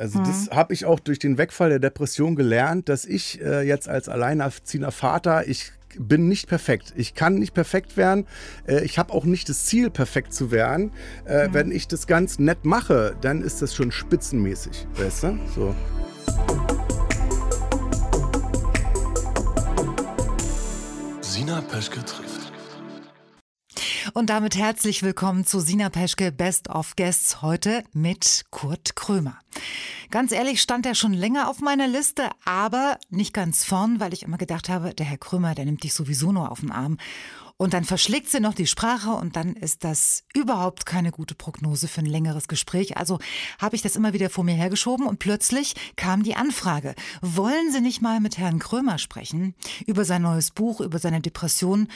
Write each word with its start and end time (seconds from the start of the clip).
Also 0.00 0.18
mhm. 0.18 0.24
das 0.24 0.50
habe 0.50 0.72
ich 0.72 0.86
auch 0.86 0.98
durch 0.98 1.18
den 1.18 1.36
Wegfall 1.36 1.68
der 1.68 1.78
Depression 1.78 2.34
gelernt, 2.34 2.88
dass 2.88 3.04
ich 3.04 3.38
äh, 3.42 3.60
jetzt 3.60 3.86
als 3.86 4.08
alleinerziehender 4.08 4.92
Vater, 4.92 5.46
ich 5.46 5.72
bin 5.98 6.26
nicht 6.26 6.48
perfekt. 6.48 6.94
Ich 6.96 7.14
kann 7.14 7.34
nicht 7.34 7.52
perfekt 7.52 7.98
werden. 7.98 8.26
Äh, 8.66 8.82
ich 8.82 8.98
habe 8.98 9.12
auch 9.12 9.26
nicht 9.26 9.50
das 9.50 9.66
Ziel, 9.66 9.90
perfekt 9.90 10.32
zu 10.32 10.50
werden. 10.50 10.92
Äh, 11.26 11.48
mhm. 11.48 11.54
Wenn 11.54 11.70
ich 11.70 11.86
das 11.86 12.06
ganz 12.06 12.38
nett 12.38 12.64
mache, 12.64 13.14
dann 13.20 13.42
ist 13.42 13.60
das 13.60 13.74
schon 13.74 13.92
spitzenmäßig. 13.92 14.86
Weißt 14.94 15.24
du? 15.24 15.38
So. 15.54 15.74
Sina 21.20 21.60
Peschke 21.60 22.02
trifft. 22.06 22.29
Und 24.12 24.28
damit 24.28 24.56
herzlich 24.56 25.04
willkommen 25.04 25.46
zu 25.46 25.60
Sina 25.60 25.88
Peschke 25.88 26.32
Best 26.32 26.68
of 26.68 26.96
Guests 26.96 27.42
heute 27.42 27.84
mit 27.92 28.44
Kurt 28.50 28.96
Krömer. 28.96 29.38
Ganz 30.10 30.32
ehrlich 30.32 30.60
stand 30.60 30.84
er 30.84 30.96
schon 30.96 31.12
länger 31.12 31.48
auf 31.48 31.60
meiner 31.60 31.86
Liste, 31.86 32.28
aber 32.44 32.98
nicht 33.10 33.32
ganz 33.32 33.64
vorn, 33.64 34.00
weil 34.00 34.12
ich 34.12 34.24
immer 34.24 34.38
gedacht 34.38 34.68
habe, 34.68 34.94
der 34.94 35.06
Herr 35.06 35.18
Krömer, 35.18 35.54
der 35.54 35.64
nimmt 35.64 35.84
dich 35.84 35.94
sowieso 35.94 36.32
nur 36.32 36.50
auf 36.50 36.60
den 36.60 36.72
Arm. 36.72 36.96
Und 37.56 37.74
dann 37.74 37.84
verschlägt 37.84 38.30
sie 38.30 38.40
noch 38.40 38.54
die 38.54 38.66
Sprache 38.66 39.10
und 39.10 39.36
dann 39.36 39.52
ist 39.52 39.84
das 39.84 40.24
überhaupt 40.34 40.86
keine 40.86 41.12
gute 41.12 41.34
Prognose 41.34 41.88
für 41.88 42.00
ein 42.00 42.06
längeres 42.06 42.48
Gespräch. 42.48 42.96
Also 42.96 43.18
habe 43.60 43.76
ich 43.76 43.82
das 43.82 43.96
immer 43.96 44.12
wieder 44.12 44.30
vor 44.30 44.44
mir 44.44 44.54
hergeschoben 44.54 45.06
und 45.06 45.18
plötzlich 45.18 45.74
kam 45.94 46.22
die 46.22 46.36
Anfrage. 46.36 46.94
Wollen 47.20 47.70
Sie 47.70 47.82
nicht 47.82 48.00
mal 48.00 48.18
mit 48.18 48.38
Herrn 48.38 48.58
Krömer 48.58 48.98
sprechen? 48.98 49.54
Über 49.86 50.04
sein 50.04 50.22
neues 50.22 50.50
Buch, 50.50 50.80
über 50.80 50.98
seine 50.98 51.20
Depression? 51.20 51.88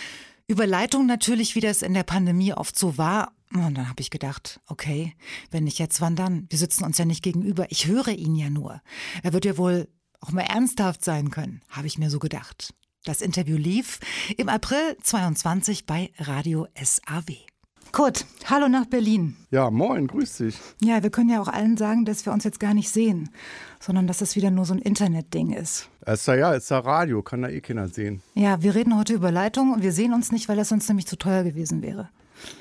Überleitung 0.46 1.06
natürlich, 1.06 1.54
wie 1.54 1.60
das 1.60 1.82
in 1.82 1.94
der 1.94 2.02
Pandemie 2.02 2.52
oft 2.52 2.78
so 2.78 2.98
war. 2.98 3.32
Und 3.52 3.76
dann 3.76 3.88
habe 3.88 4.00
ich 4.00 4.10
gedacht, 4.10 4.60
okay, 4.66 5.14
wenn 5.50 5.64
nicht 5.64 5.78
jetzt, 5.78 6.00
wann 6.00 6.16
dann? 6.16 6.46
Wir 6.50 6.58
sitzen 6.58 6.84
uns 6.84 6.98
ja 6.98 7.04
nicht 7.04 7.22
gegenüber. 7.22 7.66
Ich 7.70 7.86
höre 7.86 8.08
ihn 8.08 8.34
ja 8.34 8.50
nur. 8.50 8.82
Er 9.22 9.32
wird 9.32 9.44
ja 9.44 9.56
wohl 9.56 9.88
auch 10.20 10.32
mal 10.32 10.42
ernsthaft 10.42 11.04
sein 11.04 11.30
können, 11.30 11.62
habe 11.68 11.86
ich 11.86 11.98
mir 11.98 12.10
so 12.10 12.18
gedacht. 12.18 12.74
Das 13.04 13.20
Interview 13.20 13.56
lief 13.56 14.00
im 14.36 14.48
April 14.48 14.96
22 15.02 15.86
bei 15.86 16.10
Radio 16.18 16.66
SAW. 16.74 17.22
Kurt, 17.92 18.26
hallo 18.46 18.68
nach 18.68 18.86
Berlin. 18.86 19.36
Ja, 19.50 19.70
moin, 19.70 20.08
grüß 20.08 20.38
dich. 20.38 20.58
Ja, 20.82 21.02
wir 21.02 21.10
können 21.10 21.30
ja 21.30 21.40
auch 21.40 21.48
allen 21.48 21.76
sagen, 21.76 22.04
dass 22.04 22.26
wir 22.26 22.32
uns 22.32 22.42
jetzt 22.42 22.58
gar 22.58 22.74
nicht 22.74 22.90
sehen, 22.90 23.30
sondern 23.78 24.06
dass 24.06 24.18
das 24.18 24.34
wieder 24.34 24.50
nur 24.50 24.64
so 24.64 24.74
ein 24.74 24.80
Internetding 24.80 25.52
ist. 25.52 25.88
Es 26.06 26.20
ist 26.20 26.26
ja, 26.26 26.34
ja, 26.34 26.54
es 26.54 26.64
ist 26.64 26.70
ja 26.70 26.80
Radio, 26.80 27.22
kann 27.22 27.42
da 27.42 27.48
eh 27.48 27.60
keiner 27.60 27.88
sehen. 27.88 28.22
Ja, 28.34 28.62
wir 28.62 28.74
reden 28.74 28.96
heute 28.96 29.14
über 29.14 29.30
Leitung 29.30 29.72
und 29.72 29.82
wir 29.82 29.92
sehen 29.92 30.12
uns 30.12 30.32
nicht, 30.32 30.48
weil 30.48 30.56
das 30.56 30.68
sonst 30.68 30.88
nämlich 30.88 31.06
zu 31.06 31.16
teuer 31.16 31.44
gewesen 31.44 31.82
wäre. 31.82 32.08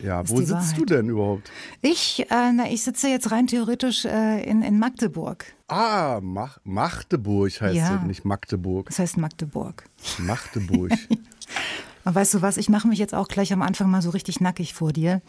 Ja, 0.02 0.28
wo 0.30 0.38
sitzt 0.38 0.52
Wahrheit. 0.52 0.78
du 0.78 0.86
denn 0.86 1.10
überhaupt? 1.10 1.52
Ich, 1.82 2.26
äh, 2.30 2.52
na, 2.54 2.70
ich 2.70 2.84
sitze 2.84 3.10
jetzt 3.10 3.32
rein 3.32 3.48
theoretisch 3.48 4.06
äh, 4.06 4.42
in, 4.44 4.62
in 4.62 4.80
Magdeburg. 4.80 5.46
Ah, 5.68 6.20
Mach 6.22 6.60
Magdeburg 6.64 7.60
heißt 7.60 7.76
ja. 7.76 7.98
es, 7.98 8.08
nicht 8.08 8.24
Magdeburg. 8.24 8.88
Das 8.88 9.00
heißt 9.00 9.18
Magdeburg. 9.18 9.84
Magdeburg. 10.20 10.92
Und 12.06 12.16
weißt 12.16 12.36
du 12.36 12.42
was, 12.42 12.56
ich 12.56 12.70
mache 12.70 12.88
mich 12.88 13.00
jetzt 13.00 13.14
auch 13.14 13.28
gleich 13.28 13.52
am 13.52 13.62
Anfang 13.62 13.90
mal 13.92 14.02
so 14.02 14.12
richtig 14.12 14.40
nackig 14.40 14.74
vor 14.74 14.94
dir. 14.94 15.22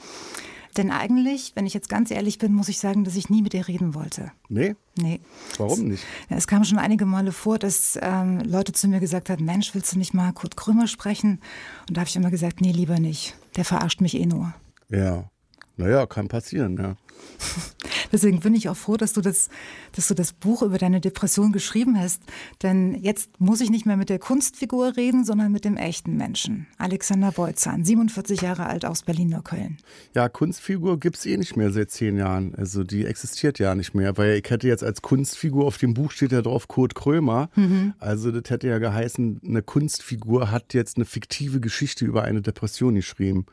Denn 0.77 0.91
eigentlich, 0.91 1.53
wenn 1.55 1.67
ich 1.67 1.75
jetzt 1.75 1.89
ganz 1.89 2.11
ehrlich 2.11 2.39
bin, 2.39 2.53
muss 2.53 2.69
ich 2.69 2.79
sagen, 2.79 3.05
dass 3.05 3.15
ich 3.15 3.31
nie 3.31 3.43
mit 3.43 3.53
dir 3.53 3.69
reden 3.69 3.95
wollte. 3.95 4.33
Nee? 4.49 4.75
Nee. 4.97 5.21
Warum 5.59 5.89
nicht? 5.89 6.05
Ja, 6.29 6.37
es 6.37 6.47
kam 6.47 6.65
schon 6.65 6.79
einige 6.79 7.07
Male 7.07 7.33
vor, 7.33 7.59
dass 7.59 7.99
ähm, 8.03 8.41
Leute 8.41 8.73
zu 8.73 8.89
mir 8.89 9.01
gesagt 9.01 9.31
haben, 9.31 9.45
Mensch, 9.45 9.75
willst 9.75 9.95
du 9.95 9.99
nicht 9.99 10.15
mal 10.15 10.33
Kurt 10.33 10.57
Krümmer 10.57 10.89
sprechen? 10.89 11.41
Und 11.89 11.97
da 11.97 12.01
habe 12.01 12.09
ich 12.09 12.17
immer 12.17 12.31
gesagt, 12.31 12.61
nee, 12.61 12.73
lieber 12.73 12.99
nicht. 12.99 13.37
Der 13.57 13.65
verarscht 13.65 14.01
mich 14.01 14.15
eh 14.17 14.27
nur. 14.27 14.53
Ja. 14.89 15.31
Naja, 15.77 16.07
kann 16.07 16.29
passieren, 16.29 16.77
ja. 16.77 16.97
Deswegen 18.15 18.39
bin 18.39 18.55
ich 18.55 18.69
auch 18.69 18.77
froh, 18.77 18.97
dass 18.97 19.13
du 19.13 19.21
das, 19.21 19.49
dass 19.91 20.07
du 20.07 20.15
das 20.15 20.33
Buch 20.33 20.63
über 20.63 20.79
deine 20.79 21.01
Depression 21.01 21.51
geschrieben 21.51 21.99
hast. 21.99 22.23
Denn 22.63 22.95
jetzt 23.03 23.41
muss 23.41 23.61
ich 23.61 23.71
nicht 23.71 23.87
mehr 23.87 23.97
mit 23.97 24.09
der 24.09 24.21
Kunstfigur 24.21 24.97
reden, 24.97 25.25
sondern 25.25 25.51
mit 25.51 25.65
dem 25.65 25.77
echten 25.77 26.17
Menschen. 26.17 26.69
Alexander 26.79 27.33
Beutzahn, 27.33 27.85
47 27.85 28.41
Jahre 28.41 28.67
alt 28.67 28.85
aus 28.85 29.03
Berlin-Neukölln. 29.03 29.79
Ja, 30.15 30.29
Kunstfigur 30.29 31.01
gibt 31.01 31.17
es 31.17 31.27
eh 31.27 31.37
nicht 31.37 31.57
mehr 31.57 31.73
seit 31.73 31.91
zehn 31.91 32.17
Jahren. 32.17 32.55
Also 32.55 32.85
die 32.85 33.05
existiert 33.05 33.59
ja 33.59 33.75
nicht 33.75 33.97
mehr, 33.97 34.17
weil 34.17 34.37
ich 34.37 34.49
hätte 34.49 34.69
jetzt 34.69 34.85
als 34.85 35.03
Kunstfigur 35.03 35.67
auf 35.67 35.79
dem 35.79 35.93
Buch 35.95 36.13
steht 36.13 36.31
ja 36.31 36.41
drauf 36.41 36.69
Kurt 36.69 36.95
Krömer. 36.95 37.51
Mhm. 37.57 37.95
Also 37.99 38.31
das 38.31 38.49
hätte 38.49 38.69
ja 38.69 38.79
geheißen, 38.79 39.41
eine 39.45 39.63
Kunstfigur 39.63 40.53
hat 40.53 40.73
jetzt 40.73 40.99
eine 40.99 41.05
fiktive 41.05 41.59
Geschichte 41.59 42.05
über 42.05 42.23
eine 42.23 42.43
Depression 42.43 42.95
geschrieben. 42.95 43.47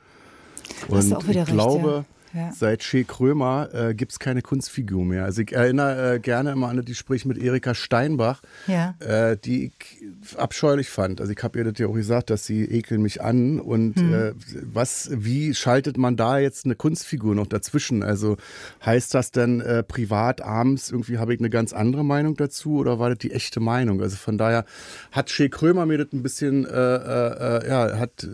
Und 0.88 1.12
ich 1.12 1.28
recht, 1.28 1.48
glaube, 1.48 2.06
ja 2.08 2.21
ja. 2.34 2.52
Seit 2.54 2.82
Che 2.82 3.04
Krömer 3.04 3.70
äh, 3.74 3.94
gibt 3.94 4.14
es 4.14 4.20
keine 4.20 4.42
Kunstfigur 4.42 5.04
mehr. 5.04 5.26
Also 5.26 5.42
ich 5.42 5.52
erinnere 5.52 6.16
äh, 6.16 6.20
gerne 6.20 6.52
immer 6.52 6.70
an 6.70 6.78
die 6.78 6.86
Gespräche 6.86 7.28
mit 7.28 7.38
Erika 7.38 7.76
Steinbach, 7.76 8.42
ja. 8.68 8.96
äh, 9.00 9.38
die 9.38 9.66
ich 9.66 10.38
abscheulich 10.38 10.90
fand. 10.90 11.20
Also 11.20 11.34
ich 11.34 11.44
habe 11.44 11.60
ihr 11.60 11.66
das 11.66 11.78
ja 11.78 11.88
auch 11.88 11.94
gesagt, 11.94 12.30
dass 12.30 12.46
sie 12.46 12.64
ekeln 12.64 13.02
mich 13.02 13.22
an. 13.22 13.60
Und 13.60 13.96
hm. 13.96 14.14
Äh, 14.14 14.34
was, 14.64 15.10
wie 15.14 15.54
schaltet 15.54 15.98
man 15.98 16.16
da 16.16 16.40
jetzt 16.40 16.66
eine 16.66 16.76
Kunstfigur 16.76 17.36
noch 17.36 17.48
dazwischen? 17.48 18.04
Also 18.04 18.38
heißt 18.86 19.14
das 19.14 19.32
denn 19.32 19.62
äh, 19.62 19.84
privat 19.84 20.42
abends 20.42 20.92
irgendwie 20.92 21.18
habe 21.18 21.34
ich 21.34 21.40
eine 21.40 21.50
ganz 21.50 21.74
andere 21.74 22.06
Meinung 22.06 22.36
dazu 22.36 22.78
oder 22.78 23.00
war 23.00 23.10
das 23.10 23.20
die 23.20 23.32
echte 23.32 23.60
Meinung? 23.60 24.02
Also 24.02 24.16
von 24.16 24.38
daher 24.38 24.66
hat 25.12 25.28
Che 25.28 25.50
Krömer 25.50 25.86
mir 25.86 25.98
das 25.98 26.14
ein 26.14 26.24
bisschen, 26.24 26.66
äh, 26.66 27.68
ja, 27.68 27.98
hat 27.98 28.28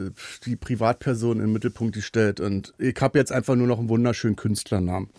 die 0.46 0.56
Privatperson 0.56 1.40
im 1.40 1.54
Mittelpunkt 1.54 1.96
gestellt. 1.96 2.40
Und 2.40 2.74
ich 2.78 2.96
habe 3.00 3.18
jetzt 3.18 3.32
einfach 3.32 3.56
nur 3.56 3.68
noch 3.68 3.80
ein 3.80 3.87
wunderschönen 3.90 4.36
Künstlernamen. 4.36 5.10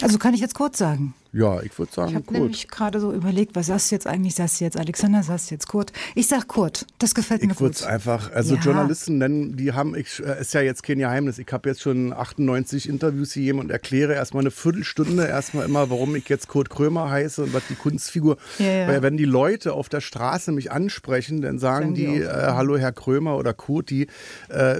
Also 0.00 0.18
kann 0.18 0.34
ich 0.34 0.40
jetzt 0.40 0.54
kurz 0.54 0.78
sagen. 0.78 1.14
Ja, 1.32 1.60
ich 1.60 1.78
würde 1.78 1.92
sagen 1.92 2.08
ich 2.08 2.14
Kurt. 2.14 2.24
Ich 2.24 2.28
habe 2.28 2.38
nämlich 2.38 2.68
gerade 2.68 3.00
so 3.00 3.12
überlegt, 3.12 3.54
was 3.54 3.66
sagst 3.66 3.90
du 3.90 3.94
jetzt 3.94 4.06
eigentlich? 4.06 4.34
Sagst 4.34 4.60
du 4.60 4.64
jetzt 4.64 4.78
Alexander, 4.78 5.22
sagst 5.22 5.50
du 5.50 5.54
jetzt 5.54 5.68
Kurt? 5.68 5.92
Ich 6.14 6.26
sag 6.26 6.48
Kurt. 6.48 6.86
Das 6.98 7.14
gefällt 7.14 7.42
mir 7.42 7.52
ich 7.52 7.58
gut. 7.58 7.72
Ich 7.72 7.80
würde 7.82 7.92
einfach, 7.92 8.32
also 8.32 8.54
ja. 8.54 8.60
Journalisten 8.62 9.18
nennen, 9.18 9.56
die 9.56 9.72
haben, 9.72 9.94
ich, 9.94 10.22
äh, 10.24 10.40
ist 10.40 10.54
ja 10.54 10.62
jetzt 10.62 10.82
kein 10.82 10.98
Geheimnis, 10.98 11.38
ich 11.38 11.52
habe 11.52 11.68
jetzt 11.68 11.82
schon 11.82 12.14
98 12.14 12.88
Interviews 12.88 13.34
gegeben 13.34 13.58
und 13.58 13.70
erkläre 13.70 14.14
erstmal 14.14 14.42
eine 14.42 14.50
Viertelstunde 14.50 15.26
erstmal 15.26 15.66
immer, 15.66 15.90
warum 15.90 16.16
ich 16.16 16.28
jetzt 16.30 16.48
Kurt 16.48 16.70
Krömer 16.70 17.10
heiße 17.10 17.42
und 17.42 17.52
was 17.52 17.62
die 17.68 17.74
Kunstfigur. 17.74 18.38
Ja, 18.58 18.66
ja. 18.66 18.88
Weil 18.88 19.02
wenn 19.02 19.18
die 19.18 19.26
Leute 19.26 19.74
auf 19.74 19.90
der 19.90 20.00
Straße 20.00 20.50
mich 20.52 20.72
ansprechen, 20.72 21.42
dann 21.42 21.58
sagen 21.58 21.94
die, 21.94 22.06
die 22.06 22.22
äh, 22.22 22.28
Hallo 22.28 22.78
Herr 22.78 22.92
Krömer 22.92 23.36
oder 23.36 23.52
Kurt, 23.52 23.90
die, 23.90 24.06
äh, 24.48 24.76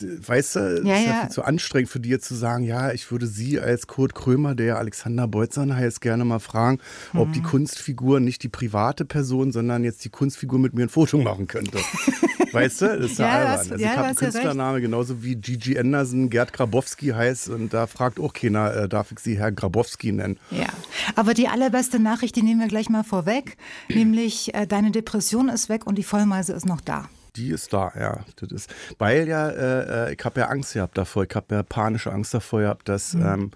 weißt 0.00 0.56
du, 0.56 0.60
ist 0.60 0.86
ja 0.86 1.20
viel 1.20 1.30
zu 1.30 1.42
anstrengend 1.42 1.90
für 1.90 2.00
dir 2.00 2.18
zu 2.18 2.34
sagen, 2.34 2.64
ja, 2.64 2.92
ich 2.92 3.10
würde 3.10 3.26
Sie 3.26 3.60
als 3.60 3.86
Kurt 3.86 4.14
Krömer, 4.14 4.54
der 4.54 4.78
Alexander 4.78 5.28
Beutzahn 5.66 5.76
heißt, 5.76 6.00
gerne 6.00 6.24
mal 6.24 6.38
fragen, 6.38 6.78
mhm. 7.12 7.20
ob 7.20 7.32
die 7.32 7.40
mhm. 7.40 7.44
Kunstfigur 7.44 8.20
nicht 8.20 8.42
die 8.42 8.48
private 8.48 9.04
Person, 9.04 9.52
sondern 9.52 9.84
jetzt 9.84 10.04
die 10.04 10.08
Kunstfigur 10.08 10.58
mit 10.58 10.74
mir 10.74 10.84
ein 10.84 10.88
Foto 10.88 11.18
machen 11.18 11.46
könnte. 11.46 11.78
weißt 12.52 12.82
du? 12.82 12.86
Das 12.98 13.10
ist 13.12 13.18
ja, 13.18 13.28
albern. 13.28 13.58
Also 13.58 13.74
ja, 13.74 13.78
ich 13.78 13.96
habe 13.96 14.06
einen 14.08 14.16
Künstlername, 14.16 14.80
genauso 14.80 15.22
wie 15.22 15.36
Gigi 15.36 15.78
Anderson, 15.78 16.30
Gerd 16.30 16.52
Grabowski 16.52 17.08
heißt 17.08 17.48
und 17.48 17.74
da 17.74 17.86
fragt 17.86 18.20
auch 18.20 18.32
keiner, 18.32 18.74
äh, 18.74 18.88
darf 18.88 19.12
ich 19.12 19.18
sie 19.18 19.38
Herr 19.38 19.52
Grabowski 19.52 20.12
nennen. 20.12 20.38
Ja, 20.50 20.68
aber 21.16 21.34
die 21.34 21.48
allerbeste 21.48 21.98
Nachricht, 21.98 22.36
die 22.36 22.42
nehmen 22.42 22.60
wir 22.60 22.68
gleich 22.68 22.88
mal 22.88 23.04
vorweg, 23.04 23.56
nämlich 23.88 24.54
äh, 24.54 24.66
deine 24.66 24.90
Depression 24.90 25.48
ist 25.48 25.68
weg 25.68 25.86
und 25.86 25.96
die 25.96 26.04
Vollmeise 26.04 26.52
ist 26.52 26.66
noch 26.66 26.80
da 26.80 27.08
die 27.36 27.50
ist 27.50 27.72
da, 27.72 27.92
ja. 27.98 28.24
Das 28.36 28.50
ist, 28.50 28.74
weil 28.98 29.28
ja, 29.28 29.48
äh, 29.48 30.08
äh 30.10 30.14
ich 30.14 30.24
habe 30.24 30.40
ja 30.40 30.46
Angst 30.46 30.74
gehabt 30.74 30.96
davor, 30.96 31.24
ich 31.24 31.34
habe 31.34 31.54
ja 31.54 31.62
panische 31.62 32.12
Angst 32.12 32.34
davor 32.34 32.60
gehabt, 32.60 32.88
dass, 32.88 33.14
mhm. 33.14 33.26
ähm, 33.26 33.50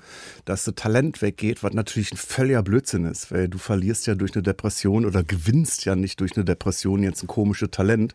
dass 0.45 0.65
das 0.65 0.75
Talent 0.75 1.23
weggeht, 1.23 1.63
was 1.63 1.73
natürlich 1.73 2.13
ein 2.13 2.17
völliger 2.17 2.63
Blödsinn 2.63 3.05
ist, 3.05 3.31
weil 3.33 3.49
du 3.49 3.59
verlierst 3.59 4.07
ja 4.07 4.15
durch 4.15 4.35
eine 4.35 4.43
Depression 4.43 5.07
oder 5.07 5.23
gewinnst 5.23 5.85
ja 5.85 5.97
nicht 5.97 6.21
durch 6.21 6.37
eine 6.37 6.45
Depression 6.45 7.03
jetzt 7.03 7.23
ein 7.23 7.27
komisches 7.27 7.71
Talent. 7.71 8.15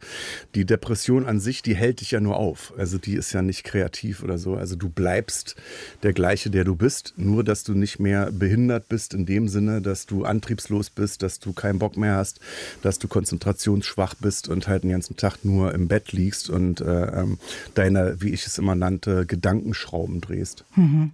Die 0.53 0.65
Depression 0.65 1.25
an 1.25 1.39
sich, 1.39 1.61
die 1.61 1.75
hält 1.75 2.01
dich 2.01 2.11
ja 2.11 2.19
nur 2.19 2.37
auf. 2.37 2.73
Also 2.77 2.97
die 2.97 3.15
ist 3.15 3.33
ja 3.33 3.41
nicht 3.41 3.63
kreativ 3.63 4.23
oder 4.23 4.37
so. 4.37 4.55
Also 4.55 4.75
du 4.75 4.89
bleibst 4.89 5.55
der 6.03 6.13
gleiche, 6.13 6.49
der 6.49 6.63
du 6.63 6.75
bist, 6.75 7.13
nur 7.17 7.43
dass 7.43 7.63
du 7.63 7.73
nicht 7.73 7.99
mehr 7.99 8.31
behindert 8.31 8.89
bist 8.89 9.13
in 9.13 9.25
dem 9.25 9.47
Sinne, 9.47 9.81
dass 9.81 10.05
du 10.05 10.25
antriebslos 10.25 10.89
bist, 10.89 11.23
dass 11.23 11.39
du 11.39 11.53
keinen 11.53 11.79
Bock 11.79 11.97
mehr 11.97 12.15
hast, 12.15 12.39
dass 12.81 12.99
du 12.99 13.07
konzentrationsschwach 13.07 14.15
bist 14.15 14.49
und 14.49 14.67
halt 14.67 14.83
den 14.83 14.91
ganzen 14.91 15.15
Tag 15.15 15.43
nur 15.43 15.54
nur 15.55 15.73
im 15.73 15.87
Bett 15.87 16.11
liegst 16.11 16.49
und 16.49 16.81
äh, 16.81 17.21
ähm, 17.21 17.37
deine, 17.73 18.17
wie 18.19 18.29
ich 18.29 18.45
es 18.45 18.57
immer 18.57 18.75
nannte, 18.75 19.25
Gedankenschrauben 19.25 20.21
drehst. 20.21 20.65
Mhm. 20.75 21.11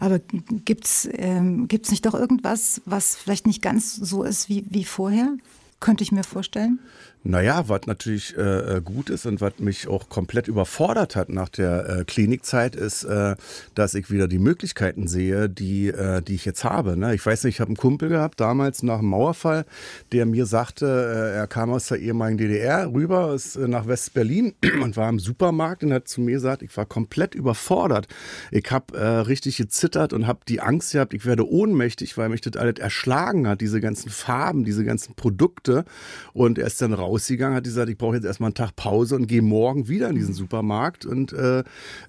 Aber 0.00 0.20
gibt 0.64 0.84
es 0.84 1.08
ähm, 1.12 1.68
nicht 1.70 2.06
doch 2.06 2.14
irgendwas, 2.14 2.82
was 2.84 3.16
vielleicht 3.16 3.46
nicht 3.46 3.62
ganz 3.62 3.94
so 3.94 4.24
ist 4.24 4.48
wie, 4.48 4.64
wie 4.68 4.84
vorher? 4.84 5.36
Könnte 5.80 6.02
ich 6.02 6.12
mir 6.12 6.24
vorstellen. 6.24 6.78
Naja, 7.26 7.70
was 7.70 7.86
natürlich 7.86 8.36
äh, 8.36 8.82
gut 8.84 9.08
ist 9.08 9.24
und 9.24 9.40
was 9.40 9.54
mich 9.58 9.88
auch 9.88 10.10
komplett 10.10 10.46
überfordert 10.46 11.16
hat 11.16 11.30
nach 11.30 11.48
der 11.48 11.88
äh, 11.88 12.04
Klinikzeit, 12.04 12.76
ist, 12.76 13.04
äh, 13.04 13.34
dass 13.74 13.94
ich 13.94 14.10
wieder 14.10 14.28
die 14.28 14.38
Möglichkeiten 14.38 15.08
sehe, 15.08 15.48
die, 15.48 15.88
äh, 15.88 16.20
die 16.20 16.34
ich 16.34 16.44
jetzt 16.44 16.64
habe. 16.64 16.98
Ne? 16.98 17.14
Ich 17.14 17.24
weiß 17.24 17.44
nicht, 17.44 17.54
ich 17.54 17.60
habe 17.60 17.70
einen 17.70 17.78
Kumpel 17.78 18.10
gehabt, 18.10 18.40
damals 18.40 18.82
nach 18.82 18.98
dem 18.98 19.08
Mauerfall, 19.08 19.64
der 20.12 20.26
mir 20.26 20.44
sagte, 20.44 20.84
äh, 20.84 21.36
er 21.38 21.46
kam 21.46 21.70
aus 21.70 21.86
der 21.86 21.98
ehemaligen 21.98 22.36
DDR 22.36 22.92
rüber 22.92 23.32
ist, 23.32 23.56
äh, 23.56 23.68
nach 23.68 23.86
West-Berlin 23.86 24.52
und 24.82 24.98
war 24.98 25.08
im 25.08 25.18
Supermarkt 25.18 25.82
und 25.82 25.94
hat 25.94 26.06
zu 26.06 26.20
mir 26.20 26.32
gesagt, 26.32 26.60
ich 26.60 26.76
war 26.76 26.84
komplett 26.84 27.34
überfordert. 27.34 28.06
Ich 28.50 28.70
habe 28.70 28.98
äh, 28.98 29.02
richtig 29.02 29.56
gezittert 29.56 30.12
und 30.12 30.26
habe 30.26 30.40
die 30.46 30.60
Angst 30.60 30.92
gehabt, 30.92 31.14
ich 31.14 31.24
werde 31.24 31.48
ohnmächtig, 31.48 32.18
weil 32.18 32.28
mich 32.28 32.42
das 32.42 32.60
alles 32.60 32.78
erschlagen 32.80 33.48
hat, 33.48 33.62
diese 33.62 33.80
ganzen 33.80 34.10
Farben, 34.10 34.64
diese 34.64 34.84
ganzen 34.84 35.14
Produkte. 35.14 35.86
Und 36.34 36.58
er 36.58 36.66
ist 36.66 36.82
dann 36.82 36.92
raus 36.92 37.13
rausgegangen, 37.14 37.56
hat 37.56 37.64
gesagt, 37.64 37.88
ich 37.88 37.96
brauche 37.96 38.16
jetzt 38.16 38.24
erstmal 38.24 38.48
einen 38.48 38.54
Tag 38.54 38.76
Pause 38.76 39.16
und 39.16 39.26
gehe 39.26 39.42
morgen 39.42 39.88
wieder 39.88 40.08
in 40.08 40.16
diesen 40.16 40.34
Supermarkt 40.34 41.06
und 41.06 41.32
äh, 41.32 41.62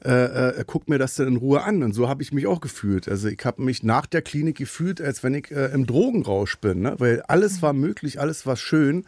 äh, 0.04 0.10
äh, 0.10 0.64
guck 0.66 0.90
mir 0.90 0.98
das 0.98 1.16
dann 1.16 1.28
in 1.28 1.36
Ruhe 1.38 1.64
an. 1.64 1.84
Und 1.84 1.94
so 1.94 2.10
habe 2.10 2.24
ich 2.24 2.34
mich 2.34 2.48
auch 2.48 2.62
gefühlt. 2.62 3.08
Also 3.08 3.28
ich 3.28 3.44
habe 3.46 3.62
mich 3.62 3.84
nach 3.84 4.06
der 4.06 4.22
Klinik 4.22 4.58
gefühlt, 4.58 5.02
als 5.02 5.24
wenn 5.24 5.34
ich 5.36 5.52
äh, 5.52 5.68
im 5.74 5.86
Drogenrausch 5.86 6.58
bin, 6.58 6.82
ne? 6.82 6.96
weil 6.98 7.22
alles 7.24 7.62
war 7.62 7.74
möglich, 7.74 8.20
alles 8.20 8.46
war 8.46 8.56
schön 8.56 9.06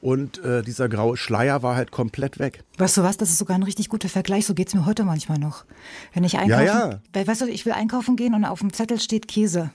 und 0.00 0.42
äh, 0.44 0.62
dieser 0.62 0.88
graue 0.88 1.16
Schleier 1.16 1.62
war 1.62 1.76
halt 1.76 1.90
komplett 1.90 2.38
weg. 2.38 2.64
Weißt 2.78 2.96
du 2.96 3.02
was, 3.02 3.16
das 3.16 3.30
ist 3.30 3.38
sogar 3.38 3.56
ein 3.56 3.62
richtig 3.62 3.88
guter 3.88 4.08
Vergleich, 4.08 4.46
so 4.46 4.54
geht 4.54 4.68
es 4.68 4.74
mir 4.74 4.86
heute 4.86 5.04
manchmal 5.04 5.38
noch. 5.38 5.64
Wenn 6.12 6.24
ich 6.24 6.38
einkaufen, 6.38 6.66
ja, 6.66 6.90
ja. 6.90 7.00
Weil, 7.12 7.26
weißt 7.26 7.42
du, 7.42 7.46
ich 7.46 7.66
will 7.66 7.72
einkaufen 7.72 8.16
gehen 8.16 8.34
und 8.34 8.44
auf 8.44 8.60
dem 8.60 8.72
Zettel 8.72 9.00
steht 9.00 9.28
Käse. 9.28 9.70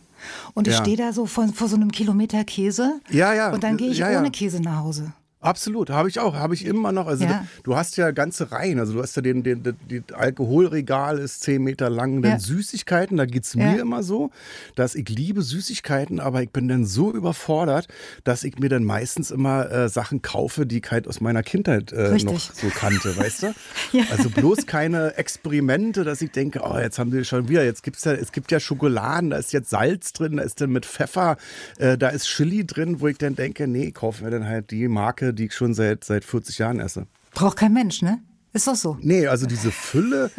Und 0.53 0.67
ich 0.67 0.73
ja. 0.73 0.81
stehe 0.81 0.97
da 0.97 1.13
so 1.13 1.25
vor, 1.25 1.47
vor 1.49 1.67
so 1.67 1.75
einem 1.75 1.91
Kilometer 1.91 2.43
Käse. 2.43 2.99
Ja, 3.09 3.33
ja. 3.33 3.51
Und 3.53 3.63
dann 3.63 3.77
gehe 3.77 3.89
ich 3.89 3.99
ja, 3.99 4.19
ohne 4.19 4.31
Käse 4.31 4.61
nach 4.61 4.79
Hause. 4.79 5.13
Absolut, 5.39 5.91
habe 5.91 6.09
ich 6.09 6.19
auch, 6.19 6.33
habe 6.33 6.55
ich 6.55 6.65
immer 6.65 6.91
noch. 6.91 7.05
Also 7.05 7.25
ja. 7.25 7.45
du, 7.61 7.75
hast 7.75 7.95
ja 7.95 8.09
ganze 8.09 8.51
Reihen, 8.51 8.79
also 8.79 8.93
du 8.93 9.03
hast 9.03 9.15
ja 9.15 9.21
den, 9.21 9.43
den, 9.43 9.61
den, 9.61 9.75
den 9.87 10.03
Alkoholregal 10.11 11.19
ist 11.19 11.41
zehn 11.41 11.63
Meter 11.63 11.91
lang, 11.91 12.23
dann 12.23 12.33
ja. 12.33 12.39
Süßigkeiten, 12.39 13.17
da 13.17 13.25
geht 13.27 13.43
es 13.43 13.55
mir 13.55 13.75
ja. 13.75 13.81
immer 13.81 14.01
so, 14.01 14.31
dass 14.73 14.95
ich 14.95 15.07
liebe 15.09 15.43
Süßigkeiten, 15.43 16.19
aber 16.19 16.41
ich 16.41 16.49
bin 16.49 16.67
dann 16.67 16.85
so 16.85 17.13
überfordert, 17.13 17.87
dass 18.23 18.43
ich 18.43 18.57
mir 18.57 18.69
dann 18.69 18.83
meistens 18.83 19.29
immer 19.29 19.69
äh, 19.71 19.89
Sachen 19.89 20.23
kaufe, 20.23 20.65
die 20.65 20.79
ich 20.79 20.89
halt 20.89 21.07
aus 21.07 21.21
meiner 21.21 21.43
Kindheit 21.43 21.91
äh, 21.91 22.17
noch 22.23 22.39
so 22.39 22.69
kannte, 22.69 23.15
weißt 23.15 23.43
du? 23.43 23.53
Also 24.09 24.29
bloß 24.29 24.65
keine 24.65 25.17
Experimente, 25.17 26.03
dass 26.03 26.21
ich 26.21 26.31
denke, 26.31 26.61
oh, 26.63 26.77
jetzt 26.77 26.97
haben 26.97 27.11
sie 27.11 27.23
schon 27.25 27.47
wieder, 27.49 27.63
jetzt 27.63 27.83
gibt 27.83 27.97
es 27.97 28.03
ja, 28.05 28.13
es 28.13 28.31
gibt 28.31 28.51
ja 28.51 28.59
Schokoladen, 28.59 29.29
da 29.31 29.37
ist 29.37 29.53
jetzt 29.53 29.69
Salz 29.69 30.13
drin, 30.13 30.37
da 30.37 30.43
ist 30.43 30.61
dann 30.61 30.71
mit 30.71 30.85
Pfeffer, 30.85 31.37
äh, 31.77 31.97
da 31.97 32.09
ist 32.09 32.25
Chili 32.27 32.65
drin, 32.65 33.01
wo 33.01 33.07
ich 33.07 33.17
dann 33.17 33.35
denke, 33.35 33.67
nee, 33.67 33.91
kaufen 33.91 34.23
wir 34.23 34.31
dann 34.31 34.47
halt 34.47 34.71
die 34.71 34.87
Marke 34.87 35.26
die 35.33 35.45
ich 35.45 35.53
schon 35.53 35.73
seit, 35.73 36.03
seit 36.03 36.25
40 36.25 36.57
Jahren 36.57 36.79
esse. 36.79 37.07
Braucht 37.33 37.57
kein 37.57 37.73
Mensch, 37.73 38.01
ne? 38.01 38.19
Ist 38.53 38.67
doch 38.67 38.75
so. 38.75 38.97
Nee, 39.01 39.27
also 39.27 39.45
diese 39.45 39.71
Fülle, 39.71 40.31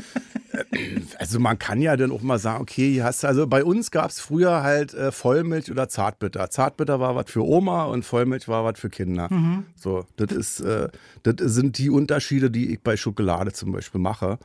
äh, 0.52 1.00
also 1.19 1.38
man 1.38 1.58
kann 1.58 1.81
ja 1.81 1.96
dann 1.96 2.11
auch 2.11 2.23
mal 2.23 2.38
sagen, 2.38 2.62
okay, 2.62 2.93
hier 2.93 3.05
hast 3.05 3.23
du, 3.23 3.29
also 3.29 3.46
bei 3.46 3.62
uns 3.62 3.90
gab 3.90 4.11
es 4.11 4.20
früher 4.20 4.62
halt 4.62 4.94
äh, 4.94 5.12
Vollmilch 5.12 5.70
oder 5.70 5.88
Zartbitter. 5.88 6.50
Zartbitter 6.50 6.99
war 6.99 7.14
was 7.14 7.31
für 7.31 7.44
Oma 7.46 7.85
und 7.85 8.05
Vollmilch 8.05 8.49
war 8.49 8.64
was 8.64 8.81
für 8.81 8.90
Kinder. 8.90 9.29
Mhm. 9.31 9.67
So, 9.76 10.05
das 10.17 10.32
ist, 10.32 10.61
äh, 10.61 10.88
das 11.23 11.35
sind 11.38 11.79
die 11.79 11.90
Unterschiede, 11.90 12.50
die 12.50 12.73
ich 12.73 12.82
bei 12.82 12.96
Schokolade 12.96 13.52
zum 13.52 13.73
Beispiel 13.73 14.00
mache. 14.00 14.38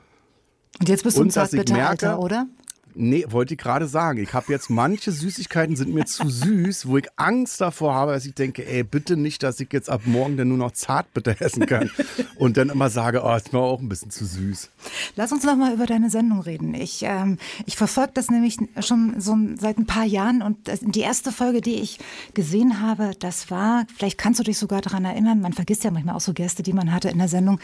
Und 0.79 0.89
jetzt 0.89 1.03
bist 1.03 1.17
du 1.17 1.23
ein 1.23 1.31
Zartbitter-Alter, 1.31 2.19
oder? 2.19 2.47
Nee, 2.95 3.25
wollte 3.29 3.55
ich 3.55 3.59
gerade 3.59 3.87
sagen. 3.87 4.21
Ich 4.21 4.33
habe 4.33 4.51
jetzt 4.51 4.69
manche 4.69 5.11
Süßigkeiten 5.11 5.75
sind 5.75 5.93
mir 5.93 6.05
zu 6.05 6.29
süß, 6.29 6.87
wo 6.87 6.97
ich 6.97 7.07
Angst 7.15 7.59
davor 7.61 7.93
habe, 7.93 8.13
dass 8.13 8.25
ich 8.25 8.35
denke, 8.35 8.67
ey, 8.67 8.83
bitte 8.83 9.17
nicht, 9.17 9.43
dass 9.43 9.59
ich 9.59 9.71
jetzt 9.71 9.89
ab 9.89 10.01
morgen 10.05 10.37
dann 10.37 10.49
nur 10.49 10.57
noch 10.57 10.71
Zartbitter 10.71 11.41
essen 11.41 11.65
kann. 11.65 11.89
Und 12.35 12.57
dann 12.57 12.69
immer 12.69 12.89
sage, 12.89 13.21
oh, 13.23 13.35
ist 13.35 13.53
mir 13.53 13.59
auch 13.59 13.79
ein 13.79 13.89
bisschen 13.89 14.11
zu 14.11 14.25
süß. 14.25 14.69
Lass 15.15 15.31
uns 15.31 15.43
noch 15.43 15.55
mal 15.55 15.73
über 15.73 15.85
deine 15.85 16.09
Sendung 16.09 16.41
reden. 16.41 16.73
Ich, 16.73 17.03
ähm, 17.03 17.37
ich 17.65 17.77
verfolge 17.77 18.11
das 18.13 18.29
nämlich 18.29 18.57
schon 18.79 19.15
so 19.19 19.35
seit 19.59 19.77
ein 19.77 19.85
paar 19.85 20.05
Jahren 20.05 20.41
und 20.41 20.57
die 20.81 21.01
erste 21.01 21.31
Folge, 21.31 21.61
die 21.61 21.75
ich 21.75 21.99
gesehen 22.33 22.81
habe, 22.81 23.11
das 23.19 23.49
war, 23.49 23.85
vielleicht 23.95 24.17
kannst 24.17 24.39
du 24.39 24.43
dich 24.43 24.57
sogar 24.57 24.81
daran 24.81 25.05
erinnern, 25.05 25.41
man 25.41 25.53
vergisst 25.53 25.83
ja 25.83 25.91
manchmal 25.91 26.15
auch 26.15 26.21
so 26.21 26.33
Gäste, 26.33 26.63
die 26.63 26.73
man 26.73 26.91
hatte 26.91 27.09
in 27.09 27.17
der 27.17 27.27
Sendung. 27.27 27.59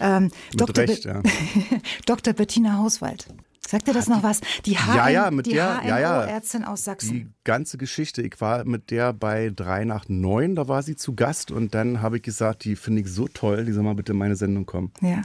Ähm, 0.00 0.30
Dr. 0.54 0.84
Recht, 0.84 1.04
ja. 1.04 1.22
Dr. 2.06 2.32
Bettina 2.32 2.78
Hauswald. 2.78 3.26
Sagt 3.70 3.86
dir 3.86 3.94
das 3.94 4.08
noch 4.08 4.24
was? 4.24 4.40
Die 4.66 4.76
HN, 4.76 4.96
ja, 4.96 5.08
ja, 5.08 5.30
mit 5.30 5.46
die 5.46 5.50
der, 5.50 5.80
ja, 5.86 6.00
ja, 6.00 6.24
Ärztin 6.24 6.64
aus 6.64 6.82
Sachsen. 6.82 7.12
Die 7.12 7.28
ganze 7.44 7.78
Geschichte. 7.78 8.20
Ich 8.20 8.40
war 8.40 8.64
mit 8.64 8.90
der 8.90 9.12
bei 9.12 9.52
3 9.54 9.84
nach 9.84 10.06
9, 10.08 10.56
da 10.56 10.66
war 10.66 10.82
sie 10.82 10.96
zu 10.96 11.14
Gast 11.14 11.52
und 11.52 11.72
dann 11.72 12.02
habe 12.02 12.16
ich 12.16 12.24
gesagt, 12.24 12.64
die 12.64 12.74
finde 12.74 13.02
ich 13.02 13.06
so 13.06 13.28
toll, 13.28 13.64
die 13.64 13.70
soll 13.70 13.84
mal 13.84 13.94
bitte 13.94 14.10
in 14.10 14.18
meine 14.18 14.34
Sendung 14.34 14.66
kommen. 14.66 14.90
Ja. 15.00 15.22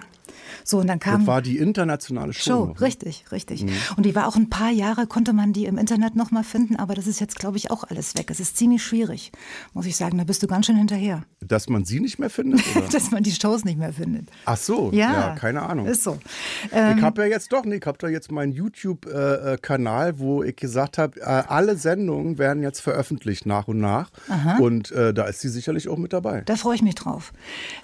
So, 0.63 0.79
und 0.79 0.87
dann 0.87 0.99
kam. 0.99 1.19
Das 1.19 1.27
war 1.27 1.41
die 1.41 1.57
internationale 1.57 2.33
Show. 2.33 2.43
Show 2.43 2.65
noch, 2.65 2.79
ne? 2.79 2.81
richtig, 2.81 3.25
richtig. 3.31 3.63
Mhm. 3.63 3.71
Und 3.97 4.05
die 4.05 4.15
war 4.15 4.27
auch 4.27 4.35
ein 4.35 4.49
paar 4.49 4.71
Jahre, 4.71 5.07
konnte 5.07 5.33
man 5.33 5.53
die 5.53 5.65
im 5.65 5.77
Internet 5.77 6.15
noch 6.15 6.31
mal 6.31 6.43
finden, 6.43 6.75
aber 6.75 6.95
das 6.95 7.07
ist 7.07 7.19
jetzt, 7.19 7.37
glaube 7.37 7.57
ich, 7.57 7.71
auch 7.71 7.83
alles 7.83 8.15
weg. 8.15 8.29
Es 8.31 8.39
ist 8.39 8.57
ziemlich 8.57 8.83
schwierig, 8.83 9.31
muss 9.73 9.85
ich 9.85 9.95
sagen. 9.95 10.17
Da 10.17 10.23
bist 10.23 10.43
du 10.43 10.47
ganz 10.47 10.65
schön 10.65 10.75
hinterher. 10.75 11.23
Dass 11.41 11.69
man 11.69 11.85
sie 11.85 11.99
nicht 11.99 12.19
mehr 12.19 12.29
findet? 12.29 12.61
Dass 12.93 13.11
man 13.11 13.23
die 13.23 13.31
Shows 13.31 13.65
nicht 13.65 13.77
mehr 13.77 13.93
findet. 13.93 14.29
Ach 14.45 14.57
so, 14.57 14.91
ja, 14.91 15.13
ja 15.13 15.35
keine 15.35 15.63
Ahnung. 15.63 15.85
Ist 15.85 16.03
so. 16.03 16.17
Ähm, 16.71 16.97
ich 16.97 17.03
habe 17.03 17.23
ja 17.23 17.27
jetzt 17.27 17.51
doch, 17.51 17.65
nee, 17.65 17.75
ich 17.75 17.85
habe 17.85 17.97
da 17.97 18.07
jetzt 18.07 18.31
meinen 18.31 18.51
YouTube-Kanal, 18.51 20.19
wo 20.19 20.43
ich 20.43 20.55
gesagt 20.55 20.97
habe, 20.97 21.19
äh, 21.19 21.23
alle 21.23 21.77
Sendungen 21.77 22.37
werden 22.37 22.63
jetzt 22.63 22.79
veröffentlicht 22.79 23.45
nach 23.45 23.67
und 23.67 23.79
nach. 23.79 24.09
Aha. 24.29 24.57
Und 24.57 24.91
äh, 24.91 25.13
da 25.13 25.25
ist 25.25 25.39
sie 25.39 25.49
sicherlich 25.49 25.89
auch 25.89 25.97
mit 25.97 26.13
dabei. 26.13 26.41
Da 26.45 26.55
freue 26.55 26.75
ich 26.75 26.81
mich 26.81 26.95
drauf. 26.95 27.33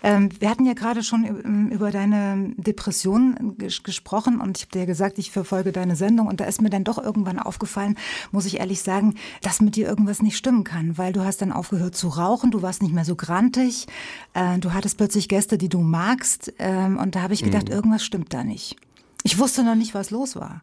Ähm, 0.03 0.29
wir 0.39 0.49
hatten 0.49 0.65
ja 0.65 0.73
gerade 0.73 1.03
schon 1.03 1.69
über 1.71 1.91
deine 1.91 2.40
Depressionen 2.57 3.57
ges 3.57 3.83
gesprochen 3.83 4.39
und 4.39 4.57
ich 4.57 4.63
habe 4.63 4.79
dir 4.79 4.85
gesagt, 4.85 5.17
ich 5.17 5.31
verfolge 5.31 5.71
deine 5.71 5.95
Sendung 5.95 6.27
und 6.27 6.39
da 6.39 6.45
ist 6.45 6.61
mir 6.61 6.69
dann 6.69 6.83
doch 6.83 6.97
irgendwann 6.97 7.39
aufgefallen, 7.39 7.97
muss 8.31 8.45
ich 8.45 8.59
ehrlich 8.59 8.81
sagen, 8.81 9.15
dass 9.41 9.61
mit 9.61 9.75
dir 9.75 9.87
irgendwas 9.87 10.21
nicht 10.21 10.37
stimmen 10.37 10.63
kann, 10.63 10.97
weil 10.97 11.13
du 11.13 11.23
hast 11.23 11.41
dann 11.41 11.51
aufgehört 11.51 11.95
zu 11.95 12.07
rauchen, 12.09 12.51
du 12.51 12.61
warst 12.61 12.81
nicht 12.81 12.93
mehr 12.93 13.05
so 13.05 13.15
grantig, 13.15 13.87
äh, 14.33 14.59
du 14.59 14.73
hattest 14.73 14.97
plötzlich 14.97 15.27
Gäste, 15.27 15.57
die 15.57 15.69
du 15.69 15.79
magst 15.79 16.53
äh, 16.57 16.85
und 16.85 17.15
da 17.15 17.21
habe 17.21 17.33
ich 17.33 17.43
gedacht, 17.43 17.69
mhm. 17.69 17.75
irgendwas 17.75 18.03
stimmt 18.03 18.33
da 18.33 18.43
nicht. 18.43 18.75
Ich 19.23 19.37
wusste 19.37 19.63
noch 19.63 19.75
nicht, 19.75 19.93
was 19.93 20.09
los 20.09 20.35
war. 20.35 20.61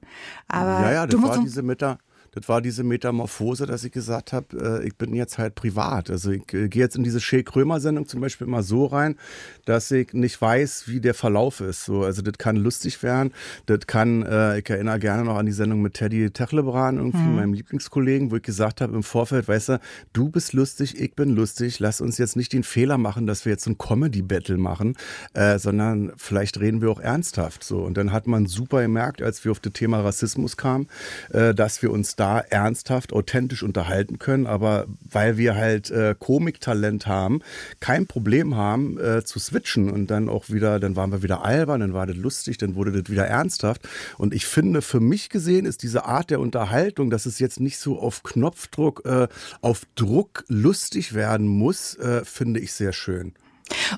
Aber 0.49 0.81
ja, 0.83 0.93
ja, 0.93 1.07
das 1.07 1.23
war 1.23 1.39
diese 1.39 1.63
Meta 1.63 1.99
das 2.39 2.49
war 2.49 2.63
diese 2.63 2.85
Metamorphose, 2.85 3.67
dass 3.67 3.83
ich 3.83 3.91
gesagt 3.91 4.33
habe, 4.33 4.81
äh, 4.81 4.87
ich 4.87 4.97
bin 4.97 5.13
jetzt 5.13 5.39
halt 5.39 5.57
privat. 5.57 6.09
Also 6.09 6.31
ich 6.31 6.53
äh, 6.53 6.69
gehe 6.69 6.83
jetzt 6.83 6.97
in 6.97 7.03
diese 7.03 7.21
Shea 7.21 7.43
Krömer-Sendung 7.43 8.07
zum 8.07 8.21
Beispiel 8.21 8.47
immer 8.47 8.63
so 8.63 8.87
rein, 8.87 9.17
dass 9.65 9.91
ich 9.91 10.13
nicht 10.13 10.41
weiß, 10.41 10.85
wie 10.87 11.01
der 11.01 11.15
Verlauf 11.15 11.61
ist. 11.61 11.85
So, 11.85 12.05
also 12.05 12.23
das 12.23 12.39
kann 12.39 12.57
lustig 12.57 13.03
werden, 13.03 13.33
das 13.67 13.81
kann, 13.87 14.23
äh, 14.23 14.61
ich 14.61 14.71
erinnere 14.71 15.01
gerne 15.01 15.25
noch 15.25 15.37
an 15.37 15.47
die 15.47 15.53
Sendung 15.53 15.83
mit 15.83 15.95
Teddy 15.95 16.31
Techlebran, 16.31 16.99
irgendwie 16.99 17.19
mhm. 17.19 17.37
meinem 17.37 17.53
Lieblingskollegen, 17.55 18.31
wo 18.31 18.37
ich 18.37 18.43
gesagt 18.43 18.81
habe 18.81 18.95
im 18.95 19.03
Vorfeld, 19.03 19.49
weißt 19.49 19.71
du, 19.71 19.81
du 20.13 20.29
bist 20.29 20.53
lustig, 20.53 21.01
ich 21.01 21.15
bin 21.17 21.31
lustig, 21.31 21.81
lass 21.81 22.01
uns 22.01 22.19
jetzt 22.19 22.37
nicht 22.37 22.53
den 22.53 22.63
Fehler 22.63 22.99
machen, 22.99 23.27
dass 23.27 23.45
wir 23.45 23.53
jetzt 23.53 23.67
ein 23.67 23.79
Comedy-Battle 23.79 24.59
machen, 24.59 24.97
äh, 25.35 25.59
sondern 25.59 26.13
vielleicht 26.17 26.61
reden 26.61 26.81
wir 26.81 26.91
auch 26.91 27.01
ernsthaft. 27.01 27.65
So. 27.65 27.81
Und 27.81 27.97
dann 27.97 28.13
hat 28.13 28.27
man 28.29 28.47
super 28.47 28.83
gemerkt, 28.83 29.23
als 29.23 29.45
wir 29.45 29.51
auf 29.51 29.61
das 29.61 29.73
Thema 29.73 30.01
Rassismus 30.01 30.57
kamen, 30.57 30.87
äh, 31.31 31.55
dass 31.55 31.83
wir 31.83 31.91
uns 31.91 32.15
da 32.15 32.28
ernsthaft, 32.37 33.13
authentisch 33.13 33.63
unterhalten 33.63 34.19
können, 34.19 34.47
aber 34.47 34.87
weil 35.11 35.37
wir 35.37 35.57
halt 35.57 35.91
äh, 35.91 36.15
Komiktalent 36.19 37.07
haben, 37.07 37.41
kein 37.81 38.07
Problem 38.07 38.57
haben 38.57 38.99
äh, 38.99 39.25
zu 39.25 39.39
switchen 39.39 39.91
und 39.91 40.09
dann 40.09 40.29
auch 40.29 40.49
wieder, 40.49 40.79
dann 40.81 40.97
waren 40.97 41.11
wir 41.11 41.23
wieder 41.23 41.45
albern, 41.45 41.81
dann 41.81 41.95
war 41.95 42.07
das 42.07 42.17
lustig, 42.17 42.59
dann 42.59 42.75
wurde 42.75 42.93
das 42.93 43.11
wieder 43.11 43.27
ernsthaft. 43.27 43.89
Und 44.19 44.35
ich 44.35 44.47
finde, 44.47 44.83
für 44.83 45.01
mich 45.01 45.31
gesehen 45.31 45.67
ist 45.67 45.83
diese 45.83 46.05
Art 46.05 46.31
der 46.31 46.41
Unterhaltung, 46.41 47.11
dass 47.11 47.27
es 47.27 47.39
jetzt 47.39 47.61
nicht 47.61 47.79
so 47.79 47.99
auf 47.99 48.23
Knopfdruck, 48.23 49.05
äh, 49.05 49.29
auf 49.61 49.83
Druck 49.95 50.45
lustig 50.49 51.15
werden 51.15 51.47
muss, 51.47 51.95
äh, 51.97 52.25
finde 52.25 52.61
ich 52.61 52.73
sehr 52.73 52.93
schön. 52.93 53.35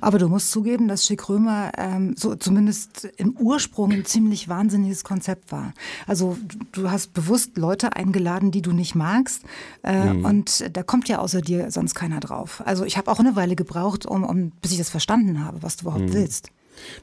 Aber 0.00 0.18
du 0.18 0.28
musst 0.28 0.50
zugeben, 0.50 0.88
dass 0.88 1.06
Schick 1.06 1.28
Römer 1.28 1.72
ähm, 1.76 2.14
so 2.16 2.34
zumindest 2.34 3.08
im 3.16 3.36
Ursprung 3.36 3.92
ein 3.92 4.04
ziemlich 4.04 4.48
wahnsinniges 4.48 5.04
Konzept 5.04 5.52
war. 5.52 5.72
Also 6.06 6.36
du 6.72 6.90
hast 6.90 7.12
bewusst 7.12 7.56
Leute 7.56 7.94
eingeladen, 7.96 8.50
die 8.50 8.62
du 8.62 8.72
nicht 8.72 8.94
magst, 8.94 9.42
äh, 9.82 10.12
mhm. 10.12 10.24
und 10.24 10.76
da 10.76 10.82
kommt 10.82 11.08
ja 11.08 11.18
außer 11.18 11.40
dir 11.40 11.70
sonst 11.70 11.94
keiner 11.94 12.20
drauf. 12.20 12.62
Also 12.64 12.84
ich 12.84 12.96
habe 12.96 13.10
auch 13.10 13.20
eine 13.20 13.36
Weile 13.36 13.56
gebraucht, 13.56 14.06
um, 14.06 14.24
um 14.24 14.50
bis 14.62 14.72
ich 14.72 14.78
das 14.78 14.90
verstanden 14.90 15.44
habe, 15.44 15.62
was 15.62 15.76
du 15.76 15.82
überhaupt 15.84 16.08
mhm. 16.08 16.12
willst. 16.12 16.50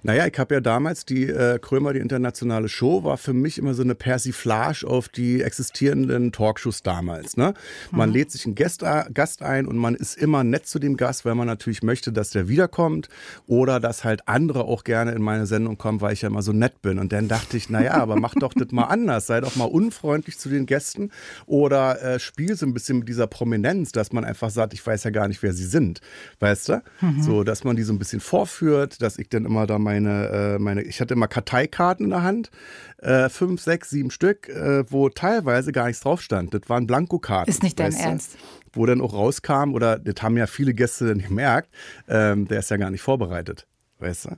Naja, 0.03 0.27
ich 0.27 0.37
habe 0.39 0.55
ja 0.55 0.61
damals 0.61 1.05
die 1.05 1.25
äh, 1.25 1.59
Krömer, 1.59 1.93
die 1.93 1.99
internationale 1.99 2.69
Show, 2.69 3.03
war 3.03 3.17
für 3.17 3.33
mich 3.33 3.57
immer 3.57 3.73
so 3.73 3.83
eine 3.83 3.95
Persiflage 3.95 4.85
auf 4.87 5.09
die 5.09 5.41
existierenden 5.41 6.31
Talkshows 6.31 6.83
damals. 6.83 7.37
Ne? 7.37 7.53
Man 7.91 8.09
mhm. 8.09 8.15
lädt 8.15 8.31
sich 8.31 8.45
einen 8.45 8.55
Gast, 8.55 8.83
Gast 9.13 9.41
ein 9.41 9.65
und 9.65 9.77
man 9.77 9.95
ist 9.95 10.17
immer 10.17 10.43
nett 10.43 10.67
zu 10.67 10.79
dem 10.79 10.97
Gast, 10.97 11.25
weil 11.25 11.35
man 11.35 11.47
natürlich 11.47 11.83
möchte, 11.83 12.11
dass 12.11 12.31
der 12.31 12.47
wiederkommt 12.47 13.09
oder 13.45 13.79
dass 13.79 14.03
halt 14.03 14.27
andere 14.27 14.65
auch 14.65 14.83
gerne 14.83 15.11
in 15.11 15.21
meine 15.21 15.45
Sendung 15.45 15.77
kommen, 15.77 16.01
weil 16.01 16.13
ich 16.13 16.21
ja 16.21 16.29
immer 16.29 16.41
so 16.41 16.53
nett 16.53 16.81
bin. 16.81 16.99
Und 16.99 17.11
dann 17.11 17.27
dachte 17.27 17.57
ich, 17.57 17.69
naja, 17.69 17.93
aber 17.95 18.15
mach 18.15 18.35
doch 18.35 18.53
das 18.53 18.71
mal 18.71 18.85
anders, 18.85 19.27
sei 19.27 19.41
doch 19.41 19.55
mal 19.55 19.65
unfreundlich 19.65 20.37
zu 20.37 20.49
den 20.49 20.65
Gästen 20.65 21.11
oder 21.45 22.01
äh, 22.01 22.19
spiel 22.19 22.55
so 22.55 22.65
ein 22.65 22.73
bisschen 22.73 22.99
mit 22.99 23.07
dieser 23.07 23.27
Prominenz, 23.27 23.91
dass 23.91 24.11
man 24.11 24.23
einfach 24.23 24.49
sagt, 24.49 24.73
ich 24.73 24.85
weiß 24.85 25.03
ja 25.03 25.11
gar 25.11 25.27
nicht, 25.27 25.41
wer 25.43 25.53
sie 25.53 25.65
sind, 25.65 26.01
weißt 26.39 26.69
du? 26.69 26.83
Mhm. 27.01 27.21
So, 27.21 27.43
dass 27.43 27.63
man 27.63 27.75
die 27.75 27.83
so 27.83 27.93
ein 27.93 27.99
bisschen 27.99 28.19
vorführt, 28.19 29.01
dass 29.01 29.17
ich 29.17 29.29
dann 29.29 29.45
immer 29.45 29.56
da 29.65 29.79
meine, 29.79 30.27
äh, 30.27 30.59
meine 30.59 30.83
ich 30.83 31.01
hatte 31.01 31.13
immer 31.13 31.27
Karteikarten 31.27 32.05
in 32.05 32.09
der 32.11 32.23
Hand, 32.23 32.51
äh, 32.99 33.29
fünf, 33.29 33.61
sechs, 33.61 33.89
sieben 33.89 34.11
Stück, 34.11 34.49
äh, 34.49 34.83
wo 34.91 35.09
teilweise 35.09 35.71
gar 35.71 35.87
nichts 35.87 36.01
drauf 36.01 36.21
stand. 36.21 36.53
Das 36.53 36.61
waren 36.67 36.85
Blankokarten. 36.85 37.49
Ist 37.49 37.63
nicht 37.63 37.79
dein 37.79 37.93
Ernst. 37.93 38.33
Du? 38.33 38.79
Wo 38.79 38.85
dann 38.85 39.01
auch 39.01 39.13
rauskam, 39.13 39.73
oder 39.73 39.97
das 39.97 40.21
haben 40.21 40.37
ja 40.37 40.45
viele 40.45 40.73
Gäste 40.73 41.07
dann 41.07 41.19
gemerkt, 41.19 41.69
ähm, 42.07 42.47
der 42.47 42.59
ist 42.59 42.69
ja 42.69 42.77
gar 42.77 42.91
nicht 42.91 43.01
vorbereitet, 43.01 43.65
weißt 43.99 44.25
du? 44.25 44.29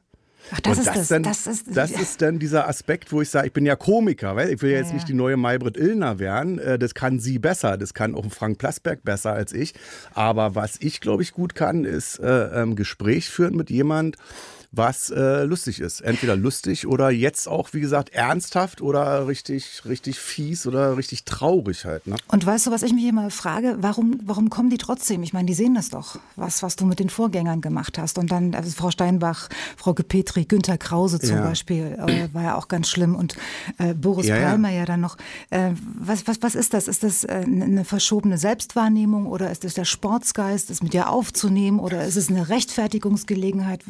Ach, 0.52 0.60
das, 0.62 0.80
ist 0.80 0.88
das, 0.88 1.08
dann, 1.10 1.24
das, 1.24 1.48
ist, 1.48 1.76
das 1.76 1.92
ist 1.92 2.22
dann 2.22 2.40
dieser 2.40 2.68
Aspekt, 2.68 3.12
wo 3.12 3.22
ich 3.22 3.30
sage, 3.30 3.48
ich 3.48 3.54
bin 3.54 3.66
ja 3.66 3.76
Komiker, 3.76 4.36
weil 4.36 4.50
ich 4.50 4.62
will 4.62 4.72
ja 4.72 4.78
jetzt 4.78 4.90
ja, 4.90 4.94
nicht 4.96 5.08
die 5.08 5.14
neue 5.14 5.38
Maybrit 5.38 5.78
Illner 5.78 6.18
werden. 6.18 6.60
Äh, 6.60 6.80
das 6.80 6.94
kann 6.94 7.20
sie 7.20 7.40
besser, 7.40 7.78
das 7.78 7.94
kann 7.94 8.16
auch 8.16 8.26
Frank 8.32 8.58
Plasberg 8.58 9.04
besser 9.04 9.34
als 9.34 9.54
ich. 9.54 9.74
Aber 10.14 10.56
was 10.56 10.78
ich, 10.80 11.02
glaube 11.02 11.24
ich, 11.24 11.34
gut 11.34 11.56
kann, 11.56 11.86
ist 11.86 12.20
äh, 12.20 12.62
ähm, 12.62 12.76
Gespräch 12.76 13.30
führen 13.30 13.56
mit 13.56 13.70
jemand, 13.70 14.16
was 14.72 15.10
äh, 15.10 15.44
lustig 15.46 15.80
ist. 15.80 16.02
Entweder 16.02 16.36
lustig 16.36 16.86
oder 16.86 17.10
jetzt 17.10 17.48
auch, 17.48 17.74
wie 17.74 17.80
gesagt, 17.80 18.10
ernsthaft 18.10 18.82
oder 18.82 19.28
richtig, 19.28 19.82
richtig 19.86 20.20
fies 20.20 20.68
oder 20.68 20.96
richtig 20.96 21.24
traurig 21.24 21.86
halt. 21.86 22.06
Ne? 22.06 22.16
Und 22.28 22.46
weißt 22.46 22.68
du, 22.68 22.72
was 22.72 22.84
ich 22.84 22.94
mich 22.94 23.06
immer 23.06 23.32
frage, 23.32 23.78
warum, 23.82 24.20
warum 24.26 24.52
kommen 24.52 24.70
die 24.70 24.78
trotzdem? 24.78 25.24
Ich 25.24 25.34
meine, 25.34 25.48
die 25.48 25.56
sehen 25.56 25.74
das 25.74 25.90
doch, 25.90 26.20
was, 26.36 26.62
was 26.62 26.76
du 26.76 26.86
mit 26.86 27.00
den 27.00 27.10
Vorgängern 27.10 27.62
gemacht 27.62 27.98
hast. 27.98 28.20
Und 28.20 28.32
dann 28.32 28.54
also 28.54 28.70
Frau 28.70 28.92
Steinbach, 28.92 29.50
Frau 29.76 29.96
Gepetri, 29.96 30.46
Günther 30.46 30.78
Krause 30.78 31.20
zum 31.20 31.38
ja. 31.38 31.42
Beispiel, 31.42 31.98
äh, 31.98 32.32
war 32.34 32.44
ja 32.44 32.56
auch 32.56 32.68
ganz 32.68 32.90
schlimm. 32.90 33.16
Und 33.16 33.36
äh, 33.80 33.96
Boris 33.96 34.28
ja, 34.28 34.40
Palmer 34.40 34.70
ja. 34.70 34.80
ja 34.80 34.86
dann 34.86 35.02
noch. 35.02 35.18
Äh, 35.50 35.72
was, 36.00 36.28
was, 36.28 36.44
was 36.44 36.54
ist 36.54 36.76
das? 36.76 36.88
Ist 36.88 37.04
das 37.04 37.24
äh, 37.24 37.44
eine 37.44 37.86
verschobene 37.86 38.38
Selbstwahrnehmung 38.38 39.26
oder 39.26 39.50
ist 39.50 39.64
das 39.64 39.74
der 39.74 39.86
Sportsgeist, 39.86 40.70
das 40.70 40.84
mit 40.84 40.94
dir 40.94 41.10
aufzunehmen 41.10 41.80
oder 41.80 42.06
ist 42.06 42.18
es 42.18 42.30
eine 42.30 42.50
Rechtfertigungsgelegenheit? 42.50 43.84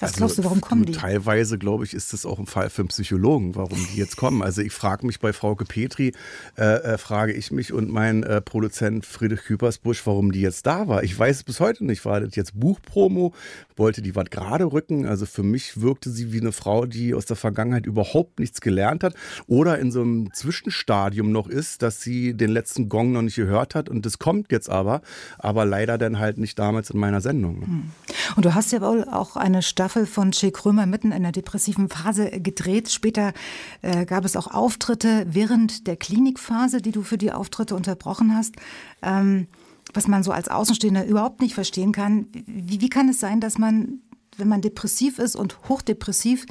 Was 0.00 0.10
also 0.10 0.16
glaubst 0.18 0.38
du, 0.38 0.44
warum 0.44 0.60
kommen 0.60 0.84
die? 0.84 0.92
Teilweise, 0.92 1.58
glaube 1.58 1.84
ich, 1.84 1.94
ist 1.94 2.12
das 2.12 2.26
auch 2.26 2.38
ein 2.38 2.46
Fall 2.46 2.70
für 2.70 2.82
einen 2.82 2.88
Psychologen, 2.88 3.54
warum 3.54 3.78
die 3.92 3.98
jetzt 3.98 4.16
kommen. 4.16 4.42
Also 4.42 4.62
ich 4.62 4.72
frage 4.72 5.06
mich 5.06 5.20
bei 5.20 5.32
Frauke 5.32 5.64
Petri, 5.64 6.12
äh, 6.58 6.64
äh, 6.64 6.98
frage 6.98 7.32
ich 7.32 7.50
mich 7.50 7.72
und 7.72 7.90
mein 7.90 8.22
äh, 8.22 8.40
Produzent 8.40 9.06
Friedrich 9.06 9.42
Küpersbusch, 9.42 10.06
warum 10.06 10.32
die 10.32 10.40
jetzt 10.40 10.66
da 10.66 10.88
war. 10.88 11.02
Ich 11.02 11.18
weiß 11.18 11.36
es 11.36 11.44
bis 11.44 11.60
heute 11.60 11.84
nicht. 11.84 12.04
War 12.04 12.20
das 12.20 12.34
jetzt 12.36 12.58
Buchpromo? 12.58 13.32
Wollte 13.76 14.02
die 14.02 14.14
was 14.14 14.26
gerade 14.30 14.64
rücken? 14.64 15.06
Also 15.06 15.26
für 15.26 15.42
mich 15.42 15.80
wirkte 15.80 16.10
sie 16.10 16.32
wie 16.32 16.40
eine 16.40 16.52
Frau, 16.52 16.86
die 16.86 17.14
aus 17.14 17.26
der 17.26 17.36
Vergangenheit 17.36 17.86
überhaupt 17.86 18.38
nichts 18.40 18.60
gelernt 18.60 19.04
hat 19.04 19.14
oder 19.46 19.78
in 19.78 19.90
so 19.92 20.02
einem 20.02 20.32
Zwischenstadium 20.32 21.32
noch 21.32 21.48
ist, 21.48 21.82
dass 21.82 22.00
sie 22.00 22.34
den 22.34 22.50
letzten 22.50 22.88
Gong 22.88 23.12
noch 23.12 23.22
nicht 23.22 23.36
gehört 23.36 23.74
hat 23.74 23.88
und 23.88 24.06
das 24.06 24.18
kommt 24.18 24.52
jetzt 24.52 24.70
aber, 24.70 25.02
aber 25.38 25.64
leider 25.64 25.98
dann 25.98 26.18
halt 26.18 26.38
nicht 26.38 26.58
damals 26.58 26.90
in 26.90 26.98
meiner 26.98 27.20
Sendung. 27.20 27.60
Ne? 27.60 27.66
Hm. 27.66 27.90
Und 28.36 28.44
du 28.44 28.54
hast 28.54 28.72
ja 28.72 28.80
wohl 28.80 29.04
auch 29.04 29.36
eine 29.36 29.62
Staffel 29.76 30.06
von 30.06 30.30
Che 30.30 30.52
Krömer 30.52 30.86
mitten 30.86 31.12
in 31.12 31.22
der 31.22 31.32
depressiven 31.32 31.90
Phase 31.90 32.30
gedreht. 32.40 32.90
Später 32.90 33.34
äh, 33.82 34.06
gab 34.06 34.24
es 34.24 34.34
auch 34.34 34.46
Auftritte 34.46 35.26
während 35.28 35.86
der 35.86 35.96
Klinikphase, 35.96 36.80
die 36.80 36.92
du 36.92 37.02
für 37.02 37.18
die 37.18 37.30
Auftritte 37.30 37.76
unterbrochen 37.76 38.34
hast. 38.34 38.54
Ähm, 39.02 39.48
was 39.92 40.08
man 40.08 40.22
so 40.22 40.32
als 40.32 40.48
Außenstehender 40.48 41.04
überhaupt 41.04 41.42
nicht 41.42 41.54
verstehen 41.54 41.92
kann. 41.92 42.26
Wie, 42.46 42.80
wie 42.80 42.88
kann 42.88 43.10
es 43.10 43.20
sein, 43.20 43.38
dass 43.38 43.58
man, 43.58 44.00
wenn 44.38 44.48
man 44.48 44.62
depressiv 44.62 45.18
ist 45.18 45.36
und 45.36 45.68
hochdepressiv, 45.68 46.46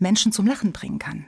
Menschen 0.00 0.32
zum 0.32 0.44
Lachen 0.44 0.72
bringen 0.72 0.98
kann? 0.98 1.26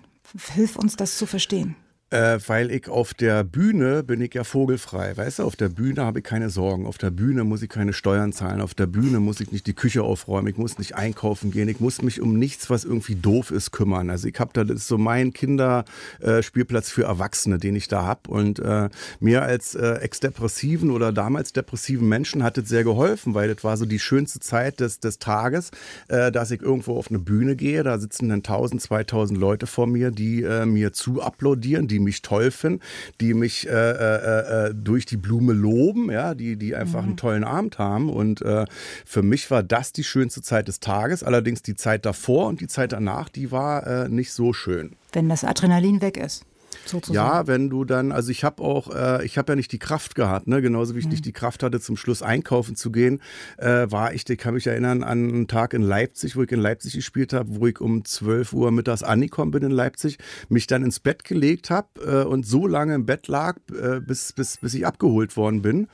Hilf 0.52 0.74
uns, 0.74 0.96
das 0.96 1.16
zu 1.16 1.26
verstehen. 1.26 1.76
Äh, 2.10 2.38
weil 2.46 2.70
ich 2.70 2.88
auf 2.88 3.14
der 3.14 3.42
Bühne 3.42 4.04
bin 4.04 4.20
ich 4.20 4.32
ja 4.32 4.44
vogelfrei. 4.44 5.16
Weißt 5.16 5.40
du, 5.40 5.42
auf 5.42 5.56
der 5.56 5.68
Bühne 5.68 6.04
habe 6.04 6.20
ich 6.20 6.24
keine 6.24 6.50
Sorgen. 6.50 6.86
Auf 6.86 6.98
der 6.98 7.10
Bühne 7.10 7.42
muss 7.42 7.62
ich 7.62 7.68
keine 7.68 7.92
Steuern 7.92 8.32
zahlen. 8.32 8.60
Auf 8.60 8.74
der 8.74 8.86
Bühne 8.86 9.18
muss 9.18 9.40
ich 9.40 9.50
nicht 9.50 9.66
die 9.66 9.74
Küche 9.74 10.04
aufräumen. 10.04 10.46
Ich 10.46 10.56
muss 10.56 10.78
nicht 10.78 10.94
einkaufen 10.94 11.50
gehen. 11.50 11.68
Ich 11.68 11.80
muss 11.80 12.02
mich 12.02 12.20
um 12.20 12.38
nichts, 12.38 12.70
was 12.70 12.84
irgendwie 12.84 13.16
doof 13.16 13.50
ist, 13.50 13.72
kümmern. 13.72 14.08
Also 14.08 14.28
ich 14.28 14.38
habe 14.38 14.52
da, 14.52 14.62
das 14.62 14.76
ist 14.82 14.86
so 14.86 14.98
mein 14.98 15.32
Kinderspielplatz 15.32 16.88
äh, 16.88 16.92
für 16.92 17.02
Erwachsene, 17.02 17.58
den 17.58 17.74
ich 17.74 17.88
da 17.88 18.04
habe. 18.04 18.30
Und 18.30 18.60
äh, 18.60 18.88
mir 19.18 19.42
als 19.42 19.74
äh, 19.74 19.94
ex-depressiven 19.94 20.92
oder 20.92 21.12
damals 21.12 21.54
depressiven 21.54 22.08
Menschen 22.08 22.44
hat 22.44 22.56
das 22.56 22.68
sehr 22.68 22.84
geholfen, 22.84 23.34
weil 23.34 23.52
das 23.52 23.64
war 23.64 23.76
so 23.76 23.84
die 23.84 23.98
schönste 23.98 24.38
Zeit 24.38 24.78
des, 24.78 25.00
des 25.00 25.18
Tages, 25.18 25.72
äh, 26.06 26.30
dass 26.30 26.52
ich 26.52 26.62
irgendwo 26.62 26.96
auf 26.96 27.08
eine 27.08 27.18
Bühne 27.18 27.56
gehe. 27.56 27.82
Da 27.82 27.98
sitzen 27.98 28.28
dann 28.28 28.44
1000, 28.44 28.80
2000 28.80 29.36
Leute 29.36 29.66
vor 29.66 29.88
mir, 29.88 30.12
die 30.12 30.44
äh, 30.44 30.66
mir 30.66 30.92
zu 30.92 31.20
applaudieren, 31.20 31.88
die 31.88 31.95
mich 31.98 32.22
toll 32.22 32.50
finden, 32.50 32.80
die 33.20 33.34
mich 33.34 33.68
äh, 33.68 33.70
äh, 33.70 34.68
äh, 34.68 34.74
durch 34.74 35.06
die 35.06 35.16
Blume 35.16 35.52
loben, 35.52 36.10
ja, 36.10 36.34
die, 36.34 36.56
die 36.56 36.74
einfach 36.74 37.02
mhm. 37.02 37.08
einen 37.08 37.16
tollen 37.16 37.44
Abend 37.44 37.78
haben. 37.78 38.10
Und 38.10 38.42
äh, 38.42 38.64
für 39.04 39.22
mich 39.22 39.50
war 39.50 39.62
das 39.62 39.92
die 39.92 40.04
schönste 40.04 40.42
Zeit 40.42 40.68
des 40.68 40.80
Tages. 40.80 41.22
Allerdings 41.22 41.62
die 41.62 41.74
Zeit 41.74 42.06
davor 42.06 42.46
und 42.46 42.60
die 42.60 42.68
Zeit 42.68 42.92
danach, 42.92 43.28
die 43.28 43.50
war 43.50 43.86
äh, 43.86 44.08
nicht 44.08 44.32
so 44.32 44.52
schön. 44.52 44.96
Wenn 45.12 45.28
das 45.28 45.44
Adrenalin 45.44 46.00
weg 46.00 46.16
ist 46.16 46.44
sozusagen. 46.88 47.14
Ja, 47.14 47.46
wenn 47.46 47.70
du 47.70 47.84
dann, 47.84 48.12
also 48.12 48.30
ich 48.30 48.44
habe 48.44 48.62
auch, 48.62 48.94
äh, 48.94 49.24
ich 49.24 49.38
habe 49.38 49.52
ja 49.52 49.56
nicht 49.56 49.72
die 49.72 49.78
Kraft 49.78 50.14
gehabt, 50.14 50.46
ne? 50.46 50.62
genauso 50.62 50.94
wie 50.94 51.00
ich 51.00 51.04
mhm. 51.04 51.12
nicht 51.12 51.24
die 51.24 51.32
Kraft 51.32 51.62
hatte, 51.62 51.80
zum 51.80 51.96
Schluss 51.96 52.22
einkaufen 52.22 52.76
zu 52.76 52.90
gehen, 52.90 53.20
äh, 53.58 53.86
war 53.90 54.12
ich, 54.14 54.28
ich 54.28 54.38
kann 54.38 54.54
mich 54.54 54.66
erinnern 54.66 55.02
an 55.02 55.28
einen 55.28 55.48
Tag 55.48 55.74
in 55.74 55.82
Leipzig, 55.82 56.36
wo 56.36 56.42
ich 56.42 56.52
in 56.52 56.60
Leipzig 56.60 56.94
gespielt 56.94 57.32
habe, 57.32 57.60
wo 57.60 57.66
ich 57.66 57.80
um 57.80 58.04
12 58.04 58.52
Uhr 58.52 58.70
mittags 58.70 59.02
angekommen 59.02 59.50
bin 59.50 59.62
in 59.62 59.70
Leipzig, 59.70 60.18
mich 60.48 60.66
dann 60.66 60.82
ins 60.82 61.00
Bett 61.00 61.24
gelegt 61.24 61.70
habe 61.70 61.88
äh, 62.04 62.24
und 62.24 62.46
so 62.46 62.66
lange 62.66 62.94
im 62.94 63.06
Bett 63.06 63.28
lag, 63.28 63.56
äh, 63.70 64.00
bis, 64.00 64.32
bis, 64.32 64.58
bis 64.58 64.74
ich 64.74 64.86
abgeholt 64.86 65.36
worden 65.36 65.62
bin 65.62 65.88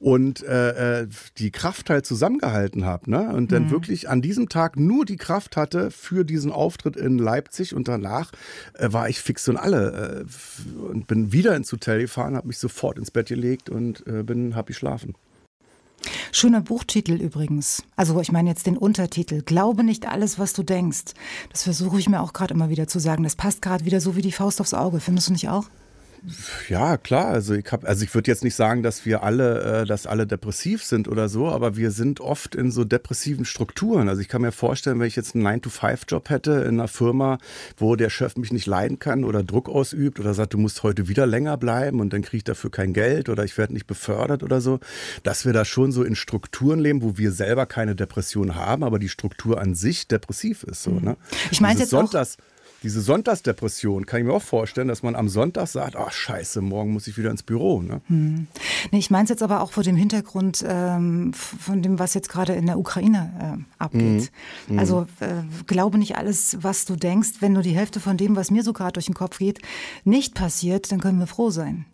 und 0.00 0.44
äh, 0.44 1.00
äh, 1.00 1.08
die 1.38 1.50
Kraft 1.50 1.90
halt 1.90 2.06
zusammengehalten 2.06 2.84
habe. 2.84 3.10
Ne? 3.10 3.32
Und 3.34 3.50
dann 3.50 3.64
mhm. 3.64 3.70
wirklich 3.70 4.08
an 4.08 4.22
diesem 4.22 4.48
Tag 4.48 4.78
nur 4.78 5.04
die 5.04 5.16
Kraft 5.16 5.56
hatte 5.56 5.90
für 5.90 6.24
diesen 6.24 6.52
Auftritt 6.52 6.96
in 6.96 7.18
Leipzig 7.18 7.74
und 7.74 7.88
danach 7.88 8.30
äh, 8.74 8.92
war 8.92 9.08
ich 9.08 9.18
fix 9.18 9.48
und 9.48 9.56
alle 9.56 10.24
äh, 10.24 10.80
und 10.80 11.08
bin 11.08 11.32
wieder 11.32 11.56
ins 11.56 11.72
Hotel 11.72 12.00
gefahren, 12.02 12.36
habe 12.36 12.46
mich 12.46 12.58
sofort 12.58 12.98
ins 12.98 13.10
Bett 13.10 13.28
gelegt 13.28 13.70
und 13.70 14.06
äh, 14.06 14.22
bin 14.22 14.54
hab 14.54 14.66
geschlafen. 14.66 15.14
Schöner 16.30 16.60
Buchtitel 16.60 17.14
übrigens. 17.14 17.82
Also 17.96 18.20
ich 18.20 18.30
meine 18.30 18.50
jetzt 18.50 18.66
den 18.66 18.76
Untertitel. 18.76 19.42
Glaube 19.42 19.82
nicht 19.82 20.06
alles, 20.06 20.38
was 20.38 20.52
du 20.52 20.62
denkst. 20.62 21.14
Das 21.50 21.64
versuche 21.64 21.98
ich 21.98 22.08
mir 22.08 22.20
auch 22.20 22.32
gerade 22.32 22.54
immer 22.54 22.68
wieder 22.68 22.86
zu 22.86 23.00
sagen. 23.00 23.24
Das 23.24 23.34
passt 23.34 23.62
gerade 23.62 23.84
wieder 23.84 24.00
so 24.00 24.14
wie 24.14 24.22
die 24.22 24.30
Faust 24.30 24.60
aufs 24.60 24.74
Auge. 24.74 25.00
Findest 25.00 25.28
du 25.28 25.32
nicht 25.32 25.48
auch? 25.48 25.64
Ja, 26.68 26.96
klar. 26.96 27.26
Also 27.26 27.54
ich 27.54 27.70
habe, 27.70 27.86
also 27.86 28.04
ich 28.04 28.14
würde 28.14 28.30
jetzt 28.30 28.44
nicht 28.44 28.54
sagen, 28.54 28.82
dass 28.82 29.06
wir 29.06 29.22
alle, 29.22 29.82
äh, 29.82 29.86
dass 29.86 30.06
alle 30.06 30.26
depressiv 30.26 30.84
sind 30.84 31.08
oder 31.08 31.28
so, 31.28 31.48
aber 31.48 31.76
wir 31.76 31.90
sind 31.90 32.20
oft 32.20 32.54
in 32.54 32.70
so 32.70 32.84
depressiven 32.84 33.44
Strukturen. 33.44 34.08
Also 34.08 34.20
ich 34.20 34.28
kann 34.28 34.42
mir 34.42 34.52
vorstellen, 34.52 34.98
wenn 35.00 35.06
ich 35.06 35.16
jetzt 35.16 35.34
einen 35.34 35.46
9-to-5-Job 35.46 36.30
hätte 36.30 36.52
in 36.52 36.78
einer 36.78 36.88
Firma, 36.88 37.38
wo 37.76 37.96
der 37.96 38.10
Chef 38.10 38.36
mich 38.36 38.52
nicht 38.52 38.66
leiden 38.66 38.98
kann 38.98 39.24
oder 39.24 39.42
Druck 39.42 39.68
ausübt 39.68 40.20
oder 40.20 40.34
sagt, 40.34 40.54
du 40.54 40.58
musst 40.58 40.82
heute 40.82 41.08
wieder 41.08 41.26
länger 41.26 41.56
bleiben 41.56 42.00
und 42.00 42.12
dann 42.12 42.22
kriege 42.22 42.38
ich 42.38 42.44
dafür 42.44 42.70
kein 42.70 42.92
Geld 42.92 43.28
oder 43.28 43.44
ich 43.44 43.56
werde 43.56 43.72
nicht 43.72 43.86
befördert 43.86 44.42
oder 44.42 44.60
so, 44.60 44.80
dass 45.22 45.46
wir 45.46 45.52
da 45.52 45.64
schon 45.64 45.92
so 45.92 46.02
in 46.02 46.14
Strukturen 46.14 46.78
leben, 46.78 47.02
wo 47.02 47.16
wir 47.16 47.32
selber 47.32 47.66
keine 47.66 47.94
Depression 47.94 48.54
haben, 48.54 48.84
aber 48.84 48.98
die 48.98 49.08
Struktur 49.08 49.60
an 49.60 49.74
sich 49.74 50.08
depressiv 50.08 50.64
ist. 50.64 50.82
So, 50.82 50.92
ne? 50.92 51.16
Ich 51.50 51.60
meine 51.60 51.80
jetzt 51.80 51.90
Sonntags, 51.90 52.36
auch 52.38 52.57
diese 52.82 53.00
Sonntagsdepression 53.00 54.06
kann 54.06 54.20
ich 54.20 54.26
mir 54.26 54.32
auch 54.32 54.42
vorstellen, 54.42 54.88
dass 54.88 55.02
man 55.02 55.16
am 55.16 55.28
Sonntag 55.28 55.66
sagt, 55.66 55.96
ach 55.96 56.12
scheiße, 56.12 56.60
morgen 56.60 56.92
muss 56.92 57.06
ich 57.06 57.18
wieder 57.18 57.30
ins 57.30 57.42
Büro. 57.42 57.82
Ne? 57.82 58.00
Hm. 58.06 58.46
Nee, 58.92 58.98
ich 58.98 59.10
meine 59.10 59.24
es 59.24 59.30
jetzt 59.30 59.42
aber 59.42 59.62
auch 59.62 59.72
vor 59.72 59.82
dem 59.82 59.96
Hintergrund 59.96 60.64
ähm, 60.66 61.32
von 61.34 61.82
dem, 61.82 61.98
was 61.98 62.14
jetzt 62.14 62.28
gerade 62.28 62.52
in 62.54 62.66
der 62.66 62.78
Ukraine 62.78 63.58
äh, 63.58 63.82
abgeht. 63.82 64.30
Mhm. 64.68 64.74
mhm. 64.74 64.78
Also 64.78 65.06
äh, 65.20 65.42
glaube 65.66 65.98
nicht 65.98 66.16
alles, 66.16 66.58
was 66.60 66.84
du 66.84 66.96
denkst. 66.96 67.40
Wenn 67.40 67.52
nur 67.52 67.62
die 67.62 67.74
Hälfte 67.74 68.00
von 68.00 68.16
dem, 68.16 68.36
was 68.36 68.50
mir 68.50 68.62
so 68.62 68.72
gerade 68.72 68.92
durch 68.92 69.06
den 69.06 69.14
Kopf 69.14 69.38
geht, 69.38 69.60
nicht 70.04 70.34
passiert, 70.34 70.92
dann 70.92 71.00
können 71.00 71.18
wir 71.18 71.26
froh 71.26 71.50
sein. 71.50 71.84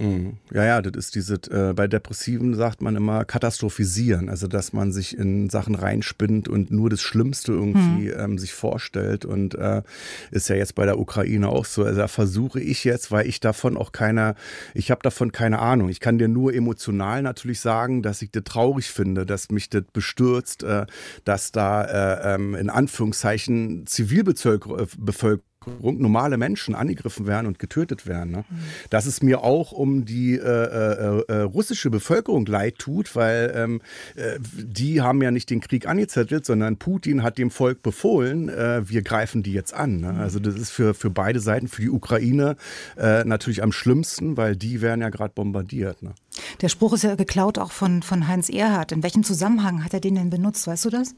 Mhm. 0.00 0.38
Ja, 0.52 0.64
ja, 0.64 0.82
das 0.82 0.92
ist 0.96 1.14
diese, 1.14 1.34
äh, 1.50 1.74
bei 1.74 1.86
Depressiven 1.86 2.54
sagt 2.54 2.80
man 2.80 2.96
immer 2.96 3.24
katastrophisieren, 3.26 4.30
also 4.30 4.48
dass 4.48 4.72
man 4.72 4.92
sich 4.92 5.16
in 5.16 5.50
Sachen 5.50 5.74
reinspinnt 5.74 6.48
und 6.48 6.70
nur 6.70 6.88
das 6.88 7.02
Schlimmste 7.02 7.52
irgendwie 7.52 8.08
mhm. 8.08 8.14
ähm, 8.16 8.38
sich 8.38 8.54
vorstellt 8.54 9.26
und 9.26 9.54
äh, 9.54 9.82
ist 10.30 10.48
ja 10.48 10.56
jetzt 10.56 10.74
bei 10.74 10.86
der 10.86 10.98
Ukraine 10.98 11.48
auch 11.48 11.66
so. 11.66 11.84
Also 11.84 11.98
da 12.00 12.08
versuche 12.08 12.60
ich 12.60 12.84
jetzt, 12.84 13.12
weil 13.12 13.26
ich 13.26 13.40
davon 13.40 13.76
auch 13.76 13.92
keiner, 13.92 14.36
ich 14.74 14.90
habe 14.90 15.02
davon 15.02 15.32
keine 15.32 15.58
Ahnung. 15.58 15.90
Ich 15.90 16.00
kann 16.00 16.18
dir 16.18 16.28
nur 16.28 16.54
emotional 16.54 17.22
natürlich 17.22 17.60
sagen, 17.60 18.02
dass 18.02 18.22
ich 18.22 18.30
das 18.30 18.44
traurig 18.44 18.90
finde, 18.90 19.26
dass 19.26 19.50
mich 19.50 19.68
das 19.68 19.84
bestürzt, 19.92 20.62
äh, 20.62 20.86
dass 21.24 21.52
da 21.52 21.84
äh, 21.84 22.34
ähm, 22.34 22.54
in 22.54 22.70
Anführungszeichen 22.70 23.86
Zivilbevölkerung 23.86 25.42
normale 25.80 26.36
Menschen 26.36 26.74
angegriffen 26.74 27.26
werden 27.26 27.46
und 27.46 27.58
getötet 27.58 28.06
werden. 28.06 28.30
Ne? 28.32 28.44
Mhm. 28.48 28.56
Dass 28.90 29.06
es 29.06 29.22
mir 29.22 29.42
auch 29.42 29.72
um 29.72 30.04
die 30.04 30.34
äh, 30.34 30.40
äh, 30.40 31.22
äh, 31.28 31.40
russische 31.42 31.90
Bevölkerung 31.90 32.46
leid 32.46 32.78
tut, 32.78 33.14
weil 33.16 33.52
ähm, 33.54 33.80
äh, 34.16 34.38
die 34.40 35.00
haben 35.00 35.22
ja 35.22 35.30
nicht 35.30 35.50
den 35.50 35.60
Krieg 35.60 35.86
angezettelt, 35.86 36.44
sondern 36.44 36.76
Putin 36.76 37.22
hat 37.22 37.38
dem 37.38 37.50
Volk 37.50 37.82
befohlen, 37.82 38.48
äh, 38.48 38.88
wir 38.88 39.02
greifen 39.02 39.42
die 39.42 39.52
jetzt 39.52 39.74
an. 39.74 40.00
Ne? 40.00 40.14
Also 40.18 40.38
das 40.38 40.54
ist 40.54 40.70
für, 40.70 40.94
für 40.94 41.10
beide 41.10 41.40
Seiten, 41.40 41.68
für 41.68 41.82
die 41.82 41.90
Ukraine 41.90 42.56
äh, 42.96 43.24
natürlich 43.24 43.62
am 43.62 43.72
schlimmsten, 43.72 44.36
weil 44.36 44.56
die 44.56 44.80
werden 44.80 45.00
ja 45.00 45.10
gerade 45.10 45.32
bombardiert. 45.34 46.02
Ne? 46.02 46.14
Der 46.60 46.68
Spruch 46.68 46.92
ist 46.92 47.04
ja 47.04 47.14
geklaut 47.14 47.58
auch 47.58 47.72
von, 47.72 48.02
von 48.02 48.28
Heinz 48.28 48.48
Erhardt. 48.48 48.92
In 48.92 49.02
welchem 49.02 49.24
Zusammenhang 49.24 49.84
hat 49.84 49.94
er 49.94 50.00
den 50.00 50.14
denn 50.14 50.30
benutzt? 50.30 50.66
Weißt 50.66 50.84
du 50.84 50.90
das? 50.90 51.14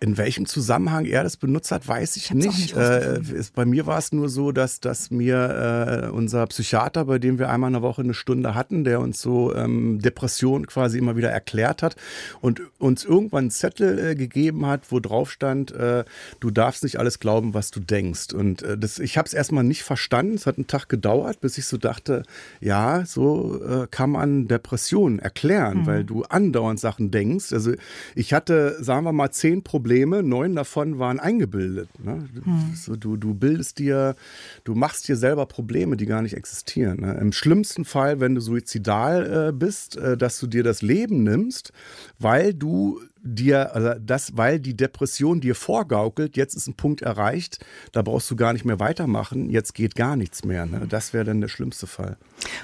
In 0.00 0.16
welchem 0.16 0.46
Zusammenhang 0.46 1.04
er 1.06 1.22
das 1.22 1.36
benutzt 1.36 1.70
hat, 1.70 1.86
weiß 1.86 2.16
ich, 2.16 2.26
ich 2.26 2.34
nicht. 2.34 2.58
nicht 2.58 2.76
äh, 2.76 3.20
ist, 3.20 3.54
bei 3.54 3.64
mir 3.64 3.86
war 3.90 3.98
es 3.98 4.12
nur 4.12 4.28
so, 4.28 4.52
dass, 4.52 4.78
dass 4.78 5.10
mir 5.10 6.06
äh, 6.06 6.10
unser 6.10 6.46
Psychiater, 6.46 7.06
bei 7.06 7.18
dem 7.18 7.40
wir 7.40 7.50
einmal 7.50 7.70
in 7.70 7.74
der 7.74 7.82
Woche 7.82 8.02
eine 8.02 8.14
Stunde 8.14 8.54
hatten, 8.54 8.84
der 8.84 9.00
uns 9.00 9.20
so 9.20 9.52
ähm, 9.52 9.98
Depressionen 10.00 10.68
quasi 10.68 10.96
immer 10.96 11.16
wieder 11.16 11.30
erklärt 11.30 11.82
hat 11.82 11.96
und 12.40 12.62
uns 12.78 13.04
irgendwann 13.04 13.40
einen 13.40 13.50
Zettel 13.50 13.98
äh, 13.98 14.14
gegeben 14.14 14.64
hat, 14.64 14.92
wo 14.92 15.00
drauf 15.00 15.32
stand, 15.32 15.72
äh, 15.72 16.04
du 16.38 16.52
darfst 16.52 16.84
nicht 16.84 17.00
alles 17.00 17.18
glauben, 17.18 17.52
was 17.52 17.72
du 17.72 17.80
denkst. 17.80 18.32
Und 18.32 18.62
äh, 18.62 18.78
das, 18.78 19.00
ich 19.00 19.18
habe 19.18 19.26
es 19.26 19.34
erstmal 19.34 19.64
nicht 19.64 19.82
verstanden. 19.82 20.34
Es 20.34 20.46
hat 20.46 20.56
einen 20.56 20.68
Tag 20.68 20.88
gedauert, 20.88 21.40
bis 21.40 21.58
ich 21.58 21.66
so 21.66 21.76
dachte, 21.76 22.22
ja, 22.60 23.04
so 23.04 23.60
äh, 23.64 23.88
kann 23.90 24.10
man 24.10 24.46
Depressionen 24.46 25.18
erklären, 25.18 25.78
mhm. 25.78 25.86
weil 25.86 26.04
du 26.04 26.22
andauernd 26.22 26.78
Sachen 26.78 27.10
denkst. 27.10 27.52
Also 27.52 27.72
ich 28.14 28.32
hatte, 28.32 28.76
sagen 28.80 29.04
wir 29.04 29.12
mal, 29.12 29.32
zehn 29.32 29.64
Probleme, 29.64 30.22
neun 30.22 30.54
davon 30.54 31.00
waren 31.00 31.18
eingebildet. 31.18 31.88
Ne? 31.98 32.28
Mhm. 32.44 32.74
So, 32.76 32.94
du, 32.94 33.16
du 33.16 33.34
bildest 33.34 33.69
dir, 33.78 34.16
du 34.64 34.74
machst 34.74 35.08
dir 35.08 35.16
selber 35.16 35.46
Probleme, 35.46 35.96
die 35.96 36.06
gar 36.06 36.22
nicht 36.22 36.36
existieren. 36.36 37.00
Ne? 37.00 37.18
Im 37.20 37.32
schlimmsten 37.32 37.84
Fall, 37.84 38.20
wenn 38.20 38.34
du 38.34 38.40
suizidal 38.40 39.48
äh, 39.48 39.52
bist, 39.52 39.96
äh, 39.96 40.16
dass 40.16 40.38
du 40.38 40.46
dir 40.46 40.62
das 40.62 40.82
Leben 40.82 41.22
nimmst, 41.22 41.72
weil 42.18 42.54
du 42.54 43.00
dir, 43.22 43.74
also 43.74 43.94
das, 44.00 44.36
weil 44.36 44.60
die 44.60 44.76
Depression 44.76 45.40
dir 45.40 45.54
vorgaukelt, 45.54 46.36
jetzt 46.36 46.54
ist 46.54 46.66
ein 46.66 46.74
Punkt 46.74 47.02
erreicht, 47.02 47.64
da 47.92 48.02
brauchst 48.02 48.30
du 48.30 48.36
gar 48.36 48.52
nicht 48.52 48.64
mehr 48.64 48.80
weitermachen, 48.80 49.50
jetzt 49.50 49.74
geht 49.74 49.94
gar 49.94 50.16
nichts 50.16 50.44
mehr. 50.44 50.66
Ne? 50.66 50.86
Das 50.88 51.12
wäre 51.12 51.24
dann 51.24 51.40
der 51.40 51.48
schlimmste 51.48 51.86
Fall. 51.86 52.16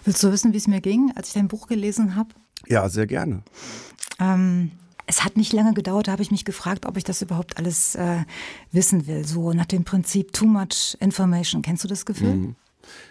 Willst 0.05 0.23
du 0.23 0.33
wissen, 0.33 0.53
wie 0.53 0.59
es 0.59 0.67
mir 0.67 0.81
ging, 0.81 1.13
als 1.15 1.29
ich 1.29 1.35
dein 1.35 1.49
Buch 1.49 1.67
gelesen 1.67 2.17
habe? 2.17 2.31
Ja, 2.67 2.89
sehr 2.89 3.07
gerne. 3.07 3.43
Ähm, 4.19 4.71
es 5.07 5.25
hat 5.25 5.37
nicht 5.37 5.53
lange 5.53 5.73
gedauert, 5.73 6.09
da 6.09 6.13
habe 6.13 6.23
ich 6.23 6.31
mich 6.31 6.45
gefragt, 6.45 6.87
ob 6.87 6.97
ich 6.97 7.05
das 7.05 7.23
überhaupt 7.23 7.59
alles 7.59 7.95
äh, 7.95 8.25
wissen 8.73 9.07
will. 9.07 9.25
So 9.25 9.53
nach 9.53 9.67
dem 9.67 9.85
Prinzip 9.85 10.33
Too 10.33 10.47
Much 10.47 10.97
Information. 11.01 11.63
Kennst 11.63 11.85
du 11.85 11.89
das 11.89 12.05
Gefühl? 12.05 12.35
Mhm. 12.35 12.57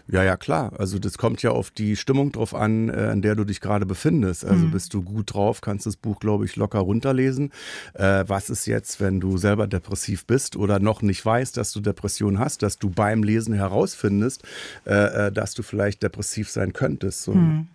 Ja, 0.07 0.23
ja, 0.23 0.37
klar. 0.37 0.71
Also 0.77 0.99
das 0.99 1.17
kommt 1.17 1.41
ja 1.41 1.51
auf 1.51 1.71
die 1.71 1.95
Stimmung 1.95 2.31
drauf 2.31 2.53
an, 2.53 2.89
äh, 2.89 3.11
in 3.11 3.21
der 3.21 3.35
du 3.35 3.43
dich 3.43 3.59
gerade 3.59 3.85
befindest. 3.85 4.45
Also 4.45 4.65
mhm. 4.65 4.71
bist 4.71 4.93
du 4.93 5.01
gut 5.01 5.33
drauf, 5.33 5.61
kannst 5.61 5.85
das 5.85 5.95
Buch, 5.95 6.19
glaube 6.19 6.45
ich, 6.45 6.55
locker 6.55 6.79
runterlesen. 6.79 7.51
Äh, 7.93 8.23
was 8.27 8.49
ist 8.49 8.67
jetzt, 8.67 9.01
wenn 9.01 9.19
du 9.19 9.37
selber 9.37 9.67
depressiv 9.67 10.25
bist 10.25 10.55
oder 10.55 10.79
noch 10.79 11.01
nicht 11.01 11.25
weißt, 11.25 11.57
dass 11.57 11.71
du 11.71 11.81
Depression 11.81 12.39
hast, 12.39 12.61
dass 12.61 12.77
du 12.77 12.89
beim 12.89 13.23
Lesen 13.23 13.53
herausfindest, 13.53 14.43
äh, 14.85 15.27
äh 15.27 15.31
dass 15.31 15.53
du 15.53 15.63
vielleicht 15.63 16.03
depressiv 16.03 16.49
sein 16.49 16.73
könntest. 16.73 17.23
So. 17.23 17.33
Mhm. 17.33 17.67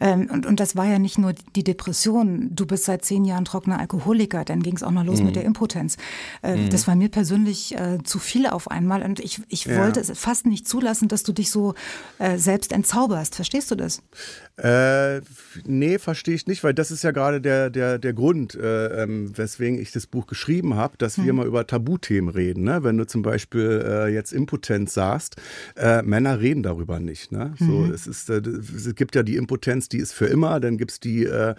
Ähm, 0.00 0.28
und, 0.30 0.46
und 0.46 0.60
das 0.60 0.76
war 0.76 0.86
ja 0.86 0.98
nicht 0.98 1.18
nur 1.18 1.34
die 1.56 1.64
Depression. 1.64 2.50
Du 2.54 2.66
bist 2.66 2.84
seit 2.84 3.04
zehn 3.04 3.24
Jahren 3.24 3.44
trockener 3.44 3.78
Alkoholiker. 3.78 4.44
Dann 4.44 4.62
ging 4.62 4.76
es 4.76 4.82
auch 4.82 4.90
noch 4.90 5.04
los 5.04 5.20
mhm. 5.20 5.26
mit 5.26 5.36
der 5.36 5.44
Impotenz. 5.44 5.96
Äh, 6.42 6.56
mhm. 6.56 6.70
Das 6.70 6.86
war 6.86 6.94
mir 6.94 7.08
persönlich 7.08 7.74
äh, 7.76 7.98
zu 8.02 8.18
viel 8.18 8.46
auf 8.46 8.70
einmal. 8.70 9.02
Und 9.02 9.20
ich, 9.20 9.40
ich 9.48 9.64
ja. 9.64 9.78
wollte 9.78 10.00
es 10.00 10.10
fast 10.18 10.46
nicht 10.46 10.68
zulassen, 10.68 11.08
dass 11.08 11.22
du 11.22 11.32
dich 11.32 11.50
so 11.50 11.74
äh, 12.18 12.38
selbst 12.38 12.72
entzauberst. 12.72 13.34
Verstehst 13.34 13.70
du 13.70 13.74
das? 13.74 14.02
Äh, 14.56 15.20
nee, 15.66 15.98
verstehe 15.98 16.36
ich 16.36 16.46
nicht, 16.46 16.62
weil 16.62 16.74
das 16.74 16.92
ist 16.92 17.02
ja 17.02 17.10
gerade 17.10 17.40
der, 17.40 17.70
der, 17.70 17.98
der 17.98 18.12
Grund, 18.12 18.54
äh, 18.54 19.02
ähm, 19.02 19.36
weswegen 19.36 19.80
ich 19.80 19.90
das 19.90 20.06
Buch 20.06 20.28
geschrieben 20.28 20.76
habe, 20.76 20.96
dass 20.96 21.18
mhm. 21.18 21.24
wir 21.24 21.32
mal 21.32 21.46
über 21.46 21.66
Tabuthemen 21.66 22.32
reden. 22.32 22.62
Ne? 22.62 22.84
Wenn 22.84 22.96
du 22.96 23.04
zum 23.04 23.22
Beispiel 23.22 23.84
äh, 23.84 24.14
jetzt 24.14 24.32
Impotenz 24.32 24.94
sagst, 24.94 25.36
äh, 25.76 26.02
Männer 26.02 26.38
reden 26.38 26.62
darüber 26.62 27.00
nicht. 27.00 27.32
Ne? 27.32 27.54
So, 27.58 27.64
mhm. 27.64 27.92
es, 27.92 28.06
ist, 28.06 28.30
äh, 28.30 28.42
es 28.44 28.94
gibt 28.94 29.16
ja 29.16 29.24
die 29.24 29.34
Impotenz, 29.34 29.88
die 29.88 29.98
ist 29.98 30.12
für 30.12 30.26
immer, 30.26 30.60
dann 30.60 30.78
gibt 30.78 30.92
es 30.92 31.00
die 31.00 31.24
äh, 31.24 31.56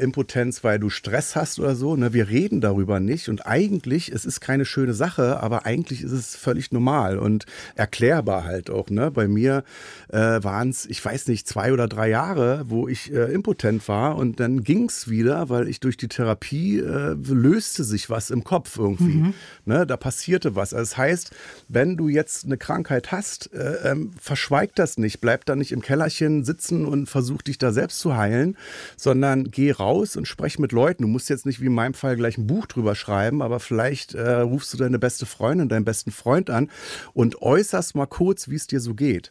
Impotenz, 0.00 0.64
weil 0.64 0.80
du 0.80 0.90
Stress 0.90 1.36
hast 1.36 1.60
oder 1.60 1.76
so. 1.76 1.94
Ne? 1.94 2.14
Wir 2.14 2.28
reden 2.28 2.60
darüber 2.60 2.98
nicht 2.98 3.28
und 3.28 3.46
eigentlich, 3.46 4.10
es 4.10 4.24
ist 4.24 4.40
keine 4.40 4.64
schöne 4.64 4.94
Sache, 4.94 5.40
aber 5.40 5.66
eigentlich 5.66 6.02
ist 6.02 6.12
es 6.12 6.34
völlig 6.34 6.72
normal 6.72 7.16
und 7.16 7.46
erklärbar 7.76 8.42
halt 8.42 8.70
auch. 8.70 8.90
Ne? 8.90 9.12
Bei 9.12 9.28
mir 9.28 9.62
waren 10.08 10.70
es, 10.70 10.86
ich 10.86 11.04
weiß 11.04 11.28
nicht, 11.28 11.46
zwei 11.48 11.72
oder 11.72 11.88
drei 11.88 12.08
Jahre 12.08 12.23
Jahre, 12.24 12.64
wo 12.68 12.88
ich 12.88 13.12
äh, 13.12 13.32
impotent 13.32 13.86
war 13.88 14.16
und 14.16 14.40
dann 14.40 14.64
ging 14.64 14.88
es 14.88 15.08
wieder, 15.08 15.48
weil 15.48 15.68
ich 15.68 15.80
durch 15.80 15.96
die 15.96 16.08
Therapie 16.08 16.78
äh, 16.78 17.14
löste 17.14 17.84
sich 17.84 18.08
was 18.08 18.30
im 18.30 18.44
Kopf 18.44 18.78
irgendwie. 18.78 19.16
Mhm. 19.16 19.34
Ne, 19.66 19.86
da 19.86 19.96
passierte 19.96 20.54
was. 20.54 20.72
Also 20.72 20.90
das 20.90 20.96
heißt, 20.96 21.30
wenn 21.68 21.96
du 21.96 22.08
jetzt 22.08 22.44
eine 22.44 22.56
Krankheit 22.56 23.12
hast, 23.12 23.52
äh, 23.52 23.90
ähm, 23.90 24.12
verschweig 24.20 24.74
das 24.74 24.96
nicht, 24.96 25.20
bleib 25.20 25.44
da 25.44 25.54
nicht 25.54 25.72
im 25.72 25.82
Kellerchen 25.82 26.44
sitzen 26.44 26.86
und 26.86 27.06
versuch 27.06 27.42
dich 27.42 27.58
da 27.58 27.72
selbst 27.72 27.98
zu 27.98 28.16
heilen, 28.16 28.56
sondern 28.96 29.50
geh 29.50 29.70
raus 29.70 30.16
und 30.16 30.26
sprech 30.26 30.58
mit 30.58 30.72
Leuten. 30.72 31.02
Du 31.02 31.08
musst 31.08 31.28
jetzt 31.28 31.46
nicht 31.46 31.60
wie 31.60 31.66
in 31.66 31.74
meinem 31.74 31.94
Fall 31.94 32.16
gleich 32.16 32.38
ein 32.38 32.46
Buch 32.46 32.66
drüber 32.66 32.94
schreiben, 32.94 33.42
aber 33.42 33.60
vielleicht 33.60 34.14
äh, 34.14 34.40
rufst 34.40 34.72
du 34.72 34.78
deine 34.78 34.98
beste 34.98 35.26
Freundin, 35.26 35.68
deinen 35.68 35.84
besten 35.84 36.10
Freund 36.10 36.48
an 36.48 36.70
und 37.12 37.42
äußerst 37.42 37.94
mal 37.94 38.06
kurz, 38.06 38.48
wie 38.48 38.56
es 38.56 38.66
dir 38.66 38.80
so 38.80 38.94
geht. 38.94 39.30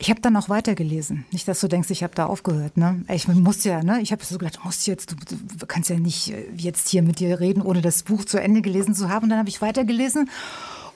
Ich 0.00 0.10
habe 0.10 0.20
dann 0.20 0.32
noch 0.32 0.48
weitergelesen. 0.48 1.24
Nicht, 1.32 1.48
dass 1.48 1.60
du 1.60 1.66
denkst, 1.66 1.90
ich 1.90 2.04
habe 2.04 2.14
da 2.14 2.26
aufgehört. 2.26 2.76
Ne? 2.76 3.04
Ich 3.12 3.26
muss 3.26 3.64
ja, 3.64 3.82
ne? 3.82 4.00
Ich 4.00 4.12
habe 4.12 4.24
so 4.24 4.38
gedacht, 4.38 4.60
musst 4.64 4.86
jetzt, 4.86 5.10
du, 5.10 5.16
du, 5.16 5.66
kannst 5.66 5.90
ja 5.90 5.98
nicht 5.98 6.32
äh, 6.32 6.46
jetzt 6.56 6.88
hier 6.88 7.02
mit 7.02 7.18
dir 7.18 7.40
reden, 7.40 7.62
ohne 7.62 7.82
das 7.82 8.04
Buch 8.04 8.24
zu 8.24 8.40
Ende 8.40 8.62
gelesen 8.62 8.94
zu 8.94 9.08
haben. 9.08 9.24
Und 9.24 9.30
dann 9.30 9.40
habe 9.40 9.48
ich 9.48 9.60
weitergelesen. 9.60 10.30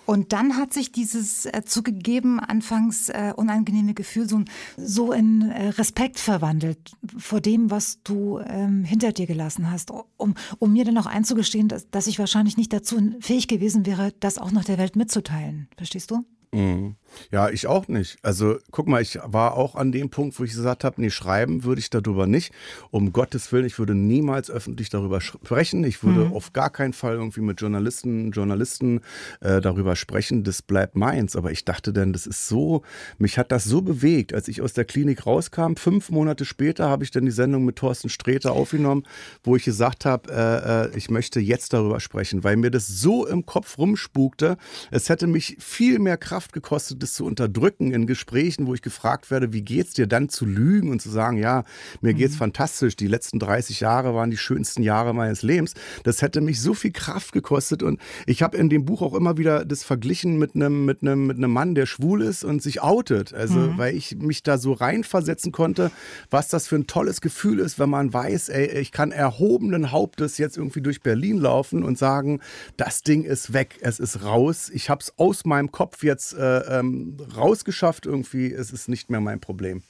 Und 0.07 0.33
dann 0.33 0.57
hat 0.57 0.73
sich 0.73 0.93
dieses 0.93 1.47
äh, 1.47 1.63
zugegeben, 1.65 2.39
anfangs 2.39 3.09
äh, 3.09 3.33
unangenehme 3.35 3.95
Gefühl 3.95 4.29
so, 4.29 4.43
so 4.77 5.13
in 5.13 5.51
äh, 5.51 5.69
Respekt 5.71 6.19
verwandelt 6.19 6.93
vor 7.17 7.41
dem, 7.41 7.71
was 7.71 8.03
du 8.03 8.39
ähm, 8.39 8.85
hinter 8.85 9.13
dir 9.13 9.27
gelassen 9.27 9.71
hast, 9.71 9.93
um, 10.17 10.35
um 10.59 10.73
mir 10.73 10.85
dann 10.85 10.99
auch 10.99 11.07
einzugestehen, 11.07 11.69
dass, 11.69 11.89
dass 11.91 12.07
ich 12.07 12.19
wahrscheinlich 12.19 12.57
nicht 12.57 12.73
dazu 12.73 13.15
fähig 13.21 13.49
gewesen 13.49 13.85
wäre, 13.87 14.13
das 14.21 14.39
auch 14.39 14.53
noch 14.53 14.65
der 14.65 14.79
Welt 14.79 14.97
mitzuteilen. 14.97 15.69
Verstehst 15.77 16.11
du? 16.11 16.25
Mhm. 16.53 16.97
Ja, 17.31 17.49
ich 17.49 17.67
auch 17.67 17.89
nicht. 17.89 18.19
Also 18.23 18.59
guck 18.71 18.87
mal, 18.87 19.03
ich 19.03 19.19
war 19.25 19.57
auch 19.57 19.75
an 19.75 19.93
dem 19.93 20.11
Punkt, 20.11 20.39
wo 20.39 20.45
ich 20.45 20.53
gesagt 20.53 20.85
habe, 20.85 21.01
nee, 21.01 21.11
schreiben 21.11 21.65
würde 21.65 21.81
ich 21.81 21.91
darüber 21.91 22.27
nicht. 22.27 22.53
Um 22.91 23.13
Gottes 23.13 23.51
Willen, 23.53 23.67
ich 23.67 23.79
würde 23.79 23.95
niemals 23.95 24.51
öffentlich 24.51 24.91
darüber 24.91 25.21
sprechen. 25.21 25.85
Ich 25.85 26.03
würde 26.03 26.27
mhm. 26.27 26.33
auf 26.33 26.53
gar 26.53 26.71
keinen 26.71 26.93
Fall 26.93 27.15
irgendwie 27.15 27.41
mit 27.41 27.61
Journalisten, 27.61 28.31
Journalisten 28.33 29.01
äh, 29.41 29.61
darüber 29.61 29.97
sprechen. 29.97 30.45
Das 30.45 30.63
bleibt 30.63 30.97
meins. 30.97 31.37
Aber 31.37 31.51
ich 31.51 31.65
dachte 31.65 31.93
dann, 31.93 32.13
das 32.13 32.27
ist 32.27 32.49
so, 32.49 32.83
mich 33.19 33.39
hat 33.39 33.53
das 33.53 33.65
so 33.65 33.83
bewegt, 33.83 34.35
als 34.35 34.49
ich 34.49 34.63
aus 34.63 34.73
der 34.73 34.85
Klinik 34.85 35.27
rauskam. 35.27 35.77
Fünf 35.77 36.11
Monate 36.11 36.45
später 36.45 36.89
habe 36.89 37.05
ich 37.05 37.11
dann 37.11 37.25
die 37.25 37.31
Sendung 37.31 37.65
mit 37.65 37.77
Thorsten 37.77 38.09
Sträter 38.09 38.53
aufgenommen, 38.53 39.05
wo 39.43 39.57
ich 39.57 39.65
gesagt 39.65 40.05
habe, 40.05 40.31
äh, 40.33 40.87
äh, 40.87 40.97
ich 40.97 41.11
möchte 41.11 41.41
jetzt 41.41 41.73
darüber 41.73 42.01
sprechen, 42.01 42.45
weil 42.45 42.57
mir 42.57 42.71
das 42.71 42.89
so 42.89 43.27
im 43.27 43.47
Kopf 43.47 43.79
rumspukte. 43.79 44.57
Es 44.91 45.09
hätte 45.09 45.27
mich 45.27 45.57
viel 45.59 45.99
mehr 45.99 46.17
Kraft 46.17 46.53
gekostet, 46.53 47.02
das 47.03 47.15
zu 47.15 47.25
unterdrücken 47.25 47.93
in 47.93 48.07
Gesprächen, 48.07 48.67
wo 48.67 48.75
ich 48.75 48.83
gefragt 48.83 49.31
werde, 49.31 49.53
wie 49.53 49.63
geht's 49.63 49.95
dir 49.95 50.07
dann 50.07 50.29
zu 50.29 50.47
lügen 50.47 50.91
und 50.91 51.03
zu 51.03 51.11
sagen, 51.11 51.37
ja, 51.37 51.65
mir 52.01 52.15
geht's 52.15 52.35
mhm. 52.35 52.39
fantastisch, 52.39 52.97
die 52.97 53.07
letzten 53.07 53.39
30 53.39 53.81
Jahre 53.81 54.15
waren 54.15 54.31
die 54.31 54.37
schönsten 54.37 54.83
Jahre 54.83 55.15
meines 55.15 55.43
Lebens. 55.43 55.75
Das 56.05 56.23
hätte 56.23 56.41
mich 56.41 56.61
so 56.61 56.75
viel 56.75 56.93
Kraft 56.93 57.33
gekostet 57.33 57.83
und 57.83 58.01
ich 58.27 58.43
habe 58.43 58.57
in 58.57 58.69
dem 58.69 58.85
Buch 58.85 59.03
auch 59.03 59.15
immer 59.15 59.37
wieder 59.37 59.65
das 59.65 59.83
verglichen 59.83 60.39
mit 60.39 60.55
einem 60.55 60.85
mit 60.85 61.03
einem 61.03 61.27
mit 61.27 61.37
einem 61.37 61.53
Mann, 61.53 61.75
der 61.75 61.87
schwul 61.87 62.23
ist 62.23 62.45
und 62.45 62.63
sich 62.63 62.83
outet, 62.83 63.35
also 63.35 63.59
mhm. 63.59 63.79
weil 63.79 63.97
ich 63.97 64.17
mich 64.17 64.43
da 64.43 64.59
so 64.59 64.73
reinversetzen 64.73 65.53
konnte, 65.53 65.91
was 66.31 66.49
das 66.49 66.67
für 66.67 66.77
ein 66.77 66.87
tolles 66.87 67.21
Gefühl 67.21 67.59
ist, 67.59 67.79
wenn 67.79 67.91
man 67.91 68.13
weiß, 68.13 68.49
ey, 68.49 68.79
ich 68.79 68.93
kann 68.93 69.13
erhobenen 69.13 69.91
Hauptes 69.91 70.39
jetzt 70.39 70.57
irgendwie 70.57 70.83
durch 70.83 71.01
Berlin 71.03 71.39
laufen 71.39 71.83
und 71.83 71.99
sagen, 71.99 72.41
das 72.77 73.03
Ding 73.03 73.25
ist 73.25 73.53
weg, 73.53 73.79
es 73.81 73.99
ist 73.99 74.25
raus, 74.25 74.71
ich 74.73 74.91
habe 74.91 75.01
es 75.01 75.13
aus 75.17 75.45
meinem 75.45 75.73
Kopf 75.73 76.03
jetzt 76.05 76.35
äh, 76.35 76.79
ähm, 76.93 77.17
rausgeschafft 77.37 78.07
irgendwie. 78.07 78.53
Es 78.53 78.71
ist 78.71 78.89
nicht 78.89 79.11
mehr 79.11 79.21
mein 79.21 79.41
Problem. 79.41 79.83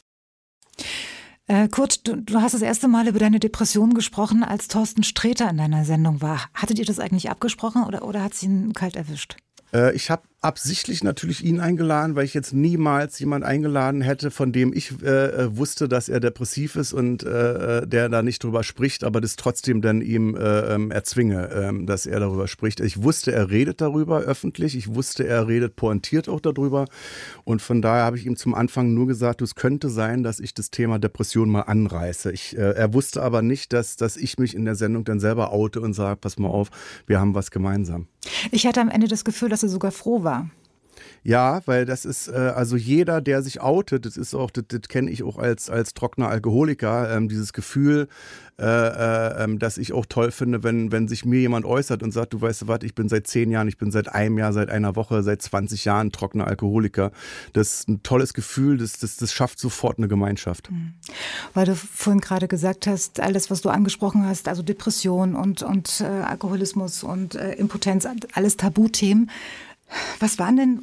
Äh, 1.47 1.69
Kurt, 1.69 2.07
du, 2.07 2.17
du, 2.17 2.41
hast 2.41 2.55
das 2.55 2.62
erste 2.62 2.88
Mal 2.88 3.09
über 3.09 3.19
deine 3.19 3.41
Depression 3.41 3.95
gesprochen, 3.95 4.45
als 4.45 4.69
Thorsten 4.69 5.03
Sträter 5.03 5.51
in 5.51 5.59
deiner 5.59 5.85
Sendung 5.85 6.23
war. 6.23 6.49
Hattet 6.55 6.79
ihr 6.79 6.85
das 6.85 6.99
eigentlich 6.99 7.31
abgesprochen 7.31 7.85
oder, 7.85 8.07
oder 8.07 8.23
hat 8.23 8.35
sie 8.35 8.47
ihn 8.47 8.73
kalt 8.73 8.97
erwischt? 8.97 9.37
Äh, 9.73 9.95
ich 9.95 10.11
habe 10.11 10.23
absichtlich 10.42 11.05
natürlich 11.05 11.44
ihn 11.44 11.61
eingeladen, 11.61 12.16
weil 12.16 12.24
ich 12.24 12.35
jetzt 12.35 12.52
niemals 12.52 13.16
jemand 13.20 13.44
eingeladen 13.44 14.00
hätte, 14.00 14.33
von 14.33 14.50
dem 14.50 14.72
ich 14.72 15.00
äh, 15.00 15.07
äh, 15.07 15.57
wusste, 15.57 15.88
dass 15.88 16.09
er 16.09 16.18
depressiv 16.18 16.74
ist 16.74 16.92
und 16.92 17.22
äh, 17.22 17.78
äh, 17.78 17.87
der 17.87 18.09
da 18.09 18.22
nicht 18.22 18.42
drüber 18.42 18.64
spricht, 18.64 19.05
aber 19.05 19.20
das 19.20 19.37
trotzdem 19.37 19.83
dann 19.83 20.02
ihm 20.02 20.35
äh, 20.35 20.74
ähm, 20.74 20.90
erzwinge, 20.90 21.48
äh, 21.48 21.87
dass 21.87 22.07
er 22.07 22.18
darüber 22.18 22.48
spricht. 22.48 22.81
Ich 22.81 23.05
wusste, 23.05 23.31
er 23.31 23.50
redet 23.50 23.81
darüber 23.81 24.18
öffentlich, 24.22 24.76
ich 24.76 24.92
wusste, 24.92 25.24
er 25.24 25.46
redet 25.46 25.76
pointiert 25.76 26.28
auch 26.28 26.40
darüber 26.40 26.87
und 27.44 27.62
von 27.62 27.81
daher 27.81 28.05
habe 28.05 28.18
ich 28.18 28.26
ihm 28.26 28.37
zum 28.37 28.55
Anfang 28.55 28.94
nur 28.94 29.07
gesagt, 29.07 29.42
es 29.42 29.55
könnte 29.55 29.90
sein, 29.90 30.24
dass 30.24 30.40
ich 30.40 30.55
das 30.55 30.72
Thema 30.72 30.98
Depression 30.98 31.50
mal 31.50 31.62
anreiße. 31.62 32.33
Ich, 32.33 32.57
er 32.57 32.92
wusste 32.92 33.22
aber 33.22 33.42
nicht, 33.42 33.72
dass, 33.72 33.96
dass 33.96 34.16
ich 34.16 34.38
mich 34.38 34.57
in 34.57 34.64
der 34.64 34.74
Sendung 34.74 35.05
dann 35.05 35.20
selber 35.20 35.52
oute 35.52 35.81
und 35.81 35.92
sage, 35.94 36.16
pass 36.16 36.38
mal 36.38 36.48
auf, 36.48 36.70
wir 37.07 37.20
haben 37.20 37.35
was 37.35 37.50
gemeinsam. 37.52 38.09
Ich 38.50 38.66
hatte 38.66 38.81
am 38.81 38.88
Ende 38.88 39.09
das 39.09 39.24
Gefühl, 39.24 39.48
dass 39.48 39.62
er 39.62 39.68
sogar 39.68 39.92
froh 39.92 40.24
war. 40.24 40.32
Ja, 41.25 41.61
weil 41.66 41.85
das 41.85 42.05
ist, 42.05 42.29
äh, 42.29 42.33
also 42.33 42.77
jeder, 42.77 43.21
der 43.21 43.42
sich 43.42 43.61
outet, 43.61 44.07
das 44.07 44.16
ist 44.16 44.35
auch, 44.35 44.51
das, 44.51 44.64
das 44.68 44.83
kenne 44.88 45.11
ich 45.11 45.23
auch 45.23 45.38
als, 45.38 45.71
als 45.71 45.95
trockener 45.95 46.29
Alkoholiker, 46.29 47.14
ähm, 47.14 47.29
dieses 47.29 47.53
Gefühl, 47.53 48.09
äh, 48.59 48.64
äh, 48.64 49.45
ähm, 49.45 49.59
dass 49.59 49.79
ich 49.79 49.92
auch 49.92 50.05
toll 50.05 50.33
finde, 50.33 50.62
wenn, 50.64 50.90
wenn 50.90 51.07
sich 51.07 51.25
mir 51.25 51.40
jemand 51.40 51.64
äußert 51.64 52.03
und 52.03 52.11
sagt, 52.11 52.33
du 52.33 52.40
weißt 52.40 52.66
was, 52.66 52.81
ich 52.83 52.95
bin 52.95 53.09
seit 53.09 53.27
zehn 53.27 53.51
Jahren, 53.51 53.68
ich 53.68 53.79
bin 53.79 53.92
seit 53.92 54.09
einem 54.09 54.37
Jahr, 54.37 54.53
seit 54.53 54.68
einer 54.68 54.97
Woche, 54.97 55.23
seit 55.23 55.42
20 55.42 55.85
Jahren 55.85 56.11
trockener 56.11 56.49
Alkoholiker. 56.49 57.12
Das 57.53 57.75
ist 57.75 57.88
ein 57.88 58.03
tolles 58.03 58.35
Gefühl, 58.35 58.79
das, 58.79 58.99
das, 58.99 59.16
das 59.16 59.33
schafft 59.33 59.61
sofort 59.61 59.99
eine 59.99 60.09
Gemeinschaft. 60.09 60.71
Mhm. 60.71 60.95
Weil 61.55 61.66
du 61.66 61.77
vorhin 61.77 62.21
gerade 62.21 62.49
gesagt 62.49 62.88
hast, 62.88 63.21
alles, 63.21 63.49
was 63.51 63.62
du 63.62 63.68
angesprochen 63.68 64.27
hast, 64.27 64.49
also 64.49 64.62
Depression 64.62 65.37
und, 65.37 65.62
und 65.62 66.01
äh, 66.01 66.05
Alkoholismus 66.05 67.05
und 67.05 67.37
äh, 67.37 67.53
Impotenz, 67.55 68.07
alles 68.35 68.57
Tabuthemen. 68.57 69.31
Was 70.20 70.38
waren 70.38 70.57
denn 70.57 70.83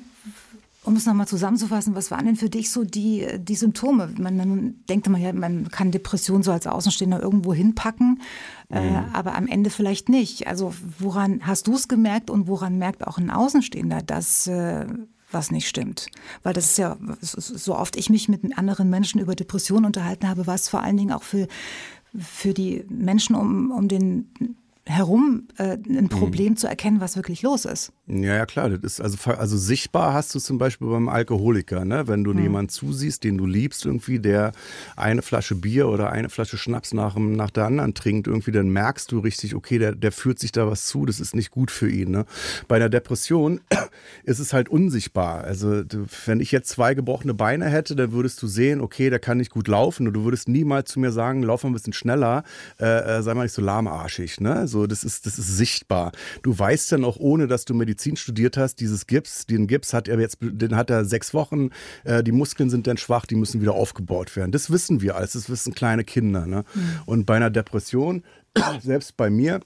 um 0.83 0.95
es 0.95 1.05
nochmal 1.05 1.27
zusammenzufassen, 1.27 1.93
was 1.93 2.09
waren 2.09 2.25
denn 2.25 2.35
für 2.35 2.49
dich 2.49 2.71
so 2.71 2.83
die, 2.83 3.27
die 3.37 3.55
Symptome? 3.55 4.13
Man, 4.17 4.37
man 4.37 4.75
denkt 4.87 5.07
immer, 5.07 5.17
ja, 5.17 5.33
man 5.33 5.69
kann 5.69 5.91
Depression 5.91 6.41
so 6.41 6.51
als 6.51 6.67
Außenstehender 6.67 7.21
irgendwo 7.21 7.53
hinpacken, 7.53 8.21
äh, 8.69 8.79
mhm. 8.79 8.95
äh, 8.95 9.01
aber 9.13 9.35
am 9.35 9.47
Ende 9.47 9.69
vielleicht 9.69 10.09
nicht. 10.09 10.47
Also 10.47 10.73
woran 10.97 11.41
hast 11.45 11.67
du 11.67 11.75
es 11.75 11.87
gemerkt 11.87 12.29
und 12.29 12.47
woran 12.47 12.77
merkt 12.77 13.05
auch 13.05 13.17
ein 13.17 13.29
Außenstehender, 13.29 14.01
dass 14.01 14.47
äh, 14.47 14.85
was 15.31 15.51
nicht 15.51 15.67
stimmt? 15.67 16.07
Weil 16.43 16.53
das 16.53 16.65
ist 16.65 16.77
ja, 16.77 16.97
so 17.21 17.75
oft 17.75 17.95
ich 17.95 18.09
mich 18.09 18.29
mit 18.29 18.57
anderen 18.57 18.89
Menschen 18.89 19.21
über 19.21 19.35
Depressionen 19.35 19.85
unterhalten 19.85 20.27
habe, 20.27 20.47
war 20.47 20.55
es 20.55 20.69
vor 20.69 20.81
allen 20.81 20.97
Dingen 20.97 21.11
auch 21.11 21.23
für, 21.23 21.47
für 22.17 22.53
die 22.53 22.83
Menschen 22.89 23.35
um, 23.35 23.71
um 23.71 23.87
den 23.87 24.55
herum 24.85 25.47
äh, 25.57 25.77
ein 25.77 26.03
mhm. 26.03 26.09
Problem 26.09 26.53
mhm. 26.53 26.57
zu 26.57 26.67
erkennen, 26.67 26.99
was 26.99 27.15
wirklich 27.15 27.41
los 27.41 27.65
ist. 27.65 27.91
Ja, 28.07 28.35
ja, 28.35 28.45
klar. 28.45 28.69
Das 28.69 28.79
ist 28.93 29.01
also, 29.01 29.17
also 29.31 29.57
sichtbar 29.57 30.13
hast 30.13 30.33
du 30.33 30.39
zum 30.39 30.57
Beispiel 30.57 30.87
beim 30.87 31.09
Alkoholiker, 31.09 31.85
ne? 31.85 32.07
wenn 32.07 32.23
du 32.23 32.33
mhm. 32.33 32.41
jemanden 32.41 32.69
zusiehst, 32.69 33.23
den 33.23 33.37
du 33.37 33.45
liebst, 33.45 33.85
irgendwie, 33.85 34.19
der 34.19 34.51
eine 34.95 35.21
Flasche 35.21 35.55
Bier 35.55 35.87
oder 35.87 36.11
eine 36.11 36.29
Flasche 36.29 36.57
Schnaps 36.57 36.93
nach, 36.93 37.15
nach 37.17 37.51
der 37.51 37.65
anderen 37.65 37.93
trinkt, 37.93 38.27
irgendwie, 38.27 38.51
dann 38.51 38.69
merkst 38.69 39.11
du 39.11 39.19
richtig, 39.19 39.53
okay, 39.53 39.77
der, 39.77 39.93
der 39.93 40.11
führt 40.11 40.39
sich 40.39 40.51
da 40.51 40.67
was 40.67 40.85
zu, 40.85 41.05
das 41.05 41.19
ist 41.19 41.35
nicht 41.35 41.51
gut 41.51 41.69
für 41.69 41.89
ihn. 41.89 42.09
Ne? 42.09 42.25
Bei 42.67 42.77
einer 42.77 42.89
Depression 42.89 43.61
ist 44.23 44.39
es 44.39 44.53
halt 44.53 44.69
unsichtbar. 44.69 45.43
Also, 45.43 45.83
wenn 46.25 46.39
ich 46.39 46.51
jetzt 46.51 46.69
zwei 46.69 46.95
gebrochene 46.95 47.35
Beine 47.35 47.65
hätte, 47.65 47.95
dann 47.95 48.11
würdest 48.11 48.41
du 48.41 48.47
sehen, 48.47 48.81
okay, 48.81 49.09
der 49.09 49.19
kann 49.19 49.37
nicht 49.37 49.51
gut 49.51 49.67
laufen 49.67 50.07
und 50.07 50.13
du 50.13 50.23
würdest 50.23 50.47
niemals 50.47 50.91
zu 50.91 50.99
mir 50.99 51.11
sagen, 51.11 51.43
lauf 51.43 51.63
mal 51.63 51.69
ein 51.69 51.73
bisschen 51.73 51.93
schneller, 51.93 52.43
äh, 52.79 53.17
äh 53.17 53.21
sei 53.21 53.35
mal 53.35 53.43
nicht 53.43 53.53
so 53.53 53.61
lahmarschig. 53.61 54.41
Ne? 54.41 54.67
So, 54.69 54.87
das 54.87 55.03
ist, 55.03 55.25
das 55.25 55.39
ist 55.39 55.57
sichtbar. 55.57 56.11
Du 56.43 56.57
weißt 56.57 56.91
dann 56.91 57.03
auch, 57.03 57.17
ohne 57.17 57.47
dass 57.47 57.65
du 57.65 57.73
Medizin 57.73 58.15
studiert 58.15 58.57
hast, 58.57 58.79
dieses 58.79 59.07
Gips, 59.07 59.45
den 59.45 59.67
Gips 59.67 59.93
hat 59.93 60.07
er 60.07 60.19
jetzt, 60.19 60.37
den 60.41 60.75
hat 60.75 60.89
er 60.89 61.05
sechs 61.05 61.33
Wochen, 61.33 61.69
äh, 62.03 62.23
die 62.23 62.31
Muskeln 62.31 62.69
sind 62.69 62.87
dann 62.87 62.97
schwach, 62.97 63.25
die 63.25 63.35
müssen 63.35 63.61
wieder 63.61 63.73
aufgebaut 63.73 64.35
werden. 64.35 64.51
Das 64.51 64.69
wissen 64.69 65.01
wir 65.01 65.15
alles, 65.15 65.33
das 65.33 65.49
wissen 65.49 65.73
kleine 65.73 66.03
Kinder. 66.03 66.45
Ne? 66.45 66.63
Mhm. 66.73 66.81
Und 67.05 67.25
bei 67.25 67.35
einer 67.35 67.49
Depression, 67.49 68.23
selbst 68.81 69.17
bei 69.17 69.29
mir, 69.29 69.59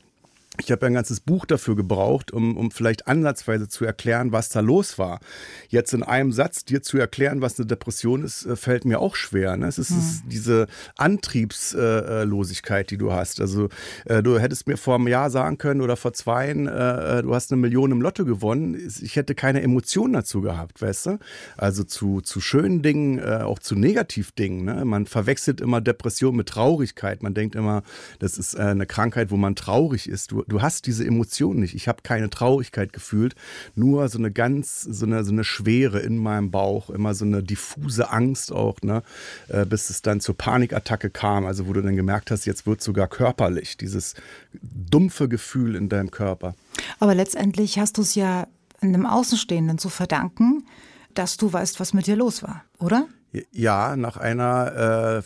ich 0.59 0.71
habe 0.71 0.85
ein 0.85 0.93
ganzes 0.93 1.19
Buch 1.19 1.45
dafür 1.47 1.75
gebraucht, 1.75 2.31
um, 2.31 2.55
um 2.57 2.69
vielleicht 2.69 3.07
ansatzweise 3.07 3.67
zu 3.67 3.85
erklären, 3.85 4.31
was 4.31 4.49
da 4.49 4.59
los 4.59 4.99
war. 4.99 5.19
Jetzt 5.67 5.95
in 5.95 6.03
einem 6.03 6.31
Satz 6.31 6.63
dir 6.63 6.83
zu 6.83 6.99
erklären, 6.99 7.41
was 7.41 7.57
eine 7.57 7.65
Depression 7.65 8.23
ist, 8.23 8.45
äh, 8.45 8.55
fällt 8.55 8.85
mir 8.85 8.99
auch 8.99 9.15
schwer. 9.15 9.57
Ne? 9.57 9.65
Es 9.65 9.79
ist, 9.79 9.89
hm. 9.89 10.21
diese 10.27 10.67
Antriebslosigkeit, 10.95 12.91
die 12.91 12.97
du 12.97 13.11
hast. 13.11 13.41
Also 13.41 13.69
äh, 14.05 14.21
du 14.21 14.37
hättest 14.37 14.67
mir 14.67 14.77
vor 14.77 14.95
einem 14.95 15.07
Jahr 15.07 15.31
sagen 15.31 15.57
können 15.57 15.81
oder 15.81 15.95
vor 15.95 16.13
zwei, 16.13 16.49
äh, 16.51 17.23
du 17.23 17.33
hast 17.33 17.51
eine 17.51 17.59
Million 17.59 17.91
im 17.91 18.01
Lotto 18.01 18.23
gewonnen. 18.23 18.77
Ich 19.01 19.15
hätte 19.15 19.33
keine 19.33 19.63
Emotionen 19.63 20.13
dazu 20.13 20.41
gehabt, 20.41 20.83
weißt 20.83 21.07
du? 21.07 21.19
Also 21.57 21.83
zu, 21.83 22.21
zu 22.21 22.41
schönen 22.41 22.83
Dingen, 22.83 23.23
auch 23.23 23.59
zu 23.59 23.75
Negativdingen. 23.75 24.65
Ne? 24.65 24.85
Man 24.85 25.07
verwechselt 25.07 25.61
immer 25.61 25.81
Depression 25.81 26.35
mit 26.35 26.49
Traurigkeit. 26.49 27.23
Man 27.23 27.33
denkt 27.33 27.55
immer, 27.55 27.81
das 28.19 28.37
ist 28.37 28.55
eine 28.55 28.85
Krankheit, 28.85 29.31
wo 29.31 29.37
man 29.37 29.55
traurig 29.55 30.07
ist. 30.07 30.31
Du 30.31 30.42
du, 30.47 30.61
hast 30.61 30.87
diese 30.87 31.05
Emotionen 31.05 31.59
nicht. 31.59 31.75
Ich 31.75 31.87
habe 31.87 32.01
keine 32.03 32.29
Traurigkeit 32.29 32.93
gefühlt, 32.93 33.35
nur 33.75 34.07
so 34.09 34.17
eine 34.17 34.31
ganz, 34.31 34.81
so 34.81 35.05
eine, 35.05 35.23
so 35.23 35.31
eine 35.31 35.43
Schwere 35.43 35.99
in 35.99 36.17
meinem 36.17 36.51
Bauch, 36.51 36.89
immer 36.89 37.13
so 37.13 37.25
eine 37.25 37.43
diffuse 37.43 38.09
Angst 38.09 38.51
auch, 38.51 38.81
ne, 38.81 39.03
äh, 39.47 39.65
bis 39.65 39.89
es 39.89 40.01
dann 40.01 40.19
zur 40.19 40.37
Panikattacke 40.37 41.09
kam, 41.09 41.45
also 41.45 41.67
wo 41.67 41.73
du 41.73 41.81
dann 41.81 41.95
gemerkt 41.95 42.31
hast, 42.31 42.45
jetzt 42.45 42.65
wird 42.65 42.81
sogar 42.81 43.07
körperlich, 43.07 43.77
dieses 43.77 44.15
dumpfe 44.61 45.27
Gefühl 45.27 45.75
in 45.75 45.89
deinem 45.89 46.11
Körper. 46.11 46.55
Aber 46.99 47.15
letztendlich 47.15 47.79
hast 47.79 47.97
du 47.97 48.01
es 48.01 48.15
ja 48.15 48.47
einem 48.81 49.05
Außenstehenden 49.05 49.77
zu 49.77 49.89
verdanken, 49.89 50.65
dass 51.13 51.37
du 51.37 51.51
weißt, 51.51 51.79
was 51.79 51.93
mit 51.93 52.07
dir 52.07 52.15
los 52.15 52.43
war, 52.43 52.63
oder? 52.79 53.07
Ja, 53.51 53.95
nach 53.95 54.17
einer 54.17 55.19
äh, 55.19 55.23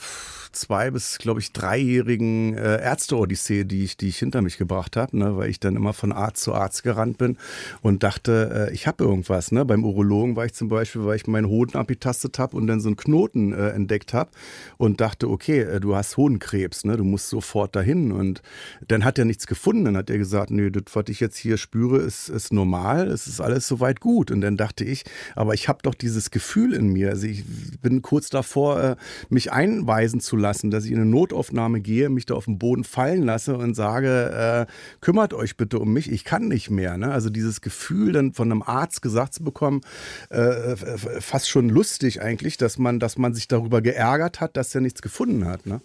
zwei 0.60 0.92
bis, 0.92 1.18
glaube 1.18 1.40
ich, 1.40 1.54
dreijährigen 1.54 2.56
äh, 2.56 2.82
Ärzte-Odyssee, 2.82 3.64
die 3.64 3.84
ich, 3.84 3.98
die 3.98 4.10
ich 4.10 4.18
hinter 4.18 4.42
mich 4.42 4.58
gebracht 4.58 4.96
habe, 4.96 5.18
ne, 5.18 5.38
weil 5.38 5.50
ich 5.50 5.60
dann 5.60 5.76
immer 5.76 5.94
von 5.94 6.12
Arzt 6.12 6.44
zu 6.44 6.54
Arzt 6.54 6.84
gerannt 6.84 7.18
bin 7.18 7.38
und 7.82 8.04
dachte, 8.04 8.70
äh, 8.70 8.74
ich 8.74 8.88
habe 8.88 9.04
irgendwas. 9.04 9.52
Ne? 9.52 9.66
Beim 9.66 9.84
Urologen 9.84 10.36
war 10.36 10.46
ich 10.46 10.54
zum 10.54 10.68
Beispiel, 10.68 11.06
weil 11.06 11.16
ich 11.16 11.28
meinen 11.28 11.48
Hoden 11.48 11.78
abgetastet 11.78 12.40
habe 12.40 12.58
und 12.58 12.68
dann 12.68 12.80
so 12.80 12.90
einen 12.90 12.98
Knoten 12.98 13.54
äh, 13.54 13.70
entdeckt 13.70 14.14
habe 14.14 14.32
und 14.78 15.00
dachte, 15.02 15.30
okay, 15.30 15.60
äh, 15.62 15.80
du 15.80 15.96
hast 15.96 16.18
Hodenkrebs, 16.18 16.86
ne? 16.86 16.98
du 16.98 17.04
musst 17.04 17.30
sofort 17.30 17.76
dahin. 17.76 18.12
Und 18.12 18.42
dann 18.88 19.06
hat 19.06 19.20
er 19.20 19.26
nichts 19.26 19.48
gefunden. 19.48 19.86
Dann 19.86 19.98
hat 19.98 20.10
er 20.10 20.18
gesagt, 20.18 20.52
nee, 20.52 20.70
das, 20.70 20.84
was 20.94 21.06
ich 21.10 21.20
jetzt 21.20 21.38
hier 21.38 21.58
spüre, 21.58 21.98
ist, 21.98 22.30
ist 22.30 22.52
normal, 22.52 23.08
es 23.08 23.28
ist 23.28 23.42
alles 23.42 23.68
soweit 23.68 24.00
gut. 24.00 24.32
Und 24.32 24.42
dann 24.42 24.58
dachte 24.58 24.84
ich, 24.84 25.04
aber 25.36 25.54
ich 25.54 25.68
habe 25.68 25.80
doch 25.84 25.94
dieses 25.94 26.32
Gefühl 26.32 26.74
in 26.74 26.88
mir. 26.88 27.10
Also 27.10 27.28
ich 27.28 27.44
bin 27.82 28.02
kurz 28.02 28.30
davor, 28.30 28.82
äh, 28.82 28.96
mich 29.30 29.52
einweisen 29.52 30.20
zu 30.20 30.36
lassen 30.36 30.47
lassen, 30.48 30.72
dass 30.72 30.86
ich 30.86 30.92
in 30.92 30.98
eine 30.98 31.06
Notaufnahme 31.06 31.82
gehe, 31.82 32.10
mich 32.10 32.26
da 32.26 32.36
auf 32.36 32.46
den 32.46 32.58
Boden 32.58 32.84
fallen 32.84 33.24
lasse 33.24 33.58
und 33.58 33.74
sage, 33.74 34.66
äh, 34.70 34.72
kümmert 35.02 35.34
euch 35.34 35.58
bitte 35.58 35.80
um 35.80 35.92
mich, 35.92 36.10
ich 36.10 36.24
kann 36.24 36.48
nicht 36.48 36.70
mehr. 36.70 36.98
Ne? 36.98 37.12
Also 37.12 37.30
dieses 37.30 37.60
Gefühl 37.62 38.14
dann 38.14 38.34
von 38.34 38.50
einem 38.52 38.62
Arzt 38.62 39.02
gesagt 39.02 39.34
zu 39.34 39.44
bekommen, 39.44 39.82
äh, 40.30 40.76
fast 41.20 41.50
schon 41.50 41.70
lustig 41.70 42.22
eigentlich, 42.22 42.58
dass 42.58 42.78
man, 42.78 43.00
dass 43.00 43.18
man 43.18 43.34
sich 43.34 43.48
darüber 43.48 43.82
geärgert 43.82 44.40
hat, 44.40 44.56
dass 44.56 44.74
er 44.74 44.82
nichts 44.82 45.02
gefunden 45.02 45.46
hat. 45.46 45.66
Ne? 45.66 45.82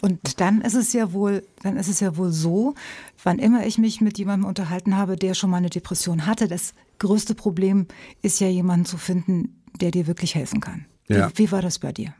Und 0.00 0.40
dann 0.40 0.62
ist 0.62 0.74
es 0.74 0.94
ja 0.94 1.12
wohl, 1.12 1.42
dann 1.62 1.76
ist 1.76 1.88
es 1.88 2.00
ja 2.00 2.16
wohl 2.16 2.32
so, 2.32 2.74
wann 3.22 3.38
immer 3.38 3.66
ich 3.66 3.76
mich 3.76 4.00
mit 4.00 4.16
jemandem 4.18 4.48
unterhalten 4.48 4.96
habe, 4.96 5.16
der 5.16 5.34
schon 5.34 5.50
mal 5.50 5.58
eine 5.58 5.70
Depression 5.70 6.24
hatte, 6.24 6.48
das 6.48 6.72
größte 6.98 7.34
Problem 7.34 7.86
ist 8.22 8.40
ja 8.40 8.48
jemanden 8.48 8.86
zu 8.86 8.96
finden, 8.96 9.60
der 9.80 9.90
dir 9.90 10.06
wirklich 10.06 10.34
helfen 10.34 10.60
kann. 10.60 10.86
Ja. 11.08 11.30
Wie, 11.30 11.38
wie, 11.38 11.52
war 11.52 11.62
das 11.62 11.78
bei 11.78 11.92
dir? 11.92 12.14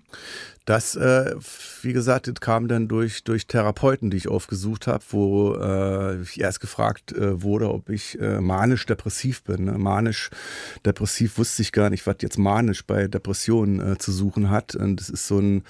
Das, 0.68 0.96
äh, 0.96 1.34
wie 1.80 1.94
gesagt, 1.94 2.26
das 2.26 2.42
kam 2.42 2.68
dann 2.68 2.88
durch, 2.88 3.24
durch 3.24 3.46
Therapeuten, 3.46 4.10
die 4.10 4.18
ich 4.18 4.28
aufgesucht 4.28 4.86
habe, 4.86 5.02
wo 5.08 5.54
äh, 5.54 6.20
ich 6.20 6.38
erst 6.38 6.60
gefragt 6.60 7.10
äh, 7.12 7.42
wurde, 7.42 7.72
ob 7.72 7.88
ich 7.88 8.20
äh, 8.20 8.38
manisch-depressiv 8.42 9.44
bin. 9.44 9.64
Ne? 9.64 9.78
Manisch-depressiv 9.78 11.38
wusste 11.38 11.62
ich 11.62 11.72
gar 11.72 11.88
nicht, 11.88 12.06
was 12.06 12.16
jetzt 12.20 12.36
manisch 12.36 12.84
bei 12.84 13.08
Depressionen 13.08 13.94
äh, 13.94 13.96
zu 13.96 14.12
suchen 14.12 14.50
hat. 14.50 14.74
Und 14.74 15.00
das 15.00 15.08
ist 15.08 15.26
so 15.26 15.38
ein, 15.38 15.62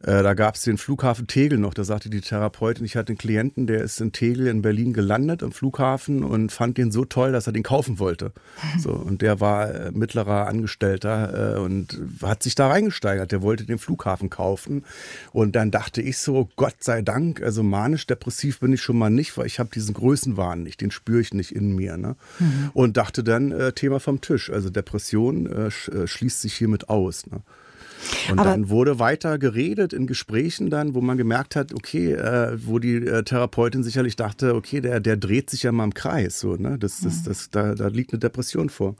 äh, 0.00 0.22
da 0.22 0.32
gab 0.32 0.54
es 0.54 0.62
den 0.62 0.78
Flughafen 0.78 1.26
Tegel 1.26 1.58
noch, 1.58 1.74
da 1.74 1.84
sagte 1.84 2.08
die 2.08 2.22
Therapeutin, 2.22 2.86
ich 2.86 2.96
hatte 2.96 3.10
einen 3.10 3.18
Klienten, 3.18 3.66
der 3.66 3.82
ist 3.82 4.00
in 4.00 4.12
Tegel 4.12 4.46
in 4.46 4.62
Berlin 4.62 4.94
gelandet 4.94 5.42
am 5.42 5.52
Flughafen 5.52 6.24
und 6.24 6.52
fand 6.52 6.78
den 6.78 6.90
so 6.90 7.04
toll, 7.04 7.32
dass 7.32 7.46
er 7.46 7.52
den 7.52 7.64
kaufen 7.64 7.98
wollte. 7.98 8.32
So, 8.78 8.92
und 8.92 9.22
der 9.22 9.40
war 9.40 9.90
mittlerer 9.90 10.46
Angestellter 10.46 11.60
und 11.60 11.98
hat 12.22 12.44
sich 12.44 12.54
da 12.54 12.68
reingesteigert. 12.68 13.32
Der 13.32 13.42
wollte 13.42 13.64
den 13.64 13.77
Flughafen 13.78 14.30
kaufen 14.30 14.48
kaufen. 14.48 14.84
Und 15.32 15.56
dann 15.56 15.70
dachte 15.70 16.02
ich 16.02 16.18
so, 16.18 16.48
Gott 16.56 16.76
sei 16.80 17.02
Dank, 17.02 17.42
also 17.42 17.62
manisch-depressiv 17.62 18.60
bin 18.60 18.72
ich 18.72 18.82
schon 18.82 18.98
mal 18.98 19.10
nicht, 19.10 19.36
weil 19.36 19.46
ich 19.46 19.58
habe 19.58 19.70
diesen 19.74 19.94
Größenwahn 19.94 20.62
nicht, 20.62 20.80
den 20.80 20.90
spüre 20.90 21.20
ich 21.20 21.34
nicht 21.34 21.54
in 21.54 21.74
mir. 21.74 21.96
Ne? 21.96 22.16
Mhm. 22.38 22.70
Und 22.74 22.96
dachte 22.96 23.22
dann, 23.24 23.52
äh, 23.52 23.72
Thema 23.72 24.00
vom 24.00 24.20
Tisch, 24.20 24.50
also 24.50 24.70
Depression 24.70 25.46
äh, 25.46 25.66
äh, 25.66 26.06
schließt 26.06 26.40
sich 26.40 26.54
hiermit 26.54 26.88
aus. 26.88 27.26
Ne? 27.26 27.42
Und 28.30 28.38
Aber 28.38 28.50
dann 28.50 28.68
wurde 28.68 28.98
weiter 28.98 29.38
geredet 29.38 29.92
in 29.92 30.06
Gesprächen 30.06 30.70
dann, 30.70 30.94
wo 30.94 31.00
man 31.00 31.16
gemerkt 31.16 31.56
hat, 31.56 31.74
okay, 31.74 32.12
äh, 32.12 32.58
wo 32.64 32.78
die 32.78 32.96
äh, 32.96 33.22
Therapeutin 33.22 33.82
sicherlich 33.82 34.16
dachte, 34.16 34.54
okay, 34.54 34.80
der, 34.80 35.00
der 35.00 35.16
dreht 35.16 35.50
sich 35.50 35.62
ja 35.62 35.72
mal 35.72 35.84
im 35.84 35.94
Kreis. 35.94 36.40
So, 36.40 36.56
ne? 36.56 36.78
das, 36.78 37.00
das, 37.00 37.22
das, 37.22 37.50
da, 37.50 37.74
da 37.74 37.88
liegt 37.88 38.12
eine 38.12 38.20
Depression 38.20 38.70
vor. 38.70 38.96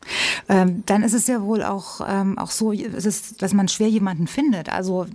Ähm, 0.48 0.82
dann 0.86 1.02
ist 1.02 1.14
es 1.14 1.26
ja 1.26 1.42
wohl 1.42 1.62
auch, 1.62 2.00
ähm, 2.08 2.38
auch 2.38 2.50
so, 2.50 2.72
ist, 2.72 3.42
dass 3.42 3.54
man 3.54 3.68
schwer 3.68 3.88
jemanden 3.88 4.26
findet. 4.26 4.68
Also 4.68 5.06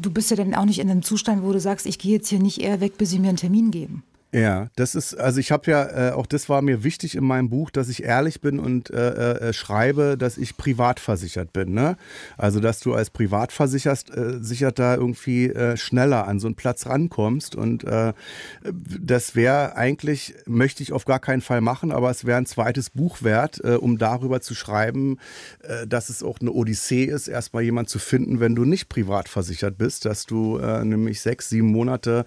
du 0.00 0.10
bist 0.10 0.30
ja 0.30 0.36
dann 0.36 0.54
auch 0.54 0.64
nicht 0.64 0.78
in 0.78 0.90
einem 0.90 1.02
Zustand, 1.02 1.42
wo 1.42 1.52
du 1.52 1.60
sagst, 1.60 1.86
ich 1.86 1.98
gehe 1.98 2.12
jetzt 2.12 2.28
hier 2.28 2.40
nicht 2.40 2.60
eher 2.60 2.80
weg, 2.80 2.98
bis 2.98 3.10
sie 3.10 3.18
mir 3.18 3.28
einen 3.28 3.36
Termin 3.36 3.70
geben. 3.70 4.02
Ja, 4.32 4.68
das 4.74 4.96
ist, 4.96 5.14
also 5.14 5.38
ich 5.38 5.52
habe 5.52 5.70
ja, 5.70 6.08
äh, 6.08 6.12
auch 6.12 6.26
das 6.26 6.48
war 6.48 6.60
mir 6.60 6.82
wichtig 6.82 7.14
in 7.14 7.24
meinem 7.24 7.48
Buch, 7.48 7.70
dass 7.70 7.88
ich 7.88 8.02
ehrlich 8.02 8.40
bin 8.40 8.58
und 8.58 8.90
äh, 8.90 9.48
äh, 9.48 9.52
schreibe, 9.52 10.18
dass 10.18 10.36
ich 10.36 10.56
privat 10.56 10.98
versichert 10.98 11.52
bin. 11.52 11.72
Ne? 11.72 11.96
Also, 12.36 12.58
dass 12.58 12.80
du 12.80 12.92
als 12.92 13.10
Privatversicherter 13.10 14.94
äh, 14.94 14.96
irgendwie 14.96 15.46
äh, 15.46 15.76
schneller 15.76 16.26
an 16.26 16.40
so 16.40 16.48
einen 16.48 16.56
Platz 16.56 16.86
rankommst. 16.86 17.54
Und 17.54 17.84
äh, 17.84 18.14
das 19.00 19.36
wäre 19.36 19.76
eigentlich, 19.76 20.34
möchte 20.44 20.82
ich 20.82 20.92
auf 20.92 21.04
gar 21.04 21.20
keinen 21.20 21.40
Fall 21.40 21.60
machen, 21.60 21.92
aber 21.92 22.10
es 22.10 22.24
wäre 22.24 22.36
ein 22.36 22.46
zweites 22.46 22.90
Buch 22.90 23.22
wert, 23.22 23.60
um 23.60 23.96
darüber 23.96 24.40
zu 24.40 24.54
schreiben, 24.54 25.18
dass 25.86 26.08
es 26.08 26.22
auch 26.22 26.40
eine 26.40 26.52
Odyssee 26.52 27.04
ist, 27.04 27.28
erstmal 27.28 27.62
jemand 27.62 27.88
zu 27.88 27.98
finden, 27.98 28.40
wenn 28.40 28.54
du 28.54 28.64
nicht 28.64 28.88
privat 28.88 29.28
versichert 29.28 29.78
bist, 29.78 30.04
dass 30.04 30.26
du 30.26 30.58
nämlich 30.58 31.20
sechs, 31.20 31.48
sieben 31.48 31.68
Monate 31.68 32.26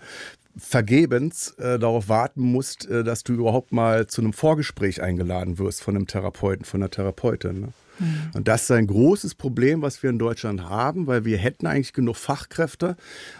vergebens 0.60 1.52
äh, 1.58 1.80
darauf 1.80 2.10
warten 2.10 2.42
musst, 2.42 2.88
äh, 2.88 3.04
dass 3.04 3.24
du 3.24 3.34
überhaupt 3.34 3.72
mal 3.72 4.08
zu 4.08 4.22
einem 4.22 4.34
Vorgespräch 4.34 5.02
eingeladen 5.02 5.58
wirst 5.58 5.82
von 5.82 5.96
einem 5.96 6.08
Therapeuten, 6.08 6.66
von 6.66 6.82
einer 6.82 6.90
Therapeutin. 6.90 7.62
Ne? 7.62 7.68
Mhm. 8.00 8.32
Und 8.34 8.48
das 8.48 8.64
ist 8.64 8.72
ein 8.72 8.88
großes 8.88 9.36
Problem, 9.36 9.82
was 9.82 10.02
wir 10.04 10.10
in 10.10 10.20
Deutschland 10.20 10.64
haben, 10.70 11.08
weil 11.08 11.26
wir 11.26 11.38
hätten 11.38 11.68
eigentlich 11.68 11.94
genug 11.94 12.16
Fachkräfte, 12.16 12.96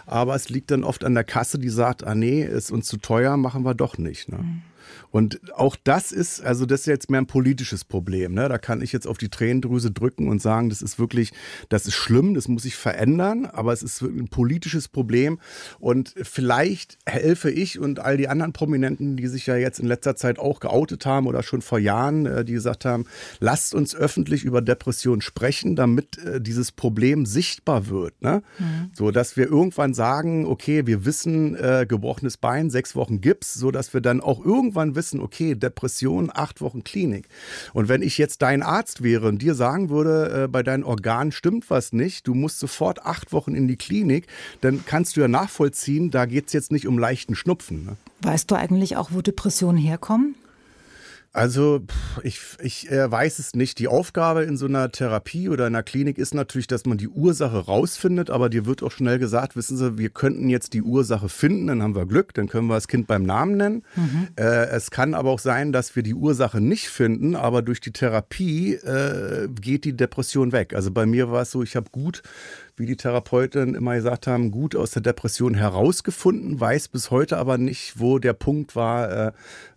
aber 0.06 0.34
es 0.34 0.48
liegt 0.48 0.70
dann 0.70 0.84
oft 0.84 1.04
an 1.04 1.14
der 1.14 1.24
Kasse, 1.24 1.58
die 1.58 1.68
sagt, 1.68 2.04
ah 2.04 2.14
nee, 2.14 2.42
ist 2.42 2.70
uns 2.70 2.86
zu 2.86 2.98
teuer, 2.98 3.36
machen 3.36 3.64
wir 3.64 3.74
doch 3.74 3.98
nicht. 3.98 4.28
Ne? 4.28 4.38
Mhm. 4.38 4.62
Und 5.10 5.40
auch 5.54 5.76
das 5.82 6.12
ist, 6.12 6.40
also 6.40 6.66
das 6.66 6.80
ist 6.80 6.86
jetzt 6.86 7.10
mehr 7.10 7.20
ein 7.20 7.26
politisches 7.26 7.84
Problem. 7.84 8.34
Ne? 8.34 8.48
Da 8.48 8.58
kann 8.58 8.82
ich 8.82 8.92
jetzt 8.92 9.06
auf 9.06 9.18
die 9.18 9.28
Tränendrüse 9.28 9.90
drücken 9.90 10.28
und 10.28 10.40
sagen, 10.40 10.70
das 10.70 10.82
ist 10.82 10.98
wirklich, 10.98 11.32
das 11.68 11.86
ist 11.86 11.94
schlimm, 11.94 12.34
das 12.34 12.48
muss 12.48 12.62
sich 12.62 12.76
verändern, 12.76 13.46
aber 13.46 13.72
es 13.72 13.82
ist 13.82 14.02
ein 14.02 14.28
politisches 14.28 14.88
Problem. 14.88 15.38
Und 15.78 16.14
vielleicht 16.22 16.98
helfe 17.06 17.50
ich 17.50 17.78
und 17.78 18.00
all 18.00 18.16
die 18.16 18.28
anderen 18.28 18.52
Prominenten, 18.52 19.16
die 19.16 19.26
sich 19.26 19.46
ja 19.46 19.56
jetzt 19.56 19.80
in 19.80 19.86
letzter 19.86 20.16
Zeit 20.16 20.38
auch 20.38 20.60
geoutet 20.60 21.06
haben 21.06 21.26
oder 21.26 21.42
schon 21.42 21.62
vor 21.62 21.78
Jahren, 21.78 22.26
äh, 22.26 22.44
die 22.44 22.52
gesagt 22.52 22.84
haben, 22.84 23.04
lasst 23.38 23.74
uns 23.74 23.94
öffentlich 23.94 24.44
über 24.44 24.62
Depressionen 24.62 25.20
sprechen, 25.20 25.76
damit 25.76 26.18
äh, 26.18 26.40
dieses 26.40 26.72
Problem 26.72 27.26
sichtbar 27.26 27.88
wird. 27.88 28.20
Ne? 28.22 28.42
Mhm. 28.58 28.90
So 28.94 29.10
dass 29.10 29.36
wir 29.36 29.46
irgendwann 29.46 29.92
sagen, 29.92 30.46
okay, 30.46 30.86
wir 30.86 31.04
wissen, 31.04 31.54
äh, 31.54 31.84
gebrochenes 31.86 32.36
Bein, 32.38 32.70
sechs 32.70 32.96
Wochen 32.96 33.20
Gips, 33.20 33.52
so 33.52 33.70
dass 33.70 33.92
wir 33.92 34.00
dann 34.00 34.20
auch 34.20 34.44
irgendwann 34.44 34.79
wissen, 34.94 35.20
okay, 35.20 35.54
Depression, 35.54 36.30
acht 36.32 36.60
Wochen 36.60 36.84
Klinik. 36.84 37.28
Und 37.72 37.88
wenn 37.88 38.02
ich 38.02 38.18
jetzt 38.18 38.42
dein 38.42 38.62
Arzt 38.62 39.02
wäre 39.02 39.28
und 39.28 39.42
dir 39.42 39.54
sagen 39.54 39.90
würde, 39.90 40.44
äh, 40.44 40.48
bei 40.48 40.62
deinen 40.62 40.84
Organen 40.84 41.32
stimmt 41.32 41.70
was 41.70 41.92
nicht, 41.92 42.26
du 42.26 42.34
musst 42.34 42.58
sofort 42.58 43.04
acht 43.04 43.32
Wochen 43.32 43.54
in 43.54 43.68
die 43.68 43.76
Klinik, 43.76 44.26
dann 44.60 44.84
kannst 44.84 45.16
du 45.16 45.20
ja 45.20 45.28
nachvollziehen, 45.28 46.10
da 46.10 46.26
geht 46.26 46.48
es 46.48 46.52
jetzt 46.52 46.72
nicht 46.72 46.86
um 46.86 46.98
leichten 46.98 47.34
Schnupfen. 47.34 47.84
Ne? 47.84 47.96
Weißt 48.22 48.50
du 48.50 48.54
eigentlich 48.54 48.96
auch, 48.96 49.10
wo 49.12 49.22
Depressionen 49.22 49.78
herkommen? 49.78 50.34
Also 51.32 51.82
ich, 52.24 52.40
ich 52.60 52.90
äh, 52.90 53.08
weiß 53.08 53.38
es 53.38 53.54
nicht. 53.54 53.78
Die 53.78 53.86
Aufgabe 53.86 54.42
in 54.42 54.56
so 54.56 54.66
einer 54.66 54.90
Therapie 54.90 55.48
oder 55.48 55.66
einer 55.66 55.84
Klinik 55.84 56.18
ist 56.18 56.34
natürlich, 56.34 56.66
dass 56.66 56.86
man 56.86 56.98
die 56.98 57.08
Ursache 57.08 57.66
rausfindet, 57.66 58.30
aber 58.30 58.48
dir 58.48 58.66
wird 58.66 58.82
auch 58.82 58.90
schnell 58.90 59.20
gesagt, 59.20 59.54
wissen 59.54 59.76
Sie, 59.76 59.96
wir 59.96 60.10
könnten 60.10 60.48
jetzt 60.48 60.72
die 60.72 60.82
Ursache 60.82 61.28
finden, 61.28 61.68
dann 61.68 61.82
haben 61.82 61.94
wir 61.94 62.06
Glück, 62.06 62.34
dann 62.34 62.48
können 62.48 62.66
wir 62.66 62.74
das 62.74 62.88
Kind 62.88 63.06
beim 63.06 63.22
Namen 63.22 63.56
nennen. 63.56 63.84
Mhm. 63.94 64.28
Äh, 64.34 64.66
es 64.70 64.90
kann 64.90 65.14
aber 65.14 65.30
auch 65.30 65.38
sein, 65.38 65.70
dass 65.70 65.94
wir 65.94 66.02
die 66.02 66.14
Ursache 66.14 66.60
nicht 66.60 66.88
finden, 66.88 67.36
aber 67.36 67.62
durch 67.62 67.80
die 67.80 67.92
Therapie 67.92 68.74
äh, 68.74 69.46
geht 69.48 69.84
die 69.84 69.96
Depression 69.96 70.50
weg. 70.50 70.74
Also 70.74 70.90
bei 70.90 71.06
mir 71.06 71.30
war 71.30 71.42
es 71.42 71.52
so, 71.52 71.62
ich 71.62 71.76
habe 71.76 71.90
gut 71.92 72.22
wie 72.80 72.86
die 72.86 72.96
Therapeuten 72.96 73.74
immer 73.74 73.94
gesagt 73.94 74.26
haben, 74.26 74.50
gut 74.50 74.74
aus 74.74 74.90
der 74.90 75.02
Depression 75.02 75.54
herausgefunden, 75.54 76.58
weiß 76.58 76.88
bis 76.88 77.10
heute 77.10 77.36
aber 77.36 77.58
nicht, 77.58 78.00
wo 78.00 78.18
der 78.18 78.32
Punkt 78.32 78.74
war, 78.74 79.10
äh, 79.10 79.32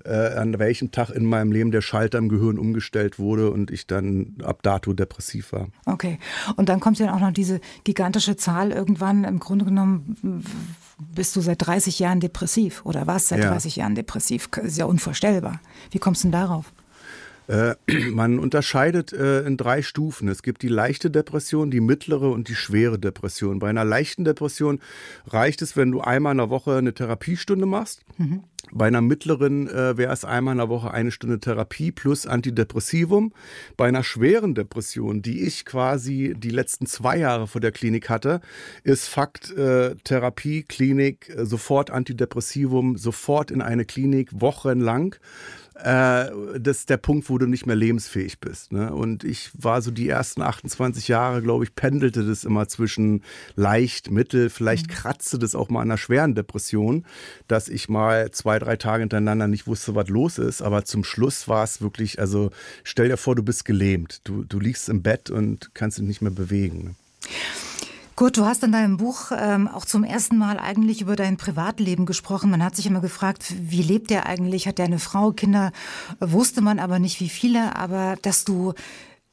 äh, 0.06 0.36
an 0.36 0.58
welchem 0.58 0.92
Tag 0.92 1.10
in 1.10 1.26
meinem 1.26 1.52
Leben 1.52 1.72
der 1.72 1.82
Schalter 1.82 2.18
im 2.18 2.30
Gehirn 2.30 2.58
umgestellt 2.58 3.20
wurde 3.20 3.52
und 3.52 3.72
ich 3.72 3.88
dann 3.88 4.38
ab 4.42 4.64
dato 4.64 4.94
depressiv 4.94 5.52
war. 5.52 5.68
Okay. 5.86 6.18
Und 6.56 6.70
dann 6.70 6.80
kommt 6.80 6.98
ja 6.98 7.14
auch 7.14 7.20
noch 7.20 7.32
diese 7.32 7.60
gigantische 7.84 8.38
Zahl 8.38 8.72
irgendwann. 8.72 9.26
Im 9.26 9.40
Grunde 9.40 9.66
genommen 9.66 10.44
bist 11.14 11.36
du 11.36 11.42
seit 11.42 11.66
30 11.66 12.00
Jahren 12.00 12.22
depressiv 12.22 12.86
oder 12.86 13.06
warst 13.06 13.28
seit 13.28 13.40
ja. 13.40 13.50
30 13.50 13.76
Jahren 13.76 13.96
depressiv. 13.96 14.48
Das 14.52 14.66
ist 14.66 14.78
ja 14.78 14.86
unvorstellbar. 14.86 15.60
Wie 15.92 16.00
kommst 16.00 16.24
du 16.24 16.28
denn 16.28 16.34
darauf? 16.34 16.72
Äh, 17.48 17.76
man 18.12 18.40
unterscheidet 18.40 19.14
äh, 19.14 19.42
in 19.42 19.58
drei 19.58 19.82
Stufen. 19.82 20.28
Es 20.28 20.44
gibt 20.44 20.62
die 20.62 20.68
leichte 20.68 21.12
Depression, 21.12 21.72
die 21.72 21.82
mittlere 21.82 22.32
und 22.32 22.48
die 22.48 22.56
schwere 22.56 23.00
Depression. 23.00 23.60
Bei 23.60 23.70
einer 23.70 23.86
leichten 23.86 24.24
Depression 24.24 24.80
reicht 25.28 25.62
es, 25.62 25.76
wenn 25.76 25.92
du 25.92 26.02
einmal 26.02 26.34
in 26.34 26.38
der 26.38 26.50
Woche 26.50 26.78
eine 26.78 26.94
Therapiestunde 26.94 27.66
machst. 27.66 28.04
Mhm. 28.18 28.44
Bei 28.72 28.88
einer 28.88 29.02
mittleren 29.02 29.68
äh, 29.68 29.98
wäre 29.98 30.14
es 30.14 30.24
einmal 30.24 30.54
in 30.54 30.58
der 30.60 30.70
Woche 30.70 30.92
eine 30.92 31.12
Stunde 31.12 31.40
Therapie 31.40 31.92
plus 31.92 32.26
Antidepressivum. 32.26 33.34
Bei 33.76 33.88
einer 33.88 34.04
schweren 34.04 34.56
Depression, 34.56 35.22
die 35.22 35.44
ich 35.44 35.66
quasi 35.66 36.34
die 36.36 36.50
letzten 36.50 36.86
zwei 36.86 37.18
Jahre 37.18 37.48
vor 37.48 37.60
der 37.60 37.72
Klinik 37.72 38.10
hatte, 38.10 38.40
ist 38.84 39.08
Fakt 39.08 39.52
äh, 39.52 39.96
Therapie, 40.04 40.64
Klinik, 40.64 41.30
äh, 41.30 41.46
sofort 41.46 41.92
Antidepressivum, 41.92 42.98
sofort 42.98 43.52
in 43.52 43.62
eine 43.62 43.86
Klinik, 43.86 44.30
wochenlang 44.34 45.16
äh, 45.76 46.30
das 46.60 46.80
ist 46.80 46.90
der 46.90 46.98
Punkt, 46.98 47.30
wo 47.30 47.38
du 47.38 47.48
nicht 47.48 47.66
mehr 47.66 47.76
lebensfähig 47.76 48.40
bist. 48.40 48.72
Ne? 48.72 48.94
Und 48.94 49.24
ich 49.24 49.50
war 49.54 49.82
so 49.82 49.92
die 49.92 50.08
ersten 50.08 50.42
28 50.42 51.08
Jahre, 51.08 51.42
glaube 51.42 51.64
ich, 51.64 51.76
pendelte 51.76 52.24
das 52.26 52.44
immer 52.44 52.68
zwischen 52.68 53.24
leicht, 53.56 54.12
mittel, 54.12 54.50
vielleicht 54.50 54.88
mhm. 54.88 54.94
kratzte 54.94 55.40
das 55.40 55.56
auch 55.56 55.70
mal 55.70 55.82
an 55.82 55.90
einer 55.90 55.98
schweren 55.98 56.36
Depression, 56.36 57.06
dass 57.48 57.70
ich 57.70 57.90
mal 57.90 58.32
zwei, 58.32 58.60
drei 58.60 58.76
Tage 58.76 59.02
hintereinander 59.02 59.48
nicht 59.48 59.66
wusste, 59.66 59.96
was 59.96 60.10
los 60.10 60.38
ist. 60.38 60.62
Aber 60.62 60.86
zum 60.86 61.04
Schluss 61.04 61.48
war 61.48 61.64
es 61.64 61.82
wirklich, 61.82 62.20
also 62.20 62.52
stell 62.84 63.10
dir 63.10 63.18
vor, 63.18 63.36
du 63.36 63.44
bist 63.44 63.66
gelähmt. 63.66 64.22
Du, 64.26 64.44
du 64.44 64.60
liegst 64.60 64.90
im 64.90 65.02
Bett 65.02 65.30
und 65.30 65.74
kannst 65.74 65.98
dich 65.98 66.06
nicht 66.06 66.22
mehr 66.22 66.32
bewegen. 66.32 66.84
Ne? 66.84 66.96
Kurt, 68.16 68.38
du 68.38 68.46
hast 68.46 68.64
in 68.64 68.72
deinem 68.72 68.98
Buch 68.98 69.32
ähm, 69.36 69.68
auch 69.68 69.86
zum 69.86 70.04
ersten 70.04 70.38
Mal 70.38 70.60
eigentlich 70.60 71.02
über 71.02 71.16
dein 71.16 71.36
Privatleben 71.36 72.06
gesprochen. 72.06 72.52
Man 72.52 72.64
hat 72.64 72.76
sich 72.76 72.86
immer 72.86 73.02
gefragt, 73.02 73.56
wie 73.60 73.82
lebt 73.82 74.12
er 74.12 74.28
eigentlich? 74.28 74.68
Hat 74.68 74.78
er 74.78 74.86
eine 74.86 75.00
Frau, 75.00 75.32
Kinder? 75.32 75.72
Wusste 76.20 76.62
man 76.62 76.78
aber 76.78 77.00
nicht, 77.00 77.20
wie 77.22 77.30
viele. 77.30 77.76
Aber 77.76 78.16
dass 78.22 78.46
du 78.46 78.74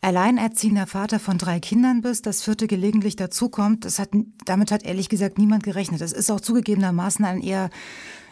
alleinerziehender 0.01 0.87
Vater 0.87 1.21
von 1.21 1.37
drei 1.37 1.61
Kindern 1.61 2.01
bist, 2.01 2.25
das 2.25 2.43
vierte 2.43 2.67
gelegentlich 2.67 3.17
dazukommt, 3.17 3.85
das 3.85 3.99
hat, 3.99 4.09
damit 4.47 4.73
hat 4.73 4.83
ehrlich 4.83 5.11
gesagt 5.11 5.37
niemand 5.37 5.63
gerechnet. 5.63 6.01
Das 6.01 6.13
ist 6.13 6.31
auch 6.31 6.41
zugegebenermaßen 6.41 7.23
ein 7.27 7.43
eher, 7.43 7.69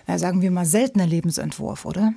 sagen 0.06 0.40
wir 0.40 0.50
mal, 0.50 0.64
seltener 0.64 1.06
Lebensentwurf, 1.06 1.84
oder? 1.84 2.14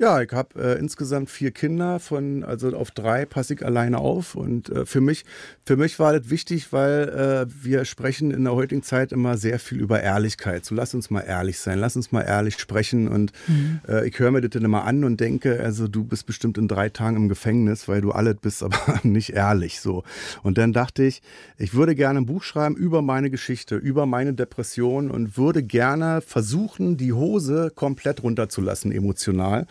Ja, 0.00 0.22
ich 0.22 0.32
habe 0.32 0.58
äh, 0.58 0.78
insgesamt 0.78 1.28
vier 1.28 1.50
Kinder, 1.50 2.00
von 2.00 2.42
also 2.42 2.74
auf 2.74 2.90
drei 2.90 3.26
passe 3.26 3.52
ich 3.52 3.62
alleine 3.62 3.98
auf. 3.98 4.34
Und 4.34 4.70
äh, 4.70 4.86
für 4.86 5.02
mich, 5.02 5.26
für 5.66 5.76
mich 5.76 5.98
war 5.98 6.18
das 6.18 6.30
wichtig, 6.30 6.72
weil 6.72 7.46
äh, 7.50 7.52
wir 7.62 7.84
sprechen 7.84 8.30
in 8.30 8.44
der 8.44 8.54
heutigen 8.54 8.82
Zeit 8.82 9.12
immer 9.12 9.36
sehr 9.36 9.58
viel 9.58 9.78
über 9.78 10.00
Ehrlichkeit. 10.02 10.64
So 10.64 10.74
lass 10.74 10.94
uns 10.94 11.10
mal 11.10 11.20
ehrlich 11.20 11.58
sein, 11.58 11.78
lass 11.78 11.96
uns 11.96 12.12
mal 12.12 12.22
ehrlich 12.22 12.58
sprechen. 12.58 13.08
Und 13.08 13.32
mhm. 13.46 13.80
Äh, 13.86 14.08
ich 14.08 14.18
höre 14.18 14.30
mir 14.30 14.40
das 14.40 14.52
dann 14.52 14.64
immer 14.64 14.84
an 14.84 15.04
und 15.04 15.20
denke, 15.20 15.60
also 15.60 15.86
du 15.86 16.02
bist 16.04 16.24
bestimmt 16.24 16.56
in 16.56 16.66
drei 16.66 16.88
Tagen 16.88 17.16
im 17.16 17.28
Gefängnis, 17.28 17.86
weil 17.86 18.00
du 18.00 18.12
alles 18.12 18.36
bist, 18.40 18.62
aber 18.62 19.00
nicht 19.02 19.34
ehrlich. 19.34 19.80
So. 19.80 20.04
Und 20.42 20.56
dann 20.56 20.72
dachte 20.72 21.02
ich, 21.02 21.20
ich 21.58 21.74
würde 21.74 21.94
gerne 21.94 22.20
ein 22.20 22.26
Buch 22.26 22.42
schreiben 22.42 22.74
über 22.74 23.02
meine 23.02 23.28
Geschichte, 23.28 23.76
über 23.76 24.06
meine 24.06 24.32
Depression 24.32 25.10
und 25.10 25.36
würde 25.36 25.62
gerne 25.62 26.22
versuchen, 26.22 26.96
die 26.96 27.12
Hose 27.12 27.70
komplett 27.74 28.22
runterzulassen 28.22 28.92
emotional. 28.92 29.66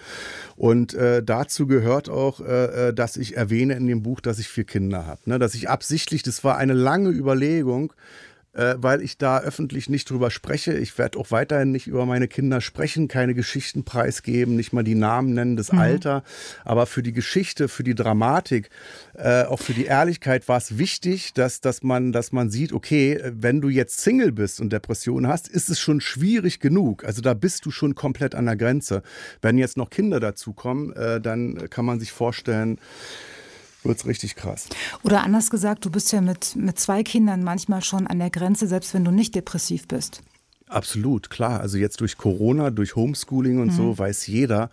Und 0.55 0.93
äh, 0.93 1.23
dazu 1.23 1.67
gehört 1.67 2.10
auch, 2.10 2.41
äh, 2.41 2.89
äh, 2.89 2.93
dass 2.93 3.17
ich 3.17 3.38
erwähne 3.38 3.75
in 3.75 3.88
dem 3.88 4.03
Buch, 4.03 4.19
dass 4.19 4.39
ich 4.39 4.49
vier 4.49 4.65
Kinder 4.65 5.05
habe. 5.05 5.21
Ne? 5.25 5.39
Dass 5.39 5.55
ich 5.55 5.69
absichtlich, 5.69 6.23
das 6.23 6.43
war 6.43 6.58
eine 6.58 6.73
lange 6.73 7.10
Überlegung, 7.10 7.93
äh, 8.60 8.76
weil 8.78 9.02
ich 9.02 9.17
da 9.17 9.39
öffentlich 9.39 9.89
nicht 9.89 10.10
drüber 10.10 10.32
spreche. 10.32 10.74
Ich 10.74 10.98
werde 10.98 11.17
auch 11.17 11.32
weiterhin 11.32 11.72
nicht 11.72 11.88
über 11.88 12.06
meine 12.06 12.28
Kinder 12.28 12.60
sprechen, 12.60 13.08
keine 13.08 13.34
Geschichten 13.34 13.86
preisgeben, 13.86 14.58
nicht 14.58 14.74
mal 14.74 14.84
die 14.84 14.95
Namen 14.95 15.34
nennen, 15.34 15.56
das 15.56 15.72
mhm. 15.72 15.80
Alter. 15.80 16.24
Aber 16.65 16.86
für 16.86 17.02
die 17.02 17.13
Geschichte, 17.13 17.69
für 17.69 17.84
die 17.84 17.95
Dramatik, 17.95 18.69
äh, 19.13 19.43
auch 19.43 19.62
für 19.62 19.74
die 19.74 19.86
Ehrlichkeit 19.86 20.50
war 20.50 20.58
es 20.58 20.78
wichtig, 20.78 21.34
dass, 21.34 21.62
dass, 21.62 21.84
man, 21.84 22.12
dass 22.12 22.34
man 22.34 22.50
sieht, 22.50 22.74
okay, 22.74 23.22
wenn 23.24 23.62
du 23.62 23.69
jetzt 23.69 24.02
Single 24.02 24.34
bist 24.34 24.60
und 24.60 24.74
Depressionen 24.74 25.32
hast, 25.32 25.48
ist 25.48 25.69
es 25.69 25.80
schon 25.80 26.02
schwierig 26.02 26.60
genug. 26.60 27.06
Also 27.06 27.22
da 27.22 27.34
bist 27.34 27.65
du 27.65 27.72
schon 27.72 27.95
komplett 27.95 28.36
an 28.36 28.45
der 28.45 28.58
Grenze. 28.58 29.04
Wenn 29.41 29.58
jetzt 29.58 29.78
noch 29.78 29.89
Kinder 29.89 30.19
dazukommen, 30.19 30.91
äh, 30.93 31.22
dann 31.22 31.69
kann 31.69 31.86
man 31.86 32.02
sich 32.02 32.12
vorstellen, 32.12 32.78
wird 33.84 33.98
es 33.98 34.06
richtig 34.06 34.36
krass. 34.36 34.68
Oder 35.04 35.24
anders 35.24 35.50
gesagt, 35.50 35.86
du 35.86 35.89
bist 35.89 36.12
ja 36.12 36.22
mit, 36.22 36.56
mit 36.56 36.80
zwei 36.80 37.04
Kindern 37.04 37.44
manchmal 37.44 37.84
schon 37.84 38.08
an 38.08 38.20
der 38.20 38.30
Grenze, 38.30 38.68
selbst 38.68 38.94
wenn 38.94 39.06
du 39.06 39.12
nicht 39.12 39.36
depressiv 39.36 39.88
bist. 39.88 40.22
Absolut, 40.70 41.32
klar. 41.32 41.62
Also 41.62 41.80
jetzt 41.80 42.00
durch 42.00 42.15
Corona, 42.15 42.70
durch 42.70 42.96
Homeschooling 42.96 43.60
und 43.60 43.70
mhm. 43.70 43.76
so 43.76 43.98
weiß 43.98 44.28
jeder. 44.28 44.70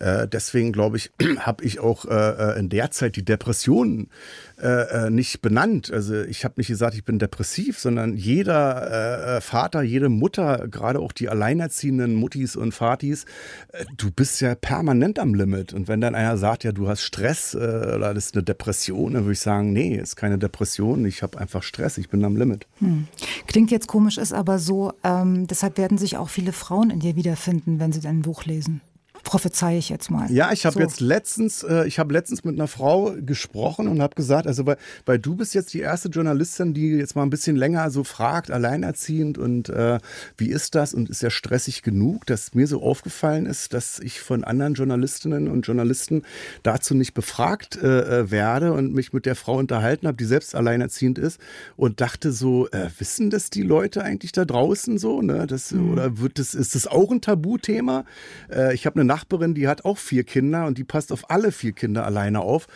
Äh, 0.00 0.26
deswegen 0.26 0.72
glaube 0.72 0.96
ich, 0.96 1.12
habe 1.38 1.64
ich 1.64 1.78
auch 1.78 2.04
äh, 2.06 2.54
äh, 2.54 2.58
in 2.58 2.68
der 2.68 2.90
Zeit 2.90 3.14
die 3.14 3.24
Depressionen 3.24 4.10
äh, 4.60 5.06
äh, 5.06 5.10
nicht 5.10 5.40
benannt. 5.40 5.92
Also 5.92 6.22
ich 6.22 6.44
habe 6.44 6.54
nicht 6.56 6.68
gesagt, 6.68 6.94
ich 6.94 7.04
bin 7.04 7.18
depressiv, 7.18 7.78
sondern 7.78 8.16
jeder 8.16 8.90
äh, 8.90 9.36
äh, 9.36 9.40
Vater, 9.40 9.82
jede 9.82 10.08
Mutter, 10.08 10.66
gerade 10.68 10.98
auch 10.98 11.12
die 11.12 11.28
alleinerziehenden 11.28 12.14
Muttis 12.14 12.56
und 12.56 12.72
Vatis, 12.72 13.24
äh, 13.72 13.84
du 13.96 14.10
bist 14.10 14.40
ja 14.40 14.54
permanent 14.54 15.18
am 15.20 15.34
Limit. 15.34 15.72
Und 15.72 15.86
wenn 15.86 16.00
dann 16.00 16.14
einer 16.14 16.36
sagt, 16.38 16.64
ja, 16.64 16.72
du 16.72 16.88
hast 16.88 17.02
Stress 17.02 17.54
oder 17.54 18.14
das 18.14 18.26
ist 18.26 18.34
eine 18.34 18.42
Depression, 18.42 19.14
dann 19.14 19.24
würde 19.24 19.32
ich 19.32 19.40
sagen, 19.40 19.72
nee, 19.72 19.96
ist 19.96 20.16
keine 20.16 20.38
Depression, 20.38 21.04
ich 21.06 21.22
habe 21.22 21.38
einfach 21.38 21.62
Stress, 21.62 21.98
ich 21.98 22.08
bin 22.08 22.24
am 22.24 22.36
Limit. 22.36 22.66
Hm. 22.78 23.06
Klingt 23.46 23.70
jetzt 23.70 23.86
komisch, 23.86 24.18
ist 24.18 24.32
aber 24.32 24.58
so, 24.58 24.92
ähm, 25.04 25.46
deshalb 25.46 25.78
werden 25.78 25.98
sich 25.98 26.16
auch 26.16 26.28
viele 26.28 26.52
Frauen 26.52 26.90
in 26.90 27.00
dir 27.00 27.16
wiederfinden, 27.16 27.78
wenn 27.78 27.92
sie 27.92 28.00
dein 28.00 28.22
Buch 28.22 28.44
lesen 28.44 28.80
prophezei 29.22 29.78
ich 29.78 29.88
jetzt 29.88 30.10
mal. 30.10 30.30
Ja, 30.30 30.52
ich 30.52 30.66
habe 30.66 30.74
so. 30.74 30.80
jetzt 30.80 31.00
letztens, 31.00 31.62
äh, 31.62 31.86
ich 31.86 31.98
habe 31.98 32.12
letztens 32.12 32.44
mit 32.44 32.54
einer 32.54 32.68
Frau 32.68 33.14
gesprochen 33.18 33.88
und 33.88 34.00
habe 34.02 34.14
gesagt, 34.14 34.46
also 34.46 34.66
weil, 34.66 34.76
weil 35.06 35.18
du 35.18 35.36
bist 35.36 35.54
jetzt 35.54 35.74
die 35.74 35.80
erste 35.80 36.08
Journalistin, 36.08 36.74
die 36.74 36.90
jetzt 36.90 37.16
mal 37.16 37.22
ein 37.22 37.30
bisschen 37.30 37.56
länger 37.56 37.90
so 37.90 38.04
fragt, 38.04 38.50
alleinerziehend 38.50 39.38
und 39.38 39.68
äh, 39.68 39.98
wie 40.36 40.48
ist 40.48 40.74
das 40.74 40.94
und 40.94 41.10
ist 41.10 41.22
ja 41.22 41.30
stressig 41.30 41.82
genug, 41.82 42.26
dass 42.26 42.54
mir 42.54 42.66
so 42.66 42.82
aufgefallen 42.82 43.46
ist, 43.46 43.74
dass 43.74 43.98
ich 43.98 44.20
von 44.20 44.44
anderen 44.44 44.74
Journalistinnen 44.74 45.48
und 45.48 45.66
Journalisten 45.66 46.22
dazu 46.62 46.94
nicht 46.94 47.14
befragt 47.14 47.76
äh, 47.82 48.20
äh 48.22 48.30
werde 48.30 48.72
und 48.72 48.92
mich 48.92 49.12
mit 49.12 49.26
der 49.26 49.34
Frau 49.34 49.56
unterhalten 49.56 50.06
habe, 50.06 50.16
die 50.16 50.24
selbst 50.24 50.54
alleinerziehend 50.54 51.18
ist 51.18 51.40
und 51.76 52.00
dachte 52.00 52.32
so, 52.32 52.68
äh, 52.68 52.88
wissen 52.98 53.30
das 53.30 53.50
die 53.50 53.62
Leute 53.62 54.02
eigentlich 54.02 54.32
da 54.32 54.44
draußen 54.44 54.98
so, 54.98 55.22
ne? 55.22 55.46
Das, 55.46 55.72
mhm. 55.72 55.92
Oder 55.92 56.18
wird 56.18 56.38
das, 56.38 56.54
ist 56.54 56.74
das 56.74 56.86
auch 56.86 57.10
ein 57.10 57.20
Tabuthema? 57.20 58.04
Äh, 58.50 58.74
ich 58.74 58.86
habe 58.86 59.00
eine 59.00 59.07
Nachbarin, 59.08 59.54
die 59.54 59.66
hat 59.66 59.84
auch 59.84 59.98
vier 59.98 60.22
Kinder 60.22 60.66
und 60.66 60.78
die 60.78 60.84
passt 60.84 61.10
auf 61.10 61.30
alle 61.30 61.50
vier 61.50 61.72
Kinder 61.72 62.06
alleine 62.06 62.40
auf. 62.40 62.68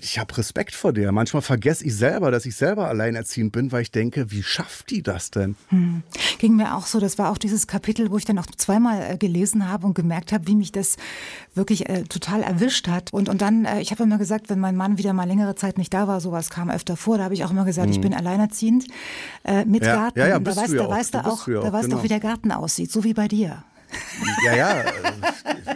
Ich 0.00 0.18
habe 0.18 0.36
Respekt 0.36 0.74
vor 0.74 0.92
der. 0.92 1.12
Manchmal 1.12 1.42
vergesse 1.42 1.84
ich 1.84 1.94
selber, 1.94 2.32
dass 2.32 2.46
ich 2.46 2.56
selber 2.56 2.88
alleinerziehend 2.88 3.52
bin, 3.52 3.70
weil 3.70 3.82
ich 3.82 3.92
denke, 3.92 4.32
wie 4.32 4.42
schafft 4.42 4.90
die 4.90 5.02
das 5.02 5.30
denn? 5.30 5.54
Hm. 5.68 6.02
Ging 6.38 6.56
mir 6.56 6.74
auch 6.74 6.86
so. 6.86 6.98
Das 6.98 7.18
war 7.18 7.30
auch 7.30 7.38
dieses 7.38 7.66
Kapitel, 7.66 8.10
wo 8.10 8.18
ich 8.18 8.24
dann 8.24 8.38
auch 8.38 8.46
zweimal 8.46 9.12
äh, 9.12 9.16
gelesen 9.16 9.68
habe 9.68 9.86
und 9.86 9.94
gemerkt 9.94 10.32
habe, 10.32 10.46
wie 10.48 10.56
mich 10.56 10.72
das 10.72 10.96
wirklich 11.54 11.88
äh, 11.88 12.04
total 12.04 12.42
erwischt 12.42 12.88
hat. 12.88 13.12
Und, 13.12 13.28
und 13.28 13.40
dann, 13.42 13.64
äh, 13.64 13.80
ich 13.80 13.90
habe 13.92 14.02
immer 14.02 14.18
gesagt, 14.18 14.50
wenn 14.50 14.58
mein 14.58 14.76
Mann 14.76 14.98
wieder 14.98 15.12
mal 15.12 15.24
längere 15.24 15.54
Zeit 15.54 15.78
nicht 15.78 15.94
da 15.94 16.08
war, 16.08 16.20
sowas 16.20 16.50
kam 16.50 16.70
öfter 16.70 16.96
vor, 16.96 17.18
da 17.18 17.24
habe 17.24 17.34
ich 17.34 17.44
auch 17.44 17.50
immer 17.50 17.64
gesagt, 17.64 17.86
hm. 17.86 17.92
ich 17.92 18.00
bin 18.00 18.14
alleinerziehend 18.14 18.86
äh, 19.44 19.64
mit 19.64 19.84
ja, 19.84 19.94
Garten. 19.94 20.18
Ja, 20.18 20.28
ja, 20.28 20.38
da 20.38 20.56
weißt, 20.56 20.74
da 20.74 20.88
weißt 20.88 21.14
du 21.14 21.18
auch, 21.24 21.46
da 21.46 21.72
weißt 21.72 21.88
genau. 21.88 21.98
auch, 21.98 22.02
wie 22.02 22.08
der 22.08 22.20
Garten 22.20 22.50
aussieht, 22.50 22.90
so 22.90 23.04
wie 23.04 23.14
bei 23.14 23.28
dir. 23.28 23.62
Ja, 24.44 24.54
ja, 24.54 24.84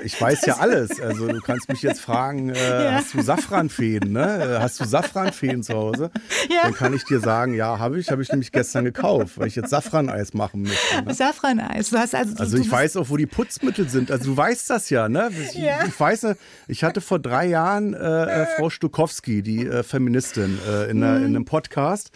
ich 0.04 0.20
weiß 0.20 0.46
ja 0.46 0.56
alles. 0.58 1.00
Also 1.00 1.28
du 1.28 1.40
kannst 1.40 1.68
mich 1.68 1.82
jetzt 1.82 2.00
fragen, 2.00 2.50
äh, 2.50 2.84
ja. 2.84 2.92
hast 2.92 3.14
du 3.14 3.22
Safranfeen, 3.22 4.12
ne? 4.12 4.58
Hast 4.60 4.80
du 4.80 4.84
Safranfeen 4.84 5.62
zu 5.62 5.74
Hause? 5.74 6.10
Ja. 6.48 6.62
Dann 6.62 6.74
kann 6.74 6.94
ich 6.94 7.04
dir 7.04 7.20
sagen, 7.20 7.54
ja, 7.54 7.78
habe 7.78 7.98
ich, 7.98 8.10
habe 8.10 8.22
ich 8.22 8.30
nämlich 8.30 8.52
gestern 8.52 8.84
gekauft, 8.84 9.38
weil 9.38 9.48
ich 9.48 9.56
jetzt 9.56 9.70
Safraneis 9.70 10.34
machen 10.34 10.62
möchte. 10.62 11.04
Ne? 11.04 11.14
Safraneis, 11.14 11.90
du 11.90 11.98
hast 11.98 12.14
also. 12.14 12.36
Also 12.36 12.56
ich 12.56 12.70
weiß 12.70 12.96
auch, 12.96 13.08
wo 13.08 13.16
die 13.16 13.26
Putzmittel 13.26 13.88
sind. 13.88 14.10
Also 14.10 14.24
du 14.26 14.36
weißt 14.36 14.70
das 14.70 14.90
ja, 14.90 15.08
ne? 15.08 15.30
Ich, 15.38 15.54
ja. 15.54 15.84
ich 15.86 15.98
weiß, 15.98 16.26
ich 16.68 16.84
hatte 16.84 17.00
vor 17.00 17.18
drei 17.18 17.46
Jahren 17.46 17.94
äh, 17.94 17.98
äh 17.98 18.46
Frau 18.56 18.70
Stukowski, 18.70 19.42
die 19.42 19.66
äh, 19.66 19.82
Feministin, 19.82 20.58
äh, 20.68 20.90
in, 20.90 20.98
mhm. 20.98 21.02
in 21.02 21.24
einem 21.24 21.44
Podcast. 21.44 22.10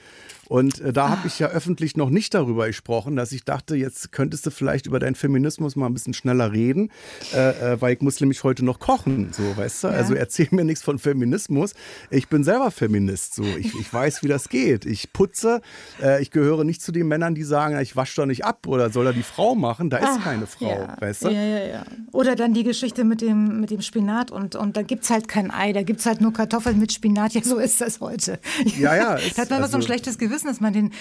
Und 0.49 0.81
äh, 0.81 0.93
da 0.93 1.09
habe 1.09 1.27
ich 1.27 1.39
ja 1.39 1.49
öffentlich 1.49 1.97
noch 1.97 2.11
nicht 2.11 2.35
darüber 2.35 2.67
gesprochen, 2.67 3.17
dass 3.17 3.33
ich 3.33 3.45
dachte, 3.45 3.77
jetzt 3.77 4.13
könntest 4.13 4.47
du 4.47 4.51
vielleicht 4.51 4.87
über 4.87 4.99
deinen 4.99 5.15
Feminismus 5.15 5.77
mal 5.77 5.87
ein 5.87 5.95
bisschen 5.95 6.15
schneller 6.15 6.53
reden, 6.53 6.91
äh, 7.35 7.73
äh, 7.73 7.81
weil 7.81 7.95
ich 7.95 8.01
muss 8.01 8.21
nämlich 8.21 8.45
heute 8.45 8.65
noch 8.65 8.79
kochen, 8.79 9.33
so, 9.33 9.57
weißt 9.57 9.85
du? 9.85 9.89
Ja. 9.89 9.95
Also 9.95 10.15
erzähl 10.15 10.49
mir 10.51 10.65
nichts 10.65 10.83
von 10.83 10.99
Feminismus. 10.99 11.75
Ich 12.11 12.29
bin 12.29 12.45
selber 12.45 12.71
Feminist, 12.71 13.35
so. 13.35 13.45
Ich, 13.45 13.75
ich 13.79 13.93
weiß, 13.93 14.23
wie 14.23 14.29
das 14.29 14.49
geht. 14.49 14.85
Ich 14.85 15.13
putze. 15.13 15.61
Äh, 16.03 16.23
ich 16.23 16.31
gehöre 16.31 16.65
nicht 16.65 16.83
zu 16.83 16.93
den 16.93 17.09
Männern, 17.09 17.35
die 17.35 17.45
sagen, 17.45 17.79
ich 17.81 17.97
wasche 17.97 18.17
doch 18.17 18.27
nicht 18.27 18.45
ab 18.45 18.67
oder 18.67 18.91
soll 18.91 19.07
da 19.07 19.13
die 19.13 19.23
Frau 19.23 19.55
machen. 19.55 19.91
Da 19.91 19.99
ist 19.99 20.09
Ach, 20.19 20.25
keine 20.25 20.47
Frau, 20.47 20.69
ja. 20.69 20.97
weißt 21.01 21.25
du? 21.25 21.29
Ja, 21.29 21.43
ja, 21.43 21.67
ja. 21.67 21.85
Oder 22.13 22.37
dann 22.37 22.55
die 22.55 22.65
Geschichte 22.65 23.05
mit 23.05 23.21
dem, 23.21 23.61
mit 23.61 23.71
dem 23.71 23.83
Spinat 23.83 24.31
und, 24.31 24.57
und 24.57 24.77
da 24.77 24.83
gibt 24.83 25.05
es 25.05 25.11
halt 25.11 25.29
kein 25.29 25.51
Ei, 25.51 25.73
da 25.73 25.83
gibt 25.83 26.01
es 26.01 26.07
halt 26.07 26.21
nur 26.21 26.33
Kartoffeln 26.33 26.79
mit 26.79 26.93
Spinat. 26.93 27.35
Ja, 27.35 27.43
so 27.43 27.59
ist 27.59 27.81
das 27.81 28.01
heute. 28.01 28.39
Ja, 28.79 28.95
ja. 28.95 29.17
da 29.37 29.43
hat 29.43 29.51
man 29.51 29.63
also, 29.63 29.73
so 29.73 29.77
ein 29.77 29.81
also 29.81 29.81
schlechtes 29.83 30.19
Gewissen 30.19 30.34
wissen, 30.35 30.49
dass 30.49 30.61
man 30.61 30.73
den, 30.73 30.93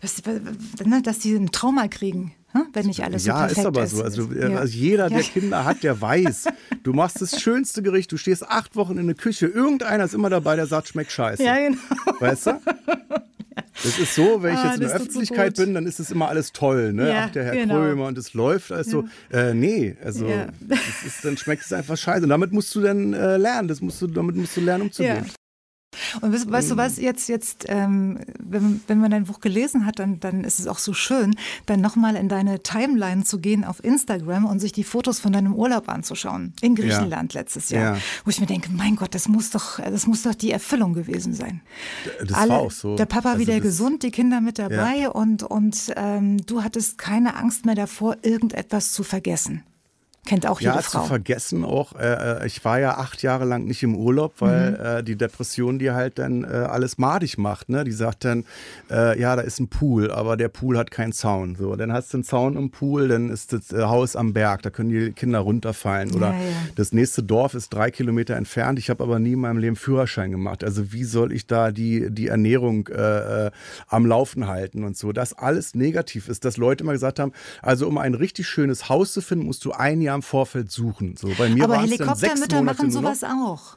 dass, 0.00 0.22
ne, 0.84 1.02
dass 1.02 1.18
die 1.18 1.34
ein 1.34 1.52
Trauma 1.52 1.88
kriegen. 1.88 2.32
Hm? 2.52 2.66
Wenn 2.72 2.86
nicht 2.86 3.04
alles 3.04 3.24
so 3.24 3.28
ja, 3.28 3.38
perfekt 3.40 3.58
ist 3.58 3.66
aber 3.66 3.84
ist. 3.84 3.96
so. 3.96 4.02
Also, 4.02 4.32
ja. 4.32 4.56
also 4.56 4.74
jeder, 4.74 5.10
der 5.10 5.20
ja. 5.20 5.24
Kinder 5.24 5.64
hat, 5.66 5.82
der 5.82 6.00
weiß, 6.00 6.46
du 6.82 6.94
machst 6.94 7.20
das 7.20 7.40
schönste 7.40 7.82
Gericht, 7.82 8.10
du 8.10 8.16
stehst 8.16 8.48
acht 8.48 8.74
Wochen 8.74 8.96
in 8.96 9.06
der 9.06 9.16
Küche, 9.16 9.46
irgendeiner 9.46 10.04
ist 10.04 10.14
immer 10.14 10.30
dabei, 10.30 10.56
der 10.56 10.66
sagt, 10.66 10.88
schmeckt 10.88 11.12
scheiße. 11.12 11.42
Ja, 11.42 11.56
genau. 11.56 11.78
Weißt 12.20 12.46
du? 12.46 12.60
Das 13.82 13.98
ist 13.98 14.14
so, 14.14 14.42
wenn 14.42 14.54
ich 14.54 14.60
ah, 14.60 14.66
jetzt 14.66 14.74
in 14.76 14.80
der 14.80 14.90
Öffentlichkeit 14.92 15.56
so 15.56 15.64
bin, 15.64 15.74
dann 15.74 15.86
ist 15.86 16.00
es 16.00 16.10
immer 16.10 16.28
alles 16.28 16.52
toll, 16.52 16.92
ne? 16.92 17.08
Ja, 17.08 17.24
Ach, 17.26 17.30
der 17.30 17.44
Herr 17.44 17.54
genau. 17.54 17.74
Krömer 17.76 18.06
und 18.06 18.18
es 18.18 18.34
läuft 18.34 18.72
alles 18.72 18.88
so. 18.88 19.04
Äh, 19.30 19.54
nee, 19.54 19.96
also 20.02 20.26
ist, 21.06 21.24
dann 21.24 21.36
schmeckt 21.36 21.64
es 21.64 21.72
einfach 21.72 21.96
scheiße. 21.96 22.24
Und 22.24 22.30
damit 22.30 22.52
musst 22.52 22.74
du 22.74 22.80
dann 22.80 23.12
äh, 23.12 23.36
lernen, 23.36 23.68
das 23.68 23.80
musst 23.80 24.00
du, 24.02 24.06
damit 24.08 24.36
musst 24.36 24.56
du 24.56 24.62
lernen, 24.62 24.84
umzugehen. 24.84 25.26
Und 26.20 26.32
weißt, 26.32 26.50
weißt, 26.50 26.70
du 26.70 26.76
was, 26.76 26.98
jetzt, 26.98 27.28
jetzt 27.28 27.64
ähm, 27.68 28.18
wenn, 28.38 28.80
wenn 28.86 28.98
man 28.98 29.10
dein 29.10 29.24
Buch 29.24 29.40
gelesen 29.40 29.86
hat, 29.86 29.98
dann, 29.98 30.20
dann 30.20 30.44
ist 30.44 30.58
es 30.58 30.66
auch 30.66 30.78
so 30.78 30.92
schön, 30.92 31.36
dann 31.66 31.80
nochmal 31.80 32.16
in 32.16 32.28
deine 32.28 32.62
Timeline 32.62 33.24
zu 33.24 33.38
gehen 33.38 33.64
auf 33.64 33.82
Instagram 33.82 34.46
und 34.46 34.60
sich 34.60 34.72
die 34.72 34.84
Fotos 34.84 35.20
von 35.20 35.32
deinem 35.32 35.54
Urlaub 35.54 35.88
anzuschauen. 35.88 36.52
In 36.60 36.74
Griechenland 36.74 37.34
ja. 37.34 37.40
letztes 37.40 37.70
Jahr. 37.70 37.96
Ja. 37.96 38.00
Wo 38.24 38.30
ich 38.30 38.40
mir 38.40 38.46
denke, 38.46 38.70
mein 38.72 38.96
Gott, 38.96 39.14
das 39.14 39.28
muss 39.28 39.50
doch, 39.50 39.78
das 39.78 40.06
muss 40.06 40.22
doch 40.22 40.34
die 40.34 40.50
Erfüllung 40.50 40.94
gewesen 40.94 41.34
sein. 41.34 41.60
Das 42.20 42.32
Alle, 42.36 42.50
war 42.50 42.58
auch 42.60 42.70
so. 42.70 42.96
Der 42.96 43.06
Papa 43.06 43.30
also 43.30 43.40
wieder 43.40 43.60
gesund, 43.60 44.02
die 44.02 44.10
Kinder 44.10 44.40
mit 44.40 44.58
dabei 44.58 44.96
ja. 45.02 45.08
und, 45.10 45.42
und 45.42 45.92
ähm, 45.96 46.38
du 46.46 46.62
hattest 46.62 46.98
keine 46.98 47.36
Angst 47.36 47.66
mehr 47.66 47.74
davor, 47.74 48.16
irgendetwas 48.22 48.92
zu 48.92 49.02
vergessen. 49.02 49.62
Kennt 50.28 50.46
auch 50.46 50.60
jede 50.60 50.74
ja, 50.74 50.82
Frau. 50.82 51.00
zu 51.00 51.08
vergessen 51.08 51.64
auch. 51.64 51.94
Äh, 51.94 52.42
äh, 52.42 52.46
ich 52.46 52.62
war 52.62 52.78
ja 52.78 52.98
acht 52.98 53.22
Jahre 53.22 53.46
lang 53.46 53.64
nicht 53.64 53.82
im 53.82 53.96
Urlaub, 53.96 54.34
weil 54.40 54.72
mhm. 54.72 54.76
äh, 54.98 55.02
die 55.02 55.16
Depression 55.16 55.78
dir 55.78 55.94
halt 55.94 56.18
dann 56.18 56.44
äh, 56.44 56.48
alles 56.48 56.98
madig 56.98 57.38
macht. 57.38 57.70
Ne? 57.70 57.82
Die 57.82 57.92
sagt 57.92 58.26
dann, 58.26 58.44
äh, 58.90 59.18
ja, 59.18 59.36
da 59.36 59.40
ist 59.40 59.58
ein 59.58 59.68
Pool, 59.68 60.10
aber 60.10 60.36
der 60.36 60.48
Pool 60.48 60.76
hat 60.76 60.90
keinen 60.90 61.12
Zaun. 61.12 61.56
So, 61.56 61.76
dann 61.76 61.94
hast 61.94 62.12
du 62.12 62.18
einen 62.18 62.24
Zaun 62.24 62.58
im 62.58 62.70
Pool, 62.70 63.08
dann 63.08 63.30
ist 63.30 63.54
das 63.54 63.72
äh, 63.72 63.84
Haus 63.84 64.16
am 64.16 64.34
Berg, 64.34 64.60
da 64.60 64.68
können 64.68 64.90
die 64.90 65.12
Kinder 65.12 65.38
runterfallen. 65.38 66.12
Oder 66.12 66.34
ja, 66.34 66.40
ja. 66.40 66.56
das 66.76 66.92
nächste 66.92 67.22
Dorf 67.22 67.54
ist 67.54 67.70
drei 67.70 67.90
Kilometer 67.90 68.36
entfernt. 68.36 68.78
Ich 68.78 68.90
habe 68.90 69.02
aber 69.02 69.18
nie 69.18 69.32
in 69.32 69.40
meinem 69.40 69.56
Leben 69.56 69.76
Führerschein 69.76 70.30
gemacht. 70.30 70.62
Also 70.62 70.92
wie 70.92 71.04
soll 71.04 71.32
ich 71.32 71.46
da 71.46 71.70
die, 71.70 72.10
die 72.10 72.26
Ernährung 72.26 72.90
am 73.86 74.04
Laufen 74.04 74.46
halten 74.46 74.84
und 74.84 74.96
so? 74.96 75.12
Das 75.12 75.32
alles 75.32 75.74
negativ 75.74 76.28
ist, 76.28 76.44
dass 76.44 76.58
Leute 76.58 76.84
immer 76.84 76.92
gesagt 76.92 77.18
haben, 77.18 77.32
also 77.62 77.88
um 77.88 77.96
ein 77.96 78.12
richtig 78.12 78.46
schönes 78.46 78.90
Haus 78.90 79.14
zu 79.14 79.22
finden, 79.22 79.46
musst 79.46 79.64
du 79.64 79.72
ein 79.72 80.02
Jahr 80.02 80.17
im 80.18 80.22
Vorfeld 80.22 80.70
suchen. 80.70 81.16
So, 81.16 81.28
bei 81.36 81.48
mir 81.48 81.64
aber 81.64 81.80
Helikoptermütter 81.80 82.62
machen 82.62 82.90
sowas 82.90 83.24
auch. 83.24 83.76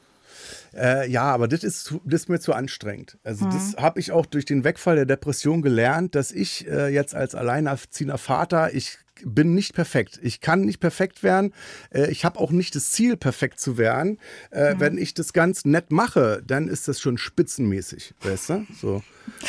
Äh, 0.74 1.10
ja, 1.10 1.24
aber 1.24 1.48
das 1.48 1.64
ist, 1.64 1.94
das 2.06 2.22
ist 2.22 2.30
mir 2.30 2.40
zu 2.40 2.54
anstrengend. 2.54 3.18
Also 3.24 3.46
hm. 3.46 3.52
das 3.52 3.76
habe 3.78 4.00
ich 4.00 4.12
auch 4.12 4.26
durch 4.26 4.46
den 4.46 4.64
Wegfall 4.64 4.96
der 4.96 5.06
Depression 5.06 5.62
gelernt, 5.62 6.16
dass 6.16 6.32
ich 6.32 6.68
äh, 6.68 6.88
jetzt 6.88 7.14
als 7.14 7.36
alleinerziehender 7.36 8.18
Vater, 8.18 8.74
ich 8.74 8.98
bin 9.24 9.54
nicht 9.54 9.74
perfekt. 9.74 10.20
Ich 10.24 10.40
kann 10.40 10.62
nicht 10.62 10.80
perfekt 10.80 11.24
werden. 11.24 11.54
Äh, 11.94 12.10
ich 12.10 12.24
habe 12.24 12.40
auch 12.40 12.52
nicht 12.52 12.76
das 12.76 12.92
Ziel, 12.92 13.18
perfekt 13.18 13.60
zu 13.60 13.78
werden. 13.78 14.18
Mhm. 14.52 14.80
Wenn 14.80 14.98
ich 14.98 15.14
das 15.14 15.34
ganz 15.34 15.66
nett 15.66 15.92
mache, 15.92 16.42
dann 16.46 16.68
ist 16.68 16.88
das 16.88 17.00
schon 17.00 17.18
spitzenmäßig. 17.18 18.14
Weißt 18.22 18.50
du? 18.50 18.66
So. 18.80 19.04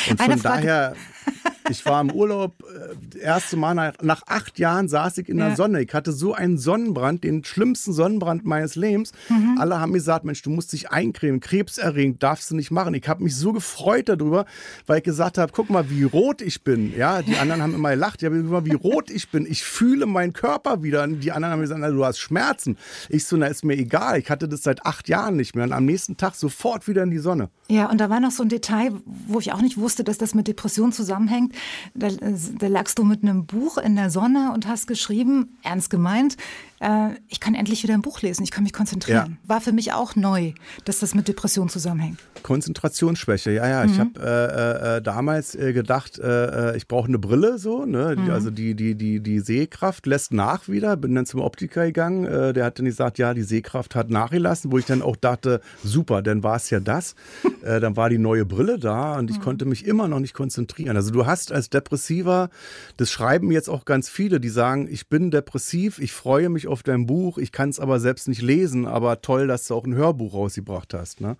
Und 0.09 0.21
von 0.21 0.41
daher, 0.41 0.95
ich 1.69 1.85
war 1.85 2.01
im 2.01 2.11
Urlaub, 2.11 2.63
äh, 2.63 3.19
erste 3.19 3.57
Mal 3.57 3.73
nach, 3.73 3.93
nach, 4.01 4.23
acht 4.27 4.59
Jahren 4.59 4.87
saß 4.87 5.17
ich 5.19 5.29
in 5.29 5.37
der 5.37 5.55
Sonne. 5.55 5.81
Ich 5.81 5.93
hatte 5.93 6.11
so 6.11 6.33
einen 6.33 6.57
Sonnenbrand, 6.57 7.23
den 7.23 7.43
schlimmsten 7.43 7.93
Sonnenbrand 7.93 8.45
meines 8.45 8.75
Lebens. 8.75 9.11
Mhm. 9.29 9.57
Alle 9.59 9.79
haben 9.79 9.93
gesagt, 9.93 10.25
Mensch, 10.25 10.41
du 10.41 10.49
musst 10.49 10.73
dich 10.73 10.91
eincremen, 10.91 11.39
krebserregend, 11.39 12.21
darfst 12.23 12.51
du 12.51 12.55
nicht 12.55 12.71
machen. 12.71 12.93
Ich 12.93 13.07
habe 13.07 13.23
mich 13.23 13.35
so 13.35 13.53
gefreut 13.53 14.09
darüber, 14.09 14.45
weil 14.85 14.97
ich 14.97 15.03
gesagt 15.03 15.37
habe, 15.37 15.51
guck 15.53 15.69
mal, 15.69 15.89
wie 15.89 16.03
rot 16.03 16.41
ich 16.41 16.63
bin. 16.63 16.95
Ja, 16.95 17.21
die 17.21 17.37
anderen 17.37 17.61
haben 17.61 17.73
immer 17.73 17.91
gelacht, 17.91 18.21
ich 18.21 18.25
habe 18.25 18.37
immer, 18.37 18.65
wie 18.65 18.73
rot 18.73 19.09
ich 19.09 19.29
bin. 19.29 19.45
Ich 19.45 19.63
fühle 19.63 20.05
meinen 20.05 20.33
Körper 20.33 20.83
wieder. 20.83 21.07
Die 21.07 21.31
anderen 21.31 21.53
haben 21.53 21.61
gesagt, 21.61 21.81
na, 21.81 21.89
du 21.89 22.03
hast 22.05 22.19
Schmerzen. 22.19 22.77
Ich 23.09 23.25
so, 23.25 23.37
na, 23.37 23.47
ist 23.47 23.63
mir 23.63 23.77
egal. 23.77 24.19
Ich 24.19 24.29
hatte 24.29 24.47
das 24.47 24.63
seit 24.63 24.85
acht 24.85 25.07
Jahren 25.09 25.35
nicht 25.35 25.55
mehr. 25.55 25.65
Und 25.65 25.73
am 25.73 25.85
nächsten 25.85 26.17
Tag 26.17 26.35
sofort 26.35 26.87
wieder 26.87 27.03
in 27.03 27.11
die 27.11 27.19
Sonne. 27.19 27.49
Ja, 27.69 27.89
und 27.89 27.99
da 27.99 28.09
war 28.09 28.19
noch 28.19 28.31
so 28.31 28.43
ein 28.43 28.49
Detail, 28.49 28.91
wo 29.05 29.39
ich 29.39 29.51
auch 29.51 29.61
nicht 29.61 29.77
wusste, 29.77 30.03
dass 30.03 30.17
das 30.17 30.33
mit 30.35 30.47
Depression 30.47 30.91
zusammenhängt. 30.91 31.52
Da, 31.93 32.09
da 32.09 32.67
lagst 32.67 32.99
du 32.99 33.03
mit 33.03 33.23
einem 33.23 33.45
Buch 33.45 33.77
in 33.77 33.95
der 33.95 34.09
Sonne 34.09 34.51
und 34.53 34.67
hast 34.67 34.87
geschrieben, 34.87 35.57
ernst 35.63 35.89
gemeint, 35.89 36.37
äh, 36.83 37.11
ich 37.29 37.39
kann 37.39 37.55
endlich 37.55 37.83
wieder 37.83 37.93
ein 37.93 38.01
Buch 38.01 38.21
lesen, 38.21 38.43
ich 38.43 38.51
kann 38.51 38.63
mich 38.63 38.73
konzentrieren. 38.73 39.37
Ja. 39.43 39.49
War 39.49 39.61
für 39.61 39.71
mich 39.71 39.93
auch 39.93 40.15
neu, 40.15 40.53
dass 40.85 40.99
das 40.99 41.15
mit 41.15 41.27
Depression 41.27 41.69
zusammenhängt. 41.69 42.19
Konzentrationsschwäche, 42.43 43.51
ja, 43.51 43.67
ja. 43.67 43.85
Mhm. 43.85 43.91
Ich 43.91 43.99
habe 43.99 44.11
äh, 44.19 44.97
äh, 44.97 45.01
damals 45.01 45.55
äh, 45.55 45.71
gedacht, 45.71 46.19
äh, 46.19 46.71
äh, 46.73 46.77
ich 46.77 46.87
brauche 46.87 47.07
eine 47.07 47.19
Brille, 47.19 47.57
so, 47.57 47.85
ne? 47.85 48.15
Mhm. 48.17 48.29
Also 48.29 48.51
die, 48.51 48.75
die, 48.75 48.95
die, 48.95 49.21
die 49.21 49.39
Sehkraft 49.39 50.05
lässt 50.05 50.33
nach 50.33 50.67
wieder. 50.67 50.97
Bin 50.97 51.15
dann 51.15 51.25
zum 51.25 51.39
Optiker 51.39 51.85
gegangen, 51.85 52.23
der 52.53 52.65
hat 52.65 52.79
dann 52.79 52.85
gesagt, 52.85 53.17
ja, 53.17 53.33
die 53.33 53.43
Sehkraft 53.43 53.95
hat 53.95 54.09
nachgelassen, 54.09 54.71
wo 54.71 54.77
ich 54.77 54.85
dann 54.85 55.01
auch 55.01 55.15
dachte, 55.15 55.61
super, 55.83 56.21
dann 56.21 56.43
war 56.43 56.57
es 56.57 56.69
ja 56.69 56.79
das. 56.79 57.15
dann 57.61 57.95
war 57.95 58.09
die 58.09 58.17
neue 58.17 58.45
Brille 58.45 58.77
da 58.77 59.17
und 59.17 59.29
ich 59.29 59.37
mhm. 59.37 59.43
konnte 59.43 59.65
mich 59.65 59.85
immer 59.85 60.07
noch 60.07 60.19
nicht 60.19 60.33
konzentrieren. 60.33 60.95
Also 60.95 61.11
du 61.11 61.25
hast 61.25 61.42
als 61.51 61.69
Depressiver, 61.69 62.49
das 62.97 63.11
schreiben 63.11 63.51
jetzt 63.51 63.69
auch 63.69 63.85
ganz 63.85 64.09
viele, 64.09 64.39
die 64.39 64.49
sagen, 64.49 64.87
ich 64.89 65.07
bin 65.07 65.31
depressiv, 65.31 65.99
ich 65.99 66.11
freue 66.11 66.49
mich 66.49 66.67
auf 66.67 66.83
dein 66.83 67.05
Buch, 67.05 67.37
ich 67.37 67.51
kann 67.51 67.69
es 67.69 67.79
aber 67.79 67.99
selbst 67.99 68.27
nicht 68.27 68.41
lesen, 68.41 68.85
aber 68.87 69.21
toll, 69.21 69.47
dass 69.47 69.67
du 69.67 69.75
auch 69.75 69.85
ein 69.85 69.95
Hörbuch 69.95 70.33
rausgebracht 70.33 70.93
hast. 70.93 71.21
Ne? 71.21 71.37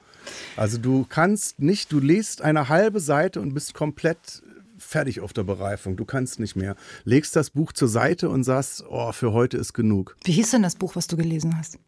Also 0.58 0.78
du 0.78 1.06
kannst 1.08 1.60
nicht, 1.60 1.92
du 1.92 2.00
liest 2.00 2.42
eine 2.42 2.70
halbe 2.70 3.00
Seite 3.00 3.42
und 3.42 3.54
bist 3.54 3.74
komplett 3.74 4.44
fertig 4.78 5.22
auf 5.22 5.34
der 5.34 5.44
Bereifung. 5.44 5.96
Du 5.96 6.06
kannst 6.06 6.40
nicht 6.40 6.56
mehr. 6.56 6.76
Legst 7.04 7.36
das 7.36 7.50
Buch 7.50 7.72
zur 7.72 7.88
Seite 7.88 8.30
und 8.30 8.44
sagst, 8.44 8.84
oh, 8.90 9.12
für 9.12 9.34
heute 9.34 9.58
ist 9.58 9.74
genug. 9.74 10.18
Wie 10.24 10.34
hieß 10.34 10.52
denn 10.52 10.64
das 10.64 10.76
Buch, 10.76 10.96
was 10.96 11.08
du 11.08 11.18
gelesen 11.18 11.58
hast? 11.58 11.80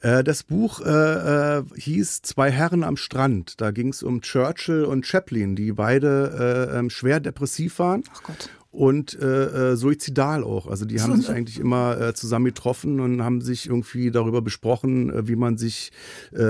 Äh, 0.00 0.24
das 0.24 0.42
Buch 0.42 0.80
äh, 0.80 1.58
äh, 1.58 1.62
hieß 1.76 2.22
Zwei 2.22 2.50
Herren 2.50 2.84
am 2.84 2.96
Strand. 2.96 3.60
Da 3.60 3.70
ging 3.70 3.88
es 3.88 4.02
um 4.02 4.20
Churchill 4.20 4.84
und 4.84 5.06
Chaplin, 5.06 5.56
die 5.56 5.72
beide 5.72 6.70
äh, 6.72 6.78
ähm, 6.78 6.90
schwer 6.90 7.20
depressiv 7.20 7.78
waren. 7.78 8.02
Ach 8.14 8.22
Gott 8.22 8.50
und 8.76 9.18
äh, 9.22 9.74
suizidal 9.74 10.44
auch. 10.44 10.66
Also 10.66 10.84
die 10.84 11.00
haben 11.00 11.16
sich 11.16 11.30
eigentlich 11.30 11.58
immer 11.58 11.98
äh, 11.98 12.14
zusammen 12.14 12.44
getroffen 12.44 13.00
und 13.00 13.22
haben 13.22 13.40
sich 13.40 13.66
irgendwie 13.66 14.10
darüber 14.10 14.42
besprochen, 14.42 15.08
äh, 15.10 15.26
wie 15.28 15.36
man 15.36 15.56
sich 15.56 15.92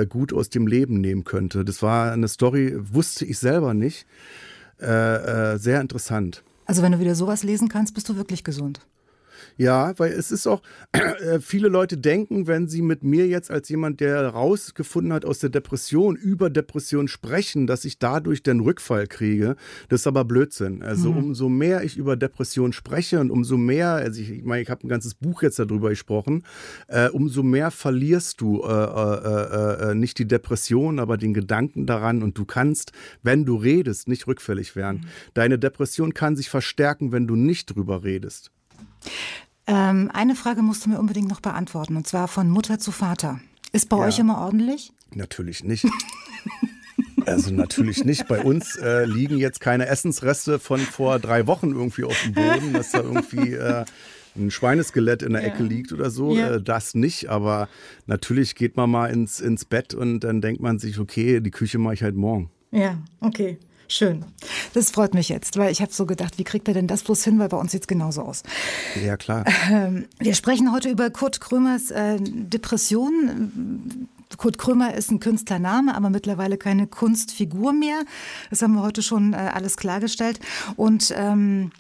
gut 0.09 0.33
aus 0.33 0.51
dem 0.51 0.67
Leben 0.67 1.01
nehmen 1.01 1.23
könnte. 1.23 1.65
Das 1.65 1.83
war 1.83 2.11
eine 2.11 2.27
Story, 2.27 2.75
wusste 2.77 3.25
ich 3.25 3.39
selber 3.39 3.75
nicht. 3.75 4.07
Sehr 4.79 5.81
interessant. 5.81 6.43
Also 6.67 6.83
wenn 6.83 6.93
du 6.93 6.99
wieder 6.99 7.15
sowas 7.15 7.45
lesen 7.45 7.69
kannst, 7.69 7.95
bist 7.95 8.09
du 8.09 8.17
wirklich 8.17 8.43
gesund. 8.43 8.81
Ja, 9.57 9.99
weil 9.99 10.13
es 10.13 10.31
ist 10.31 10.47
auch, 10.47 10.63
äh, 10.93 11.41
viele 11.41 11.69
Leute 11.69 11.97
denken, 11.97 12.47
wenn 12.47 12.69
sie 12.69 12.83
mit 12.83 13.05
mir 13.05 13.27
jetzt 13.27 13.51
als 13.51 13.69
jemand, 13.69 14.01
der 14.01 14.29
rausgefunden 14.29 15.13
hat 15.13 15.25
aus 15.25 15.39
der 15.39 15.51
Depression, 15.51 16.15
über 16.17 16.51
Depression 16.51 17.09
sprechen, 17.09 17.67
dass 17.67 17.85
ich 17.85 17.99
dadurch 17.99 18.43
den 18.43 18.61
Rückfall 18.61 19.07
kriege. 19.07 19.57
Das 19.89 20.01
ist 20.01 20.07
aber 20.07 20.25
Blödsinn. 20.25 20.83
Also 20.83 21.11
mhm. 21.11 21.19
umso 21.19 21.49
mehr 21.49 21.85
ich 21.85 21.97
über 21.97 22.17
Depression 22.17 22.73
spreche 22.73 23.19
und 23.21 23.31
umso 23.31 23.57
mehr, 23.57 23.93
also 23.93 24.21
ich, 24.21 24.31
ich 24.31 24.45
meine, 24.45 24.63
ich 24.63 24.69
habe 24.71 24.87
ein 24.87 24.89
ganzes 24.89 25.15
Buch 25.15 25.43
jetzt 25.43 25.59
darüber 25.59 25.89
gesprochen, 25.89 26.45
äh, 26.89 27.09
umso 27.09 27.43
mehr 27.43 27.71
verlierst 27.71 28.41
du 28.41 28.63
äh, 28.63 28.69
äh, 28.69 29.91
äh, 29.91 29.95
nicht 29.95 30.19
die 30.19 30.29
Depression, 30.29 30.99
aber 30.99 31.17
den 31.17 31.33
Gedanken 31.33 31.87
daran 31.87 32.23
und 32.23 32.37
du 32.37 32.45
kannst, 32.45 32.93
wenn 33.23 33.45
du 33.47 33.57
redest, 33.57 34.09
nicht 34.09 34.27
rückfällig 34.27 34.77
werden. 34.77 35.03
Mhm. 35.03 35.33
Deine 35.35 35.59
Depression 35.59 36.13
kann 36.13 36.37
sich 36.37 36.51
verstärken, 36.51 37.13
wenn 37.13 37.27
du 37.27 37.37
nicht 37.37 37.75
drüber 37.75 38.05
redest. 38.05 38.51
Ähm, 39.67 40.11
eine 40.13 40.37
Frage 40.37 40.63
musst 40.63 40.85
du 40.85 40.91
mir 40.91 40.99
unbedingt 40.99 41.29
noch 41.29 41.41
beantworten, 41.41 41.97
und 41.97 42.07
zwar 42.07 42.29
von 42.29 42.49
Mutter 42.49 42.79
zu 42.79 42.93
Vater. 42.93 43.41
Ist 43.73 43.89
bei 43.89 43.97
ja. 43.99 44.05
euch 44.05 44.19
immer 44.19 44.39
ordentlich? 44.39 44.93
Natürlich 45.15 45.65
nicht. 45.65 45.87
Also 47.27 47.53
natürlich 47.53 48.05
nicht. 48.05 48.29
Bei 48.29 48.41
uns 48.43 48.77
äh, 48.77 49.05
liegen 49.05 49.37
jetzt 49.37 49.61
keine 49.61 49.87
Essensreste 49.87 50.61
von 50.61 50.79
vor 50.79 51.19
drei 51.19 51.49
Wochen 51.49 51.73
irgendwie 51.73 52.05
auf 52.05 52.17
dem 52.23 52.35
Boden, 52.35 52.73
dass 52.73 52.93
da 52.93 53.01
irgendwie 53.01 53.55
äh, 53.55 53.85
ein 54.37 54.51
Schweineskelett 54.51 55.23
in 55.23 55.33
der 55.33 55.43
ja. 55.43 55.49
Ecke 55.49 55.65
liegt 55.65 55.93
oder 55.93 56.11
so. 56.11 56.37
Ja. 56.37 56.55
Äh, 56.55 56.63
das 56.63 56.95
nicht. 56.95 57.29
Aber 57.29 57.69
natürlich 58.07 58.55
geht 58.55 58.77
man 58.77 58.91
mal 58.91 59.09
ins, 59.09 59.41
ins 59.41 59.65
Bett 59.65 59.93
und 59.93 60.21
dann 60.21 60.41
denkt 60.41 60.63
man 60.63 60.79
sich, 60.79 61.01
okay, 61.01 61.41
die 61.41 61.51
Küche 61.51 61.79
mache 61.79 61.95
ich 61.95 62.03
halt 62.03 62.15
morgen. 62.15 62.51
Ja, 62.71 62.99
okay. 63.21 63.59
Schön. 63.89 64.25
Das 64.75 64.91
freut 64.91 65.15
mich 65.15 65.29
jetzt, 65.29 65.57
weil 65.57 65.71
ich 65.71 65.81
habe 65.81 65.93
so 65.93 66.07
gedacht, 66.07 66.39
wie 66.39 66.45
kriegt 66.45 66.69
er 66.69 66.75
denn 66.75 66.87
das 66.87 67.03
bloß 67.03 67.23
hin, 67.25 67.39
weil 67.39 67.49
bei 67.49 67.57
uns 67.57 67.73
sieht 67.73 67.83
es 67.83 67.87
genauso 67.87 68.23
aus. 68.23 68.43
Ja, 69.05 69.17
klar. 69.17 69.45
Ähm, 69.71 70.07
wir 70.19 70.35
sprechen 70.35 70.73
heute 70.73 70.89
über 70.89 71.11
Kurt 71.11 71.41
Krömers 71.41 71.91
äh, 71.91 72.19
Depression. 72.21 74.09
Kurt 74.37 74.59
Krömer 74.59 74.95
ist 74.95 75.11
ein 75.11 75.21
Künstlername, 75.21 75.95
aber 75.95 76.11
mittlerweile 76.11 76.57
keine 76.57 76.87
Kunstfigur 76.87 77.73
mehr. 77.73 78.03
Das 78.51 78.63
haben 78.63 78.75
wir 78.75 78.83
heute 78.83 79.03
schon 79.03 79.33
äh, 79.33 79.37
alles 79.37 79.77
klargestellt. 79.77 80.41
Und 80.77 81.15
ähm, 81.17 81.71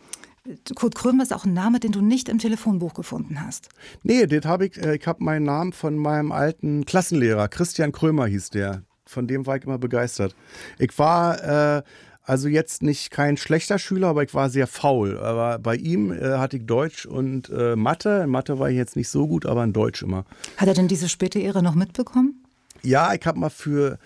Kurt 0.75 0.95
Krömer 0.95 1.25
ist 1.25 1.33
auch 1.33 1.45
ein 1.45 1.55
Name, 1.55 1.81
den 1.81 1.93
du 1.93 2.01
nicht 2.01 2.29
im 2.29 2.39
Telefonbuch 2.39 2.95
gefunden 2.95 3.45
hast. 3.45 3.69
Nee, 4.05 4.27
den 4.27 4.45
hab 4.45 4.63
ich, 4.63 4.77
äh, 4.79 4.97
ich 4.97 5.07
habe 5.07 5.25
meinen 5.25 5.45
Namen 5.45 5.73
von 5.73 5.97
meinem 5.97 6.33
alten 6.33 6.85
Klassenlehrer, 6.85 7.49
Christian 7.49 7.93
Krömer 7.93 8.27
hieß 8.27 8.51
der 8.51 8.83
von 9.07 9.27
dem 9.27 9.47
war 9.47 9.57
ich 9.57 9.65
immer 9.65 9.79
begeistert. 9.79 10.35
Ich 10.79 10.99
war 10.99 11.79
äh, 11.79 11.83
also 12.23 12.49
jetzt 12.49 12.83
nicht 12.83 13.13
kein 13.13 13.37
schlechter 13.37 13.79
Schüler, 13.79 14.09
aber 14.09 14.25
ich 14.25 14.35
war 14.35 14.51
sehr 14.51 14.67
faul. 14.67 15.19
Aber 15.19 15.59
bei 15.59 15.77
ihm 15.77 16.13
äh, 16.13 16.39
hatte 16.39 16.57
ich 16.57 16.67
Deutsch 16.67 17.07
und 17.07 17.49
äh, 17.51 17.77
Mathe. 17.77 18.23
In 18.25 18.31
Mathe 18.31 18.59
war 18.59 18.69
ich 18.69 18.77
jetzt 18.77 18.97
nicht 18.97 19.09
so 19.09 19.29
gut, 19.29 19.47
aber 19.47 19.63
in 19.63 19.73
Deutsch 19.73 20.03
immer. 20.03 20.25
Hat 20.57 20.67
er 20.69 20.75
denn 20.75 20.89
diese 20.89 21.09
späte 21.09 21.39
Ehre 21.39 21.63
noch 21.63 21.75
mitbekommen? 21.75 22.43
Ja, 22.83 23.15
ich 23.15 23.25
habe 23.27 23.39
mal 23.39 23.51
für 23.51 23.99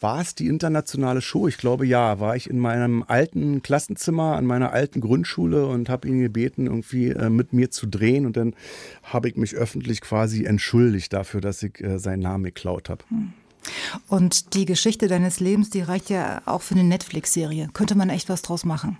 war 0.00 0.20
es 0.20 0.34
die 0.34 0.46
internationale 0.46 1.22
Show? 1.22 1.48
Ich 1.48 1.56
glaube 1.56 1.86
ja. 1.86 2.20
War 2.20 2.36
ich 2.36 2.50
in 2.50 2.58
meinem 2.58 3.02
alten 3.06 3.62
Klassenzimmer 3.62 4.36
an 4.36 4.44
meiner 4.44 4.72
alten 4.72 5.00
Grundschule 5.00 5.66
und 5.66 5.88
habe 5.88 6.08
ihn 6.08 6.20
gebeten, 6.20 6.66
irgendwie 6.66 7.08
äh, 7.08 7.30
mit 7.30 7.52
mir 7.52 7.70
zu 7.70 7.86
drehen. 7.86 8.26
Und 8.26 8.36
dann 8.36 8.54
habe 9.02 9.28
ich 9.28 9.36
mich 9.36 9.54
öffentlich 9.54 10.00
quasi 10.00 10.44
entschuldigt 10.44 11.12
dafür, 11.12 11.40
dass 11.40 11.62
ich 11.62 11.82
äh, 11.82 11.98
seinen 11.98 12.20
Namen 12.20 12.44
geklaut 12.44 12.90
habe. 12.90 13.04
Hm. 13.08 13.32
Und 14.08 14.54
die 14.54 14.64
Geschichte 14.64 15.08
deines 15.08 15.40
Lebens, 15.40 15.70
die 15.70 15.80
reicht 15.80 16.10
ja 16.10 16.42
auch 16.46 16.62
für 16.62 16.74
eine 16.74 16.84
Netflix-Serie. 16.84 17.68
Könnte 17.72 17.94
man 17.94 18.10
echt 18.10 18.28
was 18.28 18.42
draus 18.42 18.64
machen. 18.64 18.98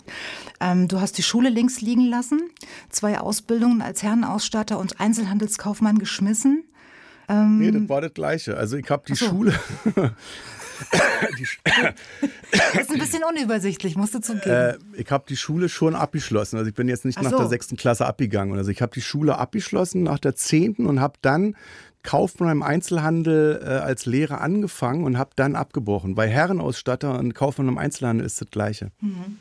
Ähm, 0.59 0.87
du 0.87 0.99
hast 0.99 1.17
die 1.17 1.23
Schule 1.23 1.49
links 1.49 1.81
liegen 1.81 2.05
lassen, 2.05 2.41
zwei 2.89 3.19
Ausbildungen 3.19 3.81
als 3.81 4.03
Herrenausstatter 4.03 4.79
und 4.79 4.99
Einzelhandelskaufmann 4.99 5.99
geschmissen. 5.99 6.63
Ähm, 7.29 7.59
nee, 7.59 7.71
das 7.71 7.89
war 7.89 8.01
das 8.01 8.13
Gleiche. 8.13 8.57
Also 8.57 8.77
ich 8.77 8.89
habe 8.89 9.03
die 9.07 9.15
so. 9.15 9.27
Schule. 9.27 9.53
das 12.51 12.81
ist 12.81 12.91
ein 12.91 12.99
bisschen 12.99 13.23
unübersichtlich, 13.23 13.95
musst 13.95 14.13
du 14.15 14.19
zugeben. 14.19 14.49
Äh, 14.49 14.77
ich 14.93 15.11
habe 15.11 15.25
die 15.27 15.37
Schule 15.37 15.69
schon 15.69 15.95
abgeschlossen. 15.95 16.57
Also 16.57 16.69
ich 16.69 16.75
bin 16.75 16.87
jetzt 16.87 17.05
nicht 17.05 17.17
Ach 17.17 17.23
nach 17.23 17.31
so. 17.31 17.37
der 17.37 17.47
sechsten 17.47 17.75
Klasse 17.75 18.05
abgegangen. 18.05 18.57
Also 18.57 18.71
ich 18.71 18.81
habe 18.81 18.93
die 18.93 19.01
Schule 19.01 19.37
abgeschlossen 19.37 20.03
nach 20.03 20.19
der 20.19 20.35
zehnten 20.35 20.85
und 20.85 20.99
habe 20.99 21.15
dann 21.21 21.55
Kaufmann 22.07 22.49
im 22.49 22.63
Einzelhandel 22.63 23.61
äh, 23.61 23.67
als 23.67 24.05
Lehrer 24.05 24.39
angefangen 24.39 25.03
und 25.03 25.17
habe 25.17 25.31
dann 25.35 25.57
abgebrochen. 25.57 26.15
Bei 26.15 26.29
Herrenausstatter 26.29 27.19
und 27.19 27.35
Kaufmann 27.35 27.67
im 27.67 27.77
Einzelhandel 27.77 28.25
ist 28.25 28.39
das 28.39 28.49
Gleiche. 28.49 28.91
Mhm. 29.01 29.37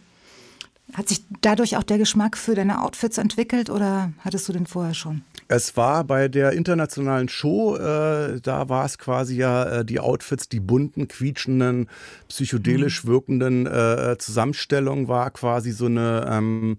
Hat 0.92 1.08
sich 1.08 1.22
dadurch 1.42 1.76
auch 1.76 1.84
der 1.84 1.98
Geschmack 1.98 2.36
für 2.36 2.56
deine 2.56 2.82
Outfits 2.82 3.18
entwickelt 3.18 3.70
oder 3.70 4.12
hattest 4.18 4.48
du 4.48 4.52
den 4.52 4.66
vorher 4.66 4.94
schon? 4.94 5.22
Es 5.46 5.76
war 5.76 6.02
bei 6.02 6.26
der 6.26 6.52
internationalen 6.52 7.28
Show, 7.28 7.76
äh, 7.76 8.40
da 8.40 8.68
war 8.68 8.84
es 8.84 8.98
quasi 8.98 9.36
ja 9.36 9.64
äh, 9.64 9.84
die 9.84 10.00
Outfits, 10.00 10.48
die 10.48 10.58
bunten, 10.58 11.06
quietschenden, 11.06 11.88
psychedelisch 12.28 13.04
mhm. 13.04 13.08
wirkenden 13.08 13.66
äh, 13.66 14.16
Zusammenstellung 14.18 15.06
war 15.06 15.30
quasi 15.30 15.70
so 15.70 15.86
eine 15.86 16.28
ähm, 16.28 16.78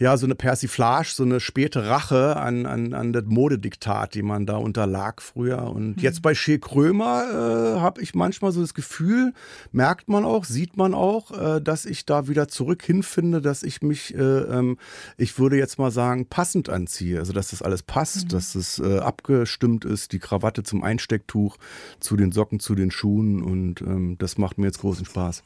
ja, 0.00 0.16
so 0.16 0.24
eine 0.24 0.34
Persiflage, 0.34 1.10
so 1.12 1.24
eine 1.24 1.40
späte 1.40 1.86
Rache 1.86 2.36
an, 2.36 2.64
an, 2.64 2.94
an 2.94 3.12
das 3.12 3.24
Modediktat, 3.26 4.14
die 4.14 4.22
man 4.22 4.46
da 4.46 4.56
unterlag 4.56 5.20
früher. 5.20 5.62
Und 5.64 5.98
mhm. 5.98 6.02
jetzt 6.02 6.22
bei 6.22 6.34
Shea 6.34 6.56
Krömer 6.56 7.76
äh, 7.76 7.80
habe 7.80 8.00
ich 8.00 8.14
manchmal 8.14 8.50
so 8.50 8.62
das 8.62 8.72
Gefühl, 8.72 9.34
merkt 9.72 10.08
man 10.08 10.24
auch, 10.24 10.46
sieht 10.46 10.78
man 10.78 10.94
auch, 10.94 11.38
äh, 11.38 11.60
dass 11.60 11.84
ich 11.84 12.06
da 12.06 12.28
wieder 12.28 12.48
zurück 12.48 12.82
hinfinde, 12.82 13.42
dass 13.42 13.62
ich 13.62 13.82
mich, 13.82 14.14
äh, 14.14 14.18
ähm, 14.18 14.78
ich 15.18 15.38
würde 15.38 15.58
jetzt 15.58 15.78
mal 15.78 15.90
sagen, 15.90 16.24
passend 16.24 16.70
anziehe. 16.70 17.18
Also, 17.18 17.34
dass 17.34 17.48
das 17.48 17.60
alles 17.60 17.82
passt, 17.82 18.24
mhm. 18.24 18.28
dass 18.28 18.54
es 18.54 18.78
äh, 18.78 19.00
abgestimmt 19.00 19.84
ist, 19.84 20.12
die 20.12 20.18
Krawatte 20.18 20.62
zum 20.62 20.82
Einstecktuch, 20.82 21.58
zu 22.00 22.16
den 22.16 22.32
Socken, 22.32 22.58
zu 22.58 22.74
den 22.74 22.90
Schuhen. 22.90 23.42
Und 23.42 23.82
ähm, 23.82 24.16
das 24.18 24.38
macht 24.38 24.56
mir 24.56 24.64
jetzt 24.64 24.80
großen 24.80 25.04
Spaß. 25.04 25.42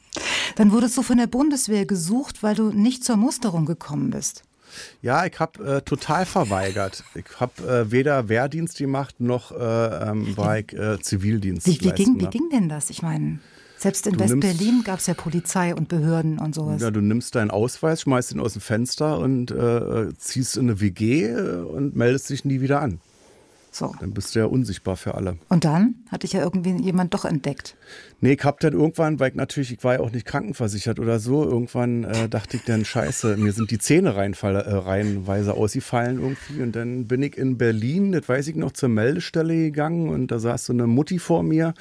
Dann 0.55 0.71
wurdest 0.71 0.95
du 0.95 1.01
von 1.01 1.17
der 1.17 1.27
Bundeswehr 1.27 1.85
gesucht, 1.85 2.41
weil 2.41 2.55
du 2.55 2.69
nicht 2.69 3.03
zur 3.03 3.17
Musterung 3.17 3.65
gekommen 3.65 4.11
bist. 4.11 4.44
Ja, 5.01 5.25
ich 5.25 5.39
habe 5.39 5.77
äh, 5.77 5.81
total 5.81 6.25
verweigert. 6.25 7.03
Ich 7.13 7.39
habe 7.39 7.61
äh, 7.67 7.91
weder 7.91 8.29
Wehrdienst 8.29 8.77
gemacht 8.77 9.19
noch 9.19 9.51
äh, 9.51 9.55
ähm, 9.55 10.35
war 10.37 10.59
ich 10.59 10.73
äh, 10.73 10.99
Zivildienst. 10.99 11.67
Wie, 11.67 11.79
wie, 11.81 11.91
ging, 11.91 12.19
wie 12.19 12.27
ging 12.27 12.49
denn 12.51 12.69
das? 12.69 12.89
Ich 12.89 13.01
meine, 13.01 13.39
selbst 13.77 14.07
in 14.07 14.19
West-Berlin 14.19 14.83
gab 14.83 14.99
es 14.99 15.07
ja 15.07 15.13
Polizei 15.13 15.75
und 15.75 15.89
Behörden 15.89 16.39
und 16.39 16.55
sowas. 16.55 16.81
Ja, 16.81 16.91
du 16.91 17.01
nimmst 17.01 17.35
deinen 17.35 17.51
Ausweis, 17.51 18.01
schmeißt 18.01 18.31
ihn 18.31 18.39
aus 18.39 18.53
dem 18.53 18.61
Fenster 18.61 19.19
und 19.19 19.51
äh, 19.51 20.13
ziehst 20.17 20.57
in 20.57 20.69
eine 20.69 20.79
WG 20.79 21.25
äh, 21.25 21.57
und 21.61 21.95
meldest 21.95 22.29
dich 22.29 22.45
nie 22.45 22.61
wieder 22.61 22.81
an. 22.81 22.99
So. 23.75 23.93
Dann 23.99 24.13
bist 24.13 24.33
du 24.33 24.39
ja 24.39 24.45
unsichtbar 24.45 24.95
für 24.95 25.15
alle. 25.15 25.37
Und 25.49 25.65
dann 25.65 25.95
hat 26.09 26.23
dich 26.23 26.31
ja 26.31 26.41
irgendwie 26.41 26.81
jemand 26.81 27.13
doch 27.13 27.25
entdeckt. 27.25 27.75
Nee, 28.21 28.33
ich 28.33 28.43
hab 28.45 28.61
dann 28.61 28.71
irgendwann, 28.71 29.19
weil 29.19 29.31
ich 29.31 29.35
natürlich, 29.35 29.73
ich 29.73 29.83
war 29.83 29.95
ja 29.95 29.99
auch 29.99 30.11
nicht 30.11 30.25
krankenversichert 30.25 30.97
oder 30.97 31.19
so, 31.19 31.43
irgendwann 31.43 32.05
äh, 32.05 32.29
dachte 32.29 32.55
ich 32.55 32.63
dann, 32.63 32.85
scheiße, 32.85 33.35
mir 33.35 33.51
sind 33.51 33.71
die 33.71 33.77
Zähne 33.77 34.15
reinfall, 34.15 34.55
äh, 34.55 34.73
reihenweise 34.73 35.55
ausgefallen 35.55 36.21
irgendwie. 36.21 36.63
Und 36.63 36.73
dann 36.73 37.07
bin 37.07 37.21
ich 37.21 37.37
in 37.37 37.57
Berlin, 37.57 38.13
das 38.13 38.29
weiß 38.29 38.47
ich 38.47 38.55
noch, 38.55 38.71
zur 38.71 38.87
Meldestelle 38.87 39.55
gegangen 39.55 40.07
und 40.07 40.31
da 40.31 40.39
saß 40.39 40.67
so 40.67 40.71
eine 40.73 40.87
Mutti 40.87 41.19
vor 41.19 41.43
mir 41.43 41.73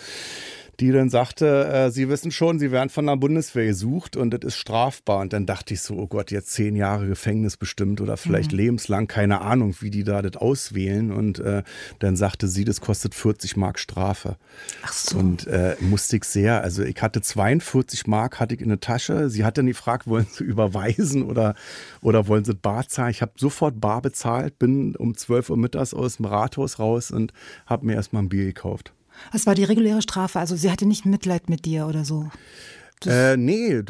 die 0.80 0.92
dann 0.92 1.10
sagte, 1.10 1.66
äh, 1.66 1.90
Sie 1.90 2.08
wissen 2.08 2.30
schon, 2.30 2.58
Sie 2.58 2.70
werden 2.70 2.88
von 2.88 3.06
der 3.06 3.16
Bundeswehr 3.16 3.66
gesucht 3.66 4.16
und 4.16 4.30
das 4.30 4.40
ist 4.42 4.56
strafbar. 4.56 5.20
Und 5.20 5.32
dann 5.32 5.46
dachte 5.46 5.74
ich 5.74 5.80
so, 5.80 5.94
oh 5.96 6.06
Gott, 6.06 6.30
jetzt 6.30 6.52
zehn 6.52 6.76
Jahre 6.76 7.06
Gefängnis 7.06 7.56
bestimmt 7.56 8.00
oder 8.00 8.16
vielleicht 8.16 8.52
mhm. 8.52 8.58
lebenslang, 8.58 9.06
keine 9.06 9.40
Ahnung, 9.40 9.76
wie 9.80 9.90
die 9.90 10.04
da 10.04 10.22
das 10.22 10.36
auswählen. 10.36 11.12
Und 11.12 11.38
äh, 11.38 11.62
dann 11.98 12.16
sagte 12.16 12.48
sie, 12.48 12.64
das 12.64 12.80
kostet 12.80 13.14
40 13.14 13.56
Mark 13.56 13.78
Strafe. 13.78 14.36
Ach 14.82 14.92
so. 14.92 15.18
Und 15.18 15.46
äh, 15.46 15.76
musste 15.80 16.16
ich 16.16 16.24
sehr, 16.24 16.62
also 16.62 16.82
ich 16.82 17.00
hatte 17.00 17.20
42 17.20 18.06
Mark, 18.06 18.40
hatte 18.40 18.54
ich 18.54 18.60
in 18.60 18.68
der 18.68 18.80
Tasche. 18.80 19.30
Sie 19.30 19.44
hat 19.44 19.58
dann 19.58 19.66
gefragt, 19.66 20.06
wollen 20.06 20.26
Sie 20.30 20.44
überweisen 20.44 21.22
oder, 21.22 21.54
oder 22.00 22.26
wollen 22.26 22.44
Sie 22.44 22.54
bar 22.54 22.88
zahlen? 22.88 23.10
Ich 23.10 23.22
habe 23.22 23.32
sofort 23.36 23.80
bar 23.80 24.02
bezahlt, 24.02 24.58
bin 24.58 24.96
um 24.96 25.16
12 25.16 25.50
Uhr 25.50 25.56
mittags 25.56 25.94
aus 25.94 26.16
dem 26.16 26.26
Rathaus 26.26 26.78
raus 26.78 27.10
und 27.10 27.32
habe 27.66 27.86
mir 27.86 27.94
erstmal 27.94 28.22
ein 28.22 28.28
Bier 28.28 28.44
gekauft. 28.44 28.92
Was 29.32 29.46
war 29.46 29.54
die 29.54 29.64
reguläre 29.64 30.02
Strafe? 30.02 30.38
Also 30.38 30.56
sie 30.56 30.70
hatte 30.70 30.86
nicht 30.86 31.06
Mitleid 31.06 31.48
mit 31.48 31.64
dir 31.64 31.86
oder 31.86 32.04
so? 32.04 32.30
Äh, 33.06 33.36
nee, 33.36 33.82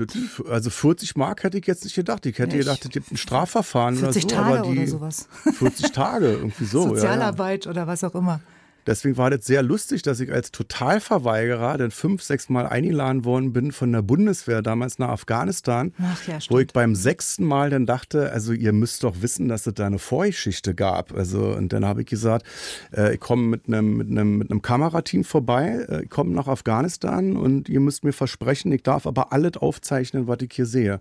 also 0.49 0.71
40 0.71 1.17
Mark 1.17 1.45
hätte 1.45 1.59
ich 1.59 1.67
jetzt 1.67 1.85
nicht 1.85 1.95
gedacht. 1.95 2.27
Ich 2.27 2.39
hätte 2.39 2.57
Echt? 2.57 2.67
gedacht, 2.67 2.85
es 2.85 2.91
gibt 2.91 3.13
ein 3.13 3.17
Strafverfahren 3.17 3.97
40 3.97 4.25
oder 4.25 4.35
so. 4.35 4.41
Tage 4.43 4.59
aber 4.59 4.73
die, 4.73 4.79
oder 4.79 4.87
sowas. 4.89 5.29
40 5.59 5.93
Tage, 5.93 6.27
irgendwie 6.33 6.65
so. 6.65 6.89
Sozialarbeit 6.89 7.65
ja, 7.67 7.71
ja. 7.71 7.77
oder 7.77 7.87
was 7.87 8.03
auch 8.03 8.15
immer. 8.15 8.41
Deswegen 8.87 9.17
war 9.17 9.31
das 9.31 9.45
sehr 9.45 9.63
lustig, 9.63 10.03
dass 10.03 10.21
ich 10.21 10.33
als 10.33 10.51
Totalverweigerer 10.51 11.79
dann 11.79 11.91
fünf, 11.91 12.23
sechs 12.23 12.49
Mal 12.49 12.67
eingeladen 12.67 13.25
worden 13.25 13.53
bin 13.53 13.73
von 13.73 13.93
der 13.93 14.03
Bundeswehr 14.03 14.63
damals 14.63 14.99
nach 14.99 15.09
Afghanistan, 15.09 15.93
ja, 15.99 16.39
wo 16.49 16.59
ich 16.59 16.69
beim 16.69 16.95
sechsten 16.95 17.45
Mal 17.45 17.71
dann 17.71 17.87
dachte, 17.87 18.31
also 18.31 18.53
ihr 18.53 18.73
müsst 18.73 19.05
doch 19.05 19.23
wissen, 19.23 19.49
dass 19.49 19.67
es 19.67 19.75
da 19.75 19.87
eine 19.87 19.99
Vorgeschichte 19.99 20.75
gab. 20.75 21.15
Also 21.15 21.55
und 21.55 21.73
dann 21.73 21.85
habe 21.85 22.03
ich 22.03 22.07
gesagt, 22.07 22.47
äh, 22.95 23.15
ich 23.15 23.21
komme 23.21 23.43
mit 23.43 23.67
einem 23.67 23.97
mit 23.97 24.11
einem 24.11 24.39
mit 24.39 24.51
einem 24.51 24.63
Kamerateam 24.63 25.25
vorbei, 25.25 25.87
äh, 25.89 26.05
ich 26.05 26.11
komme 26.11 26.35
nach 26.35 26.49
Afghanistan 26.49 27.37
und 27.37 27.69
ihr 27.69 27.81
müsst 27.81 28.05
mir 28.05 28.13
versprechen, 28.13 28.73
ich 28.73 28.83
darf 28.83 29.07
aber 29.07 29.33
alles 29.33 29.57
aufzeichnen, 29.57 30.27
was 30.27 30.39
ich 30.43 30.53
hier 30.53 30.67
sehe. 30.67 31.01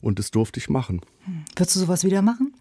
Und 0.00 0.18
das 0.18 0.30
durfte 0.30 0.58
ich 0.60 0.68
machen. 0.68 1.00
Hm. 1.24 1.44
Würdest 1.56 1.76
du 1.76 1.80
sowas 1.80 2.04
wieder 2.04 2.22
machen? 2.22 2.52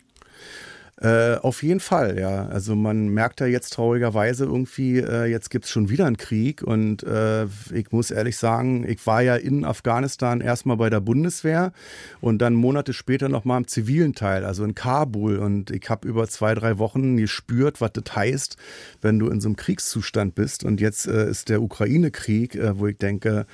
Äh, 1.02 1.38
auf 1.38 1.64
jeden 1.64 1.80
Fall, 1.80 2.20
ja. 2.20 2.46
Also 2.48 2.76
man 2.76 3.10
merkt 3.10 3.40
ja 3.40 3.48
jetzt 3.48 3.74
traurigerweise 3.74 4.46
irgendwie, 4.46 5.00
äh, 5.00 5.26
jetzt 5.26 5.50
gibt 5.50 5.66
es 5.66 5.72
schon 5.72 5.90
wieder 5.90 6.06
einen 6.06 6.18
Krieg 6.18 6.62
und 6.62 7.02
äh, 7.04 7.46
ich 7.74 7.92
muss 7.92 8.12
ehrlich 8.12 8.38
sagen, 8.38 8.88
ich 8.88 9.06
war 9.08 9.22
ja 9.22 9.36
in 9.36 9.66
Afghanistan 9.66 10.40
erstmal 10.40 10.78
bei 10.78 10.92
der 10.92 11.00
Bundeswehr 11.00 11.74
und 12.22 12.40
dann 12.44 12.54
Monate 12.54 12.94
später 12.94 13.28
nochmal 13.28 13.58
im 13.58 13.68
zivilen 13.68 14.14
Teil, 14.14 14.46
also 14.46 14.64
in 14.64 14.76
Kabul 14.76 15.38
und 15.38 15.72
ich 15.72 15.90
habe 15.90 16.08
über 16.08 16.28
zwei, 16.28 16.54
drei 16.54 16.78
Wochen 16.78 17.18
gespürt, 17.18 17.82
was 17.82 17.94
das 17.94 18.16
heißt, 18.16 18.58
wenn 19.02 19.18
du 19.18 19.30
in 19.30 19.42
so 19.42 19.48
einem 19.48 19.56
Kriegszustand 19.56 20.36
bist 20.36 20.64
und 20.64 20.80
jetzt 20.80 21.08
äh, 21.08 21.28
ist 21.28 21.50
der 21.50 21.64
Ukraine-Krieg, 21.64 22.56
äh, 22.56 22.78
wo 22.78 22.86
ich 22.86 23.00
denke, 23.00 23.48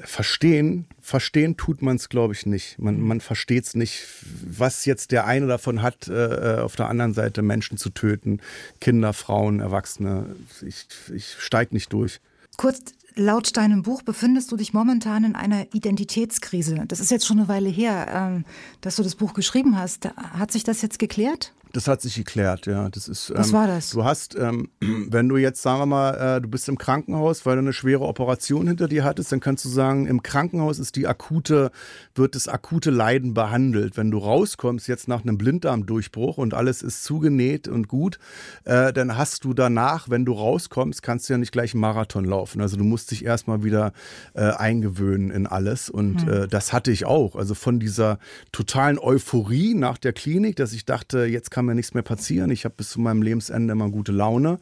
verstehen, 0.00 0.86
verstehen 1.00 1.56
tut 1.56 1.82
man 1.82 1.96
es, 1.96 2.08
glaube 2.08 2.34
ich, 2.34 2.46
nicht. 2.46 2.78
Man, 2.78 3.00
man 3.00 3.20
versteht 3.20 3.64
es 3.64 3.74
nicht, 3.74 4.06
was 4.46 4.84
jetzt 4.84 5.12
der 5.12 5.26
eine 5.26 5.46
davon 5.46 5.82
hat, 5.82 6.08
äh, 6.08 6.58
auf 6.60 6.76
der 6.76 6.88
anderen 6.88 7.14
Seite 7.14 7.42
Menschen 7.42 7.76
zu 7.76 7.90
töten, 7.90 8.40
Kinder, 8.80 9.12
Frauen, 9.12 9.60
Erwachsene. 9.60 10.34
Ich, 10.66 10.86
ich 11.14 11.36
steige 11.38 11.74
nicht 11.74 11.92
durch. 11.92 12.20
Kurz, 12.56 12.80
laut 13.14 13.56
deinem 13.56 13.82
Buch 13.82 14.02
befindest 14.02 14.50
du 14.52 14.56
dich 14.56 14.72
momentan 14.72 15.24
in 15.24 15.34
einer 15.34 15.66
Identitätskrise. 15.74 16.84
Das 16.88 17.00
ist 17.00 17.10
jetzt 17.10 17.26
schon 17.26 17.38
eine 17.38 17.48
Weile 17.48 17.68
her, 17.68 18.06
ähm, 18.14 18.44
dass 18.80 18.96
du 18.96 19.02
das 19.02 19.14
Buch 19.14 19.34
geschrieben 19.34 19.78
hast. 19.78 20.08
Hat 20.16 20.52
sich 20.52 20.64
das 20.64 20.82
jetzt 20.82 20.98
geklärt? 20.98 21.52
Das 21.72 21.88
hat 21.88 22.02
sich 22.02 22.14
geklärt, 22.16 22.66
ja. 22.66 22.90
Das 22.90 23.08
ist, 23.08 23.30
ähm, 23.30 23.36
Was 23.38 23.52
war 23.52 23.66
das? 23.66 23.90
Du 23.90 24.04
hast, 24.04 24.34
ähm, 24.34 24.68
wenn 24.80 25.28
du 25.28 25.38
jetzt, 25.38 25.62
sagen 25.62 25.80
wir 25.80 25.86
mal, 25.86 26.36
äh, 26.36 26.40
du 26.40 26.48
bist 26.48 26.68
im 26.68 26.76
Krankenhaus, 26.76 27.46
weil 27.46 27.56
du 27.56 27.60
eine 27.60 27.72
schwere 27.72 28.04
Operation 28.04 28.68
hinter 28.68 28.88
dir 28.88 29.04
hattest, 29.04 29.32
dann 29.32 29.40
kannst 29.40 29.64
du 29.64 29.70
sagen, 29.70 30.06
im 30.06 30.22
Krankenhaus 30.22 30.78
ist 30.78 30.96
die 30.96 31.06
akute, 31.06 31.70
wird 32.14 32.34
das 32.34 32.46
akute 32.48 32.90
Leiden 32.90 33.32
behandelt. 33.32 33.96
Wenn 33.96 34.10
du 34.10 34.18
rauskommst, 34.18 34.86
jetzt 34.86 35.08
nach 35.08 35.22
einem 35.22 35.38
Blinddarmdurchbruch 35.38 36.36
und 36.36 36.52
alles 36.52 36.82
ist 36.82 37.04
zugenäht 37.04 37.68
und 37.68 37.88
gut, 37.88 38.18
äh, 38.64 38.92
dann 38.92 39.16
hast 39.16 39.44
du 39.44 39.54
danach, 39.54 40.10
wenn 40.10 40.26
du 40.26 40.32
rauskommst, 40.32 41.02
kannst 41.02 41.28
du 41.28 41.34
ja 41.34 41.38
nicht 41.38 41.52
gleich 41.52 41.72
einen 41.72 41.80
Marathon 41.80 42.24
laufen. 42.24 42.60
Also 42.60 42.76
du 42.76 42.84
musst 42.84 43.10
dich 43.10 43.24
erstmal 43.24 43.64
wieder 43.64 43.92
äh, 44.34 44.42
eingewöhnen 44.42 45.30
in 45.30 45.46
alles. 45.46 45.88
Und 45.88 46.26
hm. 46.26 46.48
das 46.50 46.72
hatte 46.72 46.90
ich 46.90 47.06
auch. 47.06 47.36
Also 47.36 47.54
von 47.54 47.80
dieser 47.80 48.18
totalen 48.52 48.98
Euphorie 48.98 49.74
nach 49.74 49.98
der 49.98 50.12
Klinik, 50.12 50.56
dass 50.56 50.72
ich 50.72 50.84
dachte, 50.84 51.24
jetzt 51.24 51.50
kann 51.50 51.61
kann 51.62 51.66
mir 51.66 51.74
nichts 51.76 51.94
mehr 51.94 52.02
passieren. 52.02 52.50
Ich 52.50 52.64
habe 52.64 52.74
bis 52.76 52.90
zu 52.90 53.00
meinem 53.00 53.22
Lebensende 53.22 53.72
immer 53.72 53.88
gute 53.88 54.10
Laune, 54.10 54.58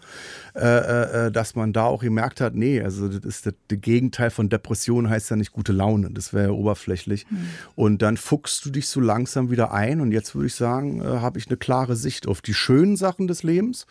äh, 0.55 0.61
äh, 0.61 1.27
äh, 1.27 1.33
dass 1.33 1.55
man 1.55 1.73
da 1.73 1.85
auch 1.85 2.03
gemerkt 2.03 2.43
hat, 2.43 2.55
nee, 2.55 2.83
also 2.83 3.09
das 3.09 3.25
ist 3.25 3.47
das, 3.47 3.55
das 3.69 3.81
Gegenteil 3.81 4.29
von 4.29 4.51
Depression 4.51 5.09
heißt 5.09 5.31
ja 5.31 5.37
nicht 5.37 5.53
gute 5.53 5.73
Laune, 5.73 6.11
das 6.11 6.35
wäre 6.35 6.49
ja 6.49 6.53
oberflächlich. 6.53 7.27
Mhm. 7.31 7.49
Und 7.75 8.03
dann 8.03 8.19
fuchst 8.19 8.65
du 8.67 8.71
dich 8.71 8.89
so 8.89 9.01
langsam 9.01 9.51
wieder 9.51 9.73
ein 9.73 10.03
und 10.03 10.13
jetzt 10.13 10.35
würde 10.35 10.49
ich 10.49 10.55
sagen, 10.55 11.01
äh, 11.01 11.05
habe 11.05 11.39
ich 11.39 11.47
eine 11.49 11.57
klare 11.57 11.97
Sicht 11.97 12.29
auf 12.29 12.43
die 12.43 12.55
schönen 12.55 12.97
Sachen 12.97 13.27
des 13.27 13.43
Lebens 13.43 13.87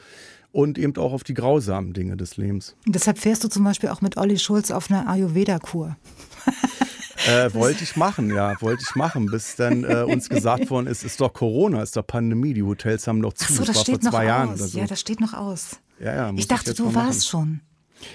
und 0.51 0.77
eben 0.77 0.95
auch 0.97 1.13
auf 1.13 1.23
die 1.23 1.33
grausamen 1.33 1.93
Dinge 1.93 2.15
des 2.15 2.37
Lebens. 2.37 2.75
Und 2.85 2.93
deshalb 2.93 3.17
fährst 3.17 3.43
du 3.43 3.47
zum 3.47 3.63
Beispiel 3.63 3.89
auch 3.89 4.01
mit 4.01 4.17
Olli 4.17 4.37
Schulz 4.37 4.69
auf 4.69 4.91
eine 4.91 5.07
Ayurveda-Kur. 5.07 5.97
Äh, 7.27 7.53
wollte 7.53 7.83
ich 7.83 7.95
machen, 7.95 8.33
ja, 8.33 8.59
wollte 8.61 8.83
ich 8.87 8.95
machen, 8.95 9.25
bis 9.27 9.55
dann 9.55 9.83
äh, 9.83 10.03
uns 10.03 10.29
gesagt 10.29 10.69
worden 10.69 10.87
ist, 10.87 11.03
ist 11.03 11.19
doch 11.19 11.33
Corona, 11.33 11.81
ist 11.81 11.97
doch 11.97 12.05
Pandemie, 12.05 12.53
die 12.53 12.63
Hotels 12.63 13.07
haben 13.07 13.19
noch 13.19 13.33
zu. 13.33 13.45
Ach 13.45 13.49
so, 13.49 13.65
das, 13.65 13.75
das 13.75 13.81
steht 13.81 14.03
noch 14.03 14.13
aus. 14.13 14.59
So. 14.59 14.79
Ja, 14.79 14.87
das 14.87 14.99
steht 14.99 15.19
noch 15.19 15.33
aus. 15.33 15.79
Ja, 15.99 16.15
ja, 16.15 16.33
ich 16.35 16.47
dachte, 16.47 16.71
ich 16.71 16.77
du 16.77 16.93
warst 16.93 17.27
schon. 17.27 17.61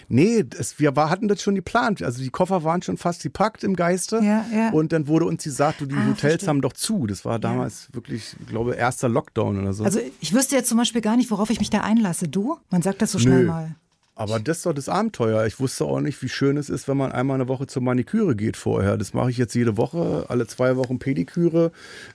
Nee, 0.08 0.44
es, 0.58 0.78
wir 0.78 0.96
war, 0.96 1.10
hatten 1.10 1.28
das 1.28 1.42
schon 1.42 1.54
geplant. 1.54 2.02
Also 2.02 2.22
die 2.22 2.30
Koffer 2.30 2.64
waren 2.64 2.82
schon 2.82 2.96
fast 2.96 3.22
gepackt 3.22 3.64
im 3.64 3.76
Geiste. 3.76 4.16
Ja, 4.22 4.46
ja. 4.52 4.70
Und 4.70 4.92
dann 4.92 5.06
wurde 5.08 5.26
uns 5.26 5.44
gesagt, 5.44 5.80
du, 5.80 5.86
die 5.86 5.94
ah, 5.94 6.06
Hotels 6.06 6.20
verstehe. 6.20 6.48
haben 6.48 6.60
doch 6.60 6.72
zu. 6.72 7.06
Das 7.06 7.24
war 7.24 7.38
damals 7.38 7.88
ja. 7.88 7.94
wirklich, 7.96 8.34
ich 8.40 8.46
glaube, 8.46 8.74
erster 8.74 9.08
Lockdown 9.08 9.60
oder 9.60 9.72
so. 9.72 9.84
Also 9.84 10.00
ich 10.20 10.32
wüsste 10.32 10.56
jetzt 10.56 10.68
zum 10.68 10.78
Beispiel 10.78 11.00
gar 11.00 11.16
nicht, 11.16 11.30
worauf 11.30 11.50
ich 11.50 11.58
mich 11.58 11.70
da 11.70 11.80
einlasse. 11.80 12.28
Du? 12.28 12.58
Man 12.70 12.82
sagt 12.82 13.02
das 13.02 13.12
so 13.12 13.18
schnell 13.18 13.42
Nö. 13.42 13.46
mal. 13.46 13.76
Aber 14.16 14.38
das 14.38 14.58
ist 14.58 14.66
doch 14.66 14.72
das 14.72 14.88
Abenteuer. 14.88 15.44
Ich 15.44 15.58
wusste 15.58 15.84
auch 15.86 16.00
nicht, 16.00 16.22
wie 16.22 16.28
schön 16.28 16.56
es 16.56 16.70
ist, 16.70 16.86
wenn 16.86 16.96
man 16.96 17.10
einmal 17.10 17.34
eine 17.34 17.48
Woche 17.48 17.66
zur 17.66 17.82
Maniküre 17.82 18.36
geht 18.36 18.56
vorher. 18.56 18.96
Das 18.96 19.12
mache 19.12 19.30
ich 19.30 19.38
jetzt 19.38 19.54
jede 19.54 19.76
Woche, 19.76 20.26
alle 20.28 20.46
zwei 20.46 20.76
Wochen 20.76 21.00
Pediküre. 21.00 21.72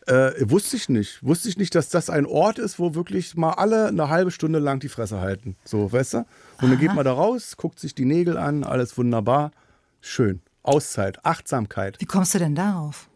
Äh, 0.08 0.32
wusste 0.40 0.78
ich 0.78 0.88
nicht. 0.88 1.22
Wusste 1.26 1.50
ich 1.50 1.58
nicht, 1.58 1.76
dass 1.76 1.90
das 1.90 2.10
ein 2.10 2.26
Ort 2.26 2.58
ist, 2.58 2.80
wo 2.80 2.96
wirklich 2.96 3.36
mal 3.36 3.52
alle 3.52 3.88
eine 3.88 4.08
halbe 4.08 4.32
Stunde 4.32 4.60
lang 4.60 4.80
die 4.80 4.88
Fresse 4.88 5.20
halten. 5.20 5.58
So, 5.66 5.92
weißt 5.92 6.14
du? 6.14 6.18
Und 6.20 6.26
Aha. 6.60 6.68
dann 6.68 6.80
geht 6.80 6.94
man 6.94 7.04
da 7.04 7.12
raus, 7.12 7.58
guckt 7.58 7.80
sich 7.80 7.94
die 7.96 8.06
Nägel 8.06 8.38
an, 8.38 8.64
alles 8.64 8.98
wunderbar. 8.98 9.52
Schön. 10.00 10.42
Auszeit, 10.64 11.26
Achtsamkeit. 11.26 11.98
Wie 12.00 12.06
kommst 12.06 12.34
du 12.34 12.40
denn 12.40 12.56
darauf? 12.56 13.10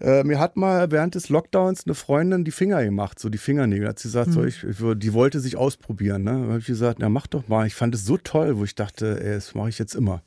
Äh, 0.00 0.24
mir 0.24 0.38
hat 0.38 0.56
mal 0.56 0.90
während 0.90 1.14
des 1.14 1.28
Lockdowns 1.28 1.84
eine 1.86 1.94
Freundin 1.94 2.44
die 2.44 2.50
Finger 2.50 2.82
gemacht, 2.82 3.18
so 3.18 3.28
die 3.28 3.38
Fingernägel. 3.38 3.88
Hat 3.88 3.98
sie 3.98 4.08
gesagt, 4.08 4.28
mhm. 4.28 4.32
so 4.32 4.44
ich, 4.44 4.64
die 4.64 5.12
wollte 5.12 5.40
sich 5.40 5.56
ausprobieren. 5.56 6.22
Ne? 6.24 6.32
Da 6.32 6.48
habe 6.48 6.58
ich 6.58 6.66
gesagt, 6.66 7.00
ja, 7.00 7.08
mach 7.08 7.26
doch 7.26 7.48
mal. 7.48 7.66
Ich 7.66 7.74
fand 7.74 7.94
es 7.94 8.04
so 8.04 8.16
toll, 8.16 8.58
wo 8.58 8.64
ich 8.64 8.74
dachte, 8.74 9.22
ey, 9.22 9.34
das 9.34 9.54
mache 9.54 9.68
ich 9.68 9.78
jetzt 9.78 9.94
immer. 9.94 10.22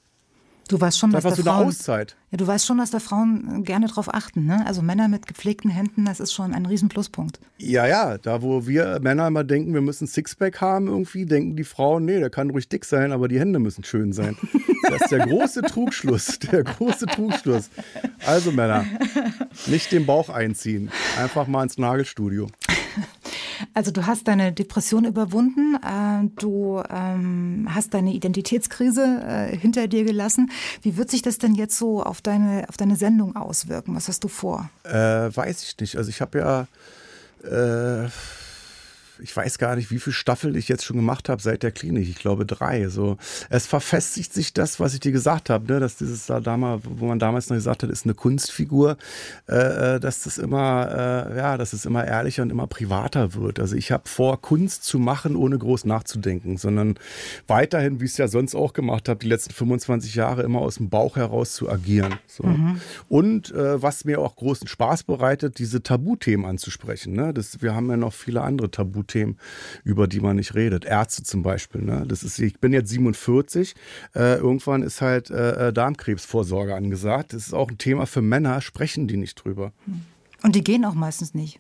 Du 0.70 0.80
weißt 0.80 0.98
schon, 0.98 1.12
dass 1.12 1.24
da 1.24 1.36
Frauen, 1.36 1.68
Auszeit. 1.68 2.16
Ja, 2.32 2.38
du 2.38 2.48
weißt 2.48 2.66
schon, 2.66 2.78
dass 2.78 2.90
da 2.90 3.00
Frauen 3.00 3.64
gerne 3.64 3.88
drauf 3.88 4.14
achten. 4.14 4.46
Ne? 4.46 4.66
Also 4.66 4.82
Männer 4.82 5.08
mit 5.10 5.28
gepflegten 5.28 5.70
Händen, 5.70 6.06
das 6.06 6.20
ist 6.20 6.34
schon 6.34 6.54
ein 6.54 6.66
Riesenpluspunkt. 6.66 7.40
Ja, 7.58 7.86
ja, 7.86 8.18
da 8.18 8.42
wo 8.42 8.66
wir 8.66 9.00
Männer 9.02 9.28
immer 9.28 9.44
denken, 9.44 9.74
wir 9.74 9.82
müssen 9.82 10.08
Sixpack 10.08 10.62
haben 10.62 10.88
irgendwie, 10.88 11.26
denken 11.26 11.58
die 11.58 11.66
Frauen, 11.66 12.06
nee, 12.06 12.20
der 12.20 12.30
kann 12.30 12.50
ruhig 12.50 12.70
dick 12.70 12.86
sein, 12.86 13.12
aber 13.12 13.28
die 13.28 13.40
Hände 13.40 13.60
müssen 13.60 13.84
schön 13.84 14.14
sein. 14.14 14.38
Das 14.90 15.04
ist 15.04 15.12
der 15.12 15.26
große 15.26 15.62
Trugschluss, 15.62 16.40
der 16.40 16.64
große 16.64 17.06
Trugschluss. 17.08 17.70
Also 18.28 18.52
Männer, 18.52 18.86
nicht 19.68 19.92
den 19.92 20.06
Bauch 20.06 20.30
einziehen, 20.30 20.92
einfach 21.18 21.48
mal 21.48 21.64
ins 21.64 21.78
Nagelstudio. 21.78 22.48
Also 23.74 23.92
du 23.92 24.06
hast 24.06 24.28
deine 24.28 24.52
Depression 24.52 25.06
überwunden, 25.06 25.76
äh, 25.76 26.28
du 26.36 26.84
ähm, 26.90 27.68
hast 27.74 27.94
deine 27.94 28.12
Identitätskrise 28.12 29.22
äh, 29.26 29.58
hinter 29.58 29.88
dir 29.88 30.04
gelassen. 30.04 30.52
Wie 30.82 30.98
wird 30.98 31.10
sich 31.10 31.22
das 31.22 31.38
denn 31.38 31.56
jetzt 31.56 31.78
so 31.78 32.04
auf 32.04 32.22
deine, 32.22 32.68
auf 32.68 32.78
deine 32.78 32.96
Sendung 32.96 33.36
auswirken? 33.36 33.96
Was 33.96 34.08
hast 34.08 34.24
du 34.24 34.28
vor? 34.28 34.70
Äh, 34.84 34.92
weiß 34.94 35.64
ich 35.64 35.78
nicht. 35.80 35.98
Also 35.98 36.10
ich 36.10 36.20
habe 36.20 36.40
ja, 36.40 36.68
äh, 37.44 38.10
ich 39.24 39.36
weiß 39.36 39.58
gar 39.58 39.76
nicht, 39.76 39.90
wie 39.90 40.00
viele 40.00 40.14
Staffeln 40.14 40.54
ich 40.56 40.68
jetzt 40.68 40.84
schon 40.84 40.98
gemacht 40.98 41.30
habe 41.30 41.42
seit 41.42 41.64
der 41.64 41.72
Klinik. 41.72 42.10
Ich 42.10 42.20
glaube 42.20 42.46
drei. 42.46 42.90
So, 42.90 43.18
es 43.50 43.66
verfestigt 43.66 44.34
sich 44.34 44.54
das, 44.54 44.80
was 44.80 44.94
ich 44.94 45.00
dir 45.00 45.14
gesagt 45.14 45.50
habe, 45.50 45.72
ne? 45.72 45.80
dass 45.80 45.96
dieses 45.96 46.26
da 46.26 46.42
damals, 46.42 46.84
wo 46.86 47.06
man 47.06 47.20
damals 47.20 47.50
noch 47.50 47.56
gesagt 47.56 47.84
hat, 47.84 47.90
ist 47.90 48.06
eine 48.06 48.14
Kunstfigur, 48.14 48.98
äh, 49.48 49.96
äh, 49.96 50.00
dass 50.00 50.24
das 50.24 50.38
immer, 50.38 51.30
äh, 51.32 51.38
ja, 51.38 51.58
dass 51.58 51.74
es 51.74 51.86
immer 51.86 52.06
ehrlicher 52.06 52.44
und 52.44 52.50
immer 52.50 52.68
privater 52.68 53.34
wird. 53.34 53.60
Also 53.60 53.76
ich 53.76 53.92
habe 53.92 54.10
vor, 54.10 54.42
Kunst 54.42 54.84
zu 54.84 55.00
machen, 55.00 55.36
ohne 55.36 55.58
groß 55.58 55.86
nachzudenken, 55.86 56.58
sondern 56.58 56.96
weiterhin, 57.48 58.02
wie 58.02 58.06
ich 58.06 58.12
es 58.12 58.18
ja 58.18 58.28
sonst 58.28 58.56
auch 58.56 58.74
gemacht 58.74 59.08
habe, 59.08 59.20
die 59.20 59.30
letzten 59.30 59.54
25 59.54 60.16
Jahre 60.16 60.44
immer 60.44 60.60
aus 60.60 60.76
dem 60.76 60.90
Bauch 60.90 61.16
heraus 61.16 61.54
zu 61.54 61.70
agieren. 61.70 62.16
So. 62.28 62.44
Mhm. 62.44 62.82
Und 63.08 63.52
äh, 63.52 63.82
was 63.82 64.04
mir 64.04 64.20
auch 64.20 64.36
großen 64.36 64.68
Spaß 64.68 65.04
bereitet, 65.04 65.60
diese 65.60 65.82
Tabuthemen 65.82 66.46
anzusprechen. 66.46 67.14
Ne? 67.14 67.34
Das, 67.34 67.62
wir 67.62 67.74
haben 67.74 67.90
ja 67.90 67.98
noch 67.98 68.14
viele 68.14 68.42
andere 68.42 68.70
Tabuthemen, 68.70 69.13
über 69.84 70.08
die 70.08 70.20
man 70.20 70.36
nicht 70.36 70.56
redet. 70.56 70.86
Ärzte 70.86 71.24
zum 71.24 71.44
Beispiel. 71.44 71.82
Ne? 71.82 72.06
Das 72.08 72.24
ist, 72.24 72.40
ich 72.40 72.60
bin 72.60 72.74
jetzt 72.74 72.90
47. 72.90 73.76
Äh, 74.16 74.38
irgendwann 74.38 74.84
ist 74.84 75.02
halt 75.02 75.30
äh, 75.30 75.70
äh, 75.70 75.74
Darmkrebsvorsorge 75.74 76.76
angesagt. 76.76 77.34
Das 77.34 77.48
ist 77.48 77.54
auch 77.54 77.70
ein 77.70 77.78
Thema 77.78 78.06
für 78.06 78.22
Männer, 78.22 78.62
sprechen 78.62 79.08
die 79.08 79.18
nicht 79.18 79.36
drüber. 79.36 79.74
Und 80.44 80.56
die 80.56 80.64
gehen 80.64 80.86
auch 80.86 80.96
meistens 80.96 81.34
nicht. 81.34 81.60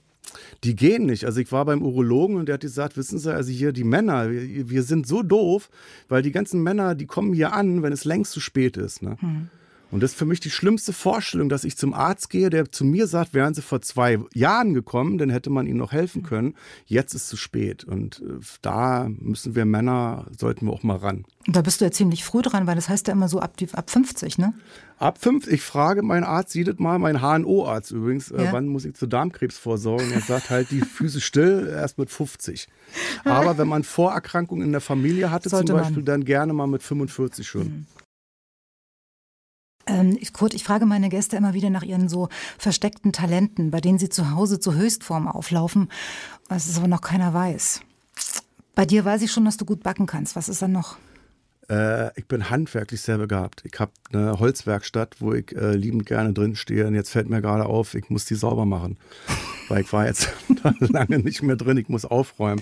Die 0.64 0.76
gehen 0.76 1.06
nicht. 1.06 1.26
Also 1.26 1.41
ich 1.41 1.51
war 1.51 1.66
beim 1.66 1.82
Urologen 1.82 2.38
und 2.38 2.47
der 2.47 2.54
hat 2.54 2.62
gesagt, 2.62 2.97
wissen 2.97 3.20
Sie, 3.20 3.34
also 3.34 3.51
hier 3.51 3.72
die 3.72 3.84
Männer, 3.84 4.32
wir, 4.32 4.70
wir 4.70 4.84
sind 4.84 5.08
so 5.08 5.22
doof, 5.22 5.70
weil 6.10 6.22
die 6.22 6.32
ganzen 6.32 6.64
Männer, 6.64 6.95
die 6.95 7.06
kommen 7.06 7.34
hier 7.34 7.54
an, 7.54 7.84
wenn 7.84 7.93
es 7.93 8.06
längst 8.06 8.32
zu 8.32 8.39
spät 8.39 8.78
ist. 8.78 9.01
Ne? 9.01 9.18
Hm. 9.20 9.49
Und 9.94 10.02
das 10.02 10.14
ist 10.14 10.18
für 10.18 10.26
mich 10.26 10.39
die 10.39 10.50
schlimmste 10.50 10.91
Vorstellung, 10.91 11.50
dass 11.50 11.64
ich 11.64 11.78
zum 11.78 11.94
Arzt 11.94 12.32
gehe, 12.32 12.50
der 12.50 12.72
zu 12.72 12.84
mir 12.84 13.06
sagt, 13.06 13.36
wären 13.36 13.54
Sie 13.54 13.62
vor 13.62 13.80
zwei 13.84 14.18
Jahren 14.34 14.74
gekommen, 14.74 15.20
dann 15.20 15.30
hätte 15.30 15.52
man 15.52 15.68
Ihnen 15.68 15.78
noch 15.78 15.91
helfen 15.91 16.24
können. 16.24 16.56
Jetzt 16.88 17.14
ist 17.14 17.22
es 17.22 17.28
zu 17.28 17.38
spät. 17.38 17.84
Und 17.84 18.20
äh, 18.22 18.39
da 18.64 19.08
müssen 19.20 19.54
wir 19.54 19.66
Männer, 19.66 20.26
sollten 20.36 20.66
wir 20.66 20.74
auch 20.74 20.82
mal 20.82 20.98
ran. 20.98 21.26
Da 21.46 21.62
bist 21.62 21.80
du 21.80 21.86
ja 21.86 21.91
ziemlich 21.91 22.26
früh 22.26 22.41
dran, 22.41 22.66
weil 22.66 22.74
das 22.74 22.89
heißt 22.89 23.08
ja 23.08 23.14
immer 23.14 23.28
so 23.28 23.39
ab, 23.39 23.54
ab 23.74 23.91
50, 23.91 24.39
ne? 24.39 24.56
Ab 24.98 25.20
5, 25.20 25.46
ich 25.48 25.62
frage 25.62 26.02
meinen 26.02 26.24
Arzt 26.24 26.56
jedes 26.56 26.80
Mal, 26.80 26.98
mein 26.98 27.22
HNO-Arzt 27.22 27.91
übrigens, 27.91 28.32
äh, 28.32 28.46
ja. 28.46 28.50
äh, 28.50 28.52
wann 28.54 28.66
muss 28.66 28.86
ich 28.86 28.96
zur 28.96 29.10
Darmkrebsvorsorge? 29.10 30.06
Und 30.06 30.12
er 30.12 30.22
sagt 30.22 30.50
halt, 30.50 30.72
die 30.72 30.82
Füße 30.82 31.22
still, 31.22 31.72
erst 31.72 32.00
mit 32.00 32.10
50. 32.10 32.68
Aber 33.26 33.60
wenn 33.60 33.68
man 33.68 33.84
Vorerkrankungen 33.84 34.66
in 34.66 34.72
der 34.72 34.82
Familie 34.82 35.30
hatte 35.30 35.50
Sollte 35.52 35.68
zum 35.68 35.76
Beispiel, 35.78 35.98
man. 35.98 36.06
dann 36.06 36.26
gerne 36.26 36.54
mal 36.54 36.66
mit 36.66 36.82
45 36.82 37.48
schon. 37.48 37.62
Mhm. 37.62 37.86
Ähm, 39.86 40.18
Kurt, 40.34 40.54
ich 40.54 40.64
frage 40.64 40.86
meine 40.86 41.10
Gäste 41.10 41.36
immer 41.36 41.54
wieder 41.54 41.70
nach 41.70 41.84
ihren 41.84 42.08
so 42.08 42.30
versteckten 42.58 43.12
Talenten, 43.12 43.72
bei 43.72 43.82
denen 43.82 44.00
sie 44.00 44.10
zu 44.10 44.32
Hause 44.32 44.60
zur 44.60 44.76
Höchstform 44.76 45.28
auflaufen, 45.28 45.90
was 46.48 46.68
es 46.68 46.78
aber 46.78 46.88
noch 46.88 47.02
keiner 47.02 47.34
weiß. 47.34 47.82
Bei 48.76 48.86
dir 48.86 49.06
weiß 49.06 49.22
ich 49.22 49.32
schon, 49.32 49.46
dass 49.46 49.58
du 49.58 49.66
gut 49.66 49.84
backen 49.84 50.06
kannst. 50.06 50.36
Was 50.36 50.50
ist 50.50 50.62
dann 50.62 50.72
noch? 50.72 50.98
Äh, 51.70 52.18
ich 52.20 52.28
bin 52.28 52.50
handwerklich 52.50 53.02
sehr 53.02 53.18
begabt. 53.18 53.64
Ich 53.66 53.80
habe 53.80 53.92
eine 54.12 54.40
Holzwerkstatt, 54.40 55.18
wo 55.20 55.34
ich 55.34 55.56
äh, 55.56 55.76
liebend 55.76 56.06
gerne 56.06 56.34
drin 56.34 56.56
stehe. 56.56 56.88
Und 56.88 56.96
jetzt 56.96 57.10
fällt 57.10 57.30
mir 57.30 57.42
gerade 57.42 57.66
auf, 57.66 57.94
ich 57.94 58.10
muss 58.10 58.26
die 58.26 58.36
sauber 58.36 58.66
machen. 58.66 58.98
Weil 59.70 59.82
ich 59.82 59.94
war 59.94 60.06
jetzt 60.06 60.30
lange 60.80 61.20
nicht 61.20 61.42
mehr 61.42 61.56
drin. 61.56 61.78
Ich 61.78 61.88
muss 61.88 62.06
aufräumen. 62.06 62.62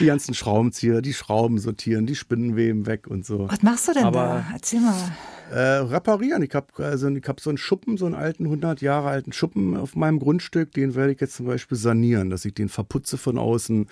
Die 0.00 0.06
ganzen 0.06 0.34
Schraubenzieher, 0.34 1.00
die 1.00 1.14
Schrauben 1.14 1.58
sortieren, 1.58 2.06
die 2.06 2.14
Spinnenweben 2.14 2.86
weg 2.86 3.06
und 3.06 3.24
so. 3.24 3.48
Was 3.48 3.62
machst 3.62 3.88
du 3.88 3.94
denn 3.94 4.04
Aber, 4.04 4.44
da? 4.46 4.46
Erzähl 4.52 4.80
mal. 4.80 5.16
Äh, 5.52 5.84
reparieren. 5.84 6.42
Ich 6.42 6.54
habe 6.54 6.68
also, 6.78 7.08
hab 7.08 7.38
so 7.38 7.50
einen 7.50 7.58
Schuppen, 7.58 7.98
so 7.98 8.06
einen 8.06 8.14
alten, 8.14 8.44
100 8.46 8.80
Jahre 8.80 9.10
alten 9.10 9.32
Schuppen 9.32 9.76
auf 9.76 9.94
meinem 9.94 10.18
Grundstück. 10.18 10.72
Den 10.72 10.94
werde 10.94 11.12
ich 11.12 11.20
jetzt 11.20 11.36
zum 11.36 11.44
Beispiel 11.44 11.76
sanieren, 11.76 12.30
dass 12.30 12.46
ich 12.46 12.54
den 12.54 12.70
verputze 12.70 13.18
von 13.18 13.36
außen, 13.36 13.86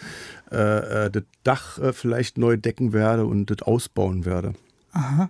äh, 0.50 0.56
äh 0.56 1.10
das 1.10 1.24
Dach 1.44 1.78
äh, 1.78 1.92
vielleicht 1.92 2.38
neu 2.38 2.56
decken 2.56 2.94
werde 2.94 3.26
und 3.26 3.50
das 3.50 3.60
ausbauen 3.60 4.24
werde. 4.24 4.54
Aha. 4.92 5.28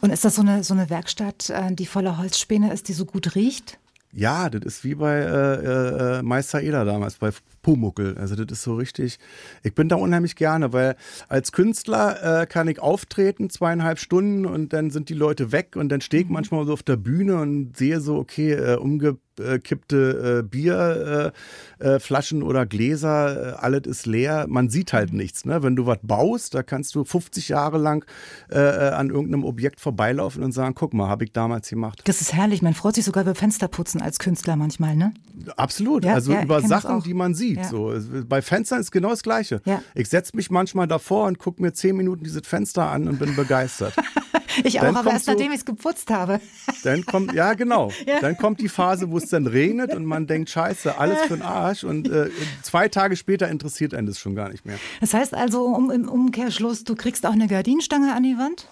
Und 0.00 0.10
ist 0.10 0.24
das 0.24 0.36
so 0.36 0.42
eine, 0.42 0.62
so 0.62 0.72
eine 0.72 0.88
Werkstatt, 0.88 1.50
äh, 1.50 1.74
die 1.74 1.86
voller 1.86 2.16
Holzspäne 2.16 2.72
ist, 2.72 2.86
die 2.86 2.92
so 2.92 3.04
gut 3.04 3.34
riecht? 3.34 3.80
Ja, 4.12 4.48
das 4.48 4.62
ist 4.62 4.84
wie 4.84 4.94
bei 4.94 5.18
äh, 5.18 6.18
äh, 6.18 6.22
Meister 6.22 6.62
Eder 6.62 6.84
damals, 6.84 7.16
bei 7.16 7.32
Pumuckel. 7.66 8.16
Also 8.16 8.36
das 8.36 8.58
ist 8.58 8.62
so 8.62 8.76
richtig. 8.76 9.18
Ich 9.64 9.74
bin 9.74 9.88
da 9.88 9.96
unheimlich 9.96 10.36
gerne, 10.36 10.72
weil 10.72 10.94
als 11.28 11.50
Künstler 11.50 12.42
äh, 12.42 12.46
kann 12.46 12.68
ich 12.68 12.78
auftreten, 12.78 13.50
zweieinhalb 13.50 13.98
Stunden 13.98 14.46
und 14.46 14.72
dann 14.72 14.90
sind 14.90 15.08
die 15.08 15.14
Leute 15.14 15.50
weg 15.50 15.74
und 15.74 15.88
dann 15.88 16.00
stehe 16.00 16.22
ich 16.22 16.28
mhm. 16.28 16.34
manchmal 16.34 16.64
so 16.64 16.72
auf 16.72 16.84
der 16.84 16.96
Bühne 16.96 17.40
und 17.40 17.76
sehe 17.76 17.98
so, 17.98 18.18
okay, 18.18 18.52
äh, 18.52 18.76
umge 18.76 19.18
kippte 19.62 20.40
äh, 20.40 20.48
Bierflaschen 20.48 22.40
äh, 22.40 22.44
äh, 22.44 22.46
oder 22.46 22.66
Gläser, 22.66 23.54
äh, 23.54 23.56
alles 23.56 23.86
ist 23.86 24.06
leer. 24.06 24.46
Man 24.48 24.70
sieht 24.70 24.92
halt 24.92 25.12
mhm. 25.12 25.18
nichts. 25.18 25.44
Ne? 25.44 25.62
Wenn 25.62 25.76
du 25.76 25.86
was 25.86 25.98
baust, 26.02 26.54
da 26.54 26.62
kannst 26.62 26.94
du 26.94 27.04
50 27.04 27.48
Jahre 27.48 27.78
lang 27.78 28.04
an 28.48 29.10
irgendeinem 29.10 29.44
Objekt 29.44 29.80
vorbeilaufen 29.80 30.42
und 30.42 30.52
sagen, 30.52 30.74
guck 30.74 30.94
mal, 30.94 31.08
habe 31.08 31.24
ich 31.24 31.32
damals 31.32 31.68
gemacht. 31.68 32.00
Das 32.04 32.20
ist 32.20 32.32
herrlich. 32.32 32.62
Man 32.62 32.74
freut 32.74 32.94
sich 32.94 33.04
sogar 33.04 33.24
über 33.24 33.34
Fensterputzen 33.34 34.00
als 34.00 34.18
Künstler 34.18 34.56
manchmal, 34.56 34.96
ne? 34.96 35.12
Absolut. 35.56 36.04
Ja, 36.04 36.14
also 36.14 36.32
ja, 36.32 36.42
über 36.42 36.62
Sachen, 36.62 37.02
die 37.02 37.14
man 37.14 37.34
sieht. 37.34 37.55
Ja. 37.56 37.64
So. 37.68 37.92
Bei 38.28 38.42
Fenstern 38.42 38.80
ist 38.80 38.90
genau 38.90 39.10
das 39.10 39.22
Gleiche. 39.22 39.60
Ich 39.94 40.08
setze 40.08 40.36
mich 40.36 40.50
manchmal 40.50 40.86
davor 40.86 41.26
und 41.26 41.38
gucke 41.38 41.62
mir 41.62 41.72
zehn 41.72 41.96
Minuten 41.96 42.24
dieses 42.24 42.46
Fenster 42.46 42.90
an 42.90 43.08
und 43.08 43.18
bin 43.18 43.34
begeistert. 43.36 43.94
ich 44.64 44.78
auch, 44.78 44.84
dann 44.84 44.96
aber 44.96 45.12
erst 45.12 45.26
so, 45.26 45.32
nachdem 45.32 45.52
ich 45.52 45.58
es 45.58 45.64
geputzt 45.64 46.10
habe. 46.10 46.40
Dann 46.84 47.04
kommt, 47.04 47.32
ja 47.32 47.54
genau, 47.54 47.90
dann 48.20 48.36
kommt 48.36 48.60
die 48.60 48.68
Phase, 48.68 49.10
wo 49.10 49.18
es 49.18 49.28
dann 49.28 49.46
regnet 49.46 49.94
und 49.94 50.04
man 50.04 50.26
denkt, 50.26 50.50
scheiße, 50.50 50.98
alles 50.98 51.20
für 51.22 51.34
den 51.34 51.42
Arsch. 51.42 51.82
Und 51.82 52.08
äh, 52.08 52.30
zwei 52.62 52.88
Tage 52.88 53.16
später 53.16 53.48
interessiert 53.48 53.92
einen 53.92 54.06
das 54.06 54.20
schon 54.20 54.36
gar 54.36 54.50
nicht 54.50 54.64
mehr. 54.64 54.76
Das 55.00 55.14
heißt 55.14 55.34
also 55.34 55.64
um, 55.64 55.90
im 55.90 56.08
Umkehrschluss, 56.08 56.84
du 56.84 56.94
kriegst 56.94 57.26
auch 57.26 57.32
eine 57.32 57.48
Gardinenstange 57.48 58.14
an 58.14 58.22
die 58.22 58.38
Wand? 58.38 58.68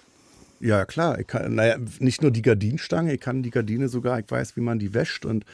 Ja, 0.65 0.87
klar. 0.87 1.19
Ich 1.19 1.27
kann, 1.27 1.55
naja, 1.55 1.77
nicht 1.99 2.23
nur 2.23 2.31
die 2.31 2.41
Gardinenstange, 2.41 3.13
ich 3.13 3.21
kann 3.21 3.43
die 3.43 3.51
Gardine 3.51 3.89
sogar, 3.89 4.19
ich 4.19 4.31
weiß, 4.31 4.57
wie 4.57 4.63
man 4.63 4.79
die 4.79 4.95
wäscht 4.95 5.27
und 5.27 5.45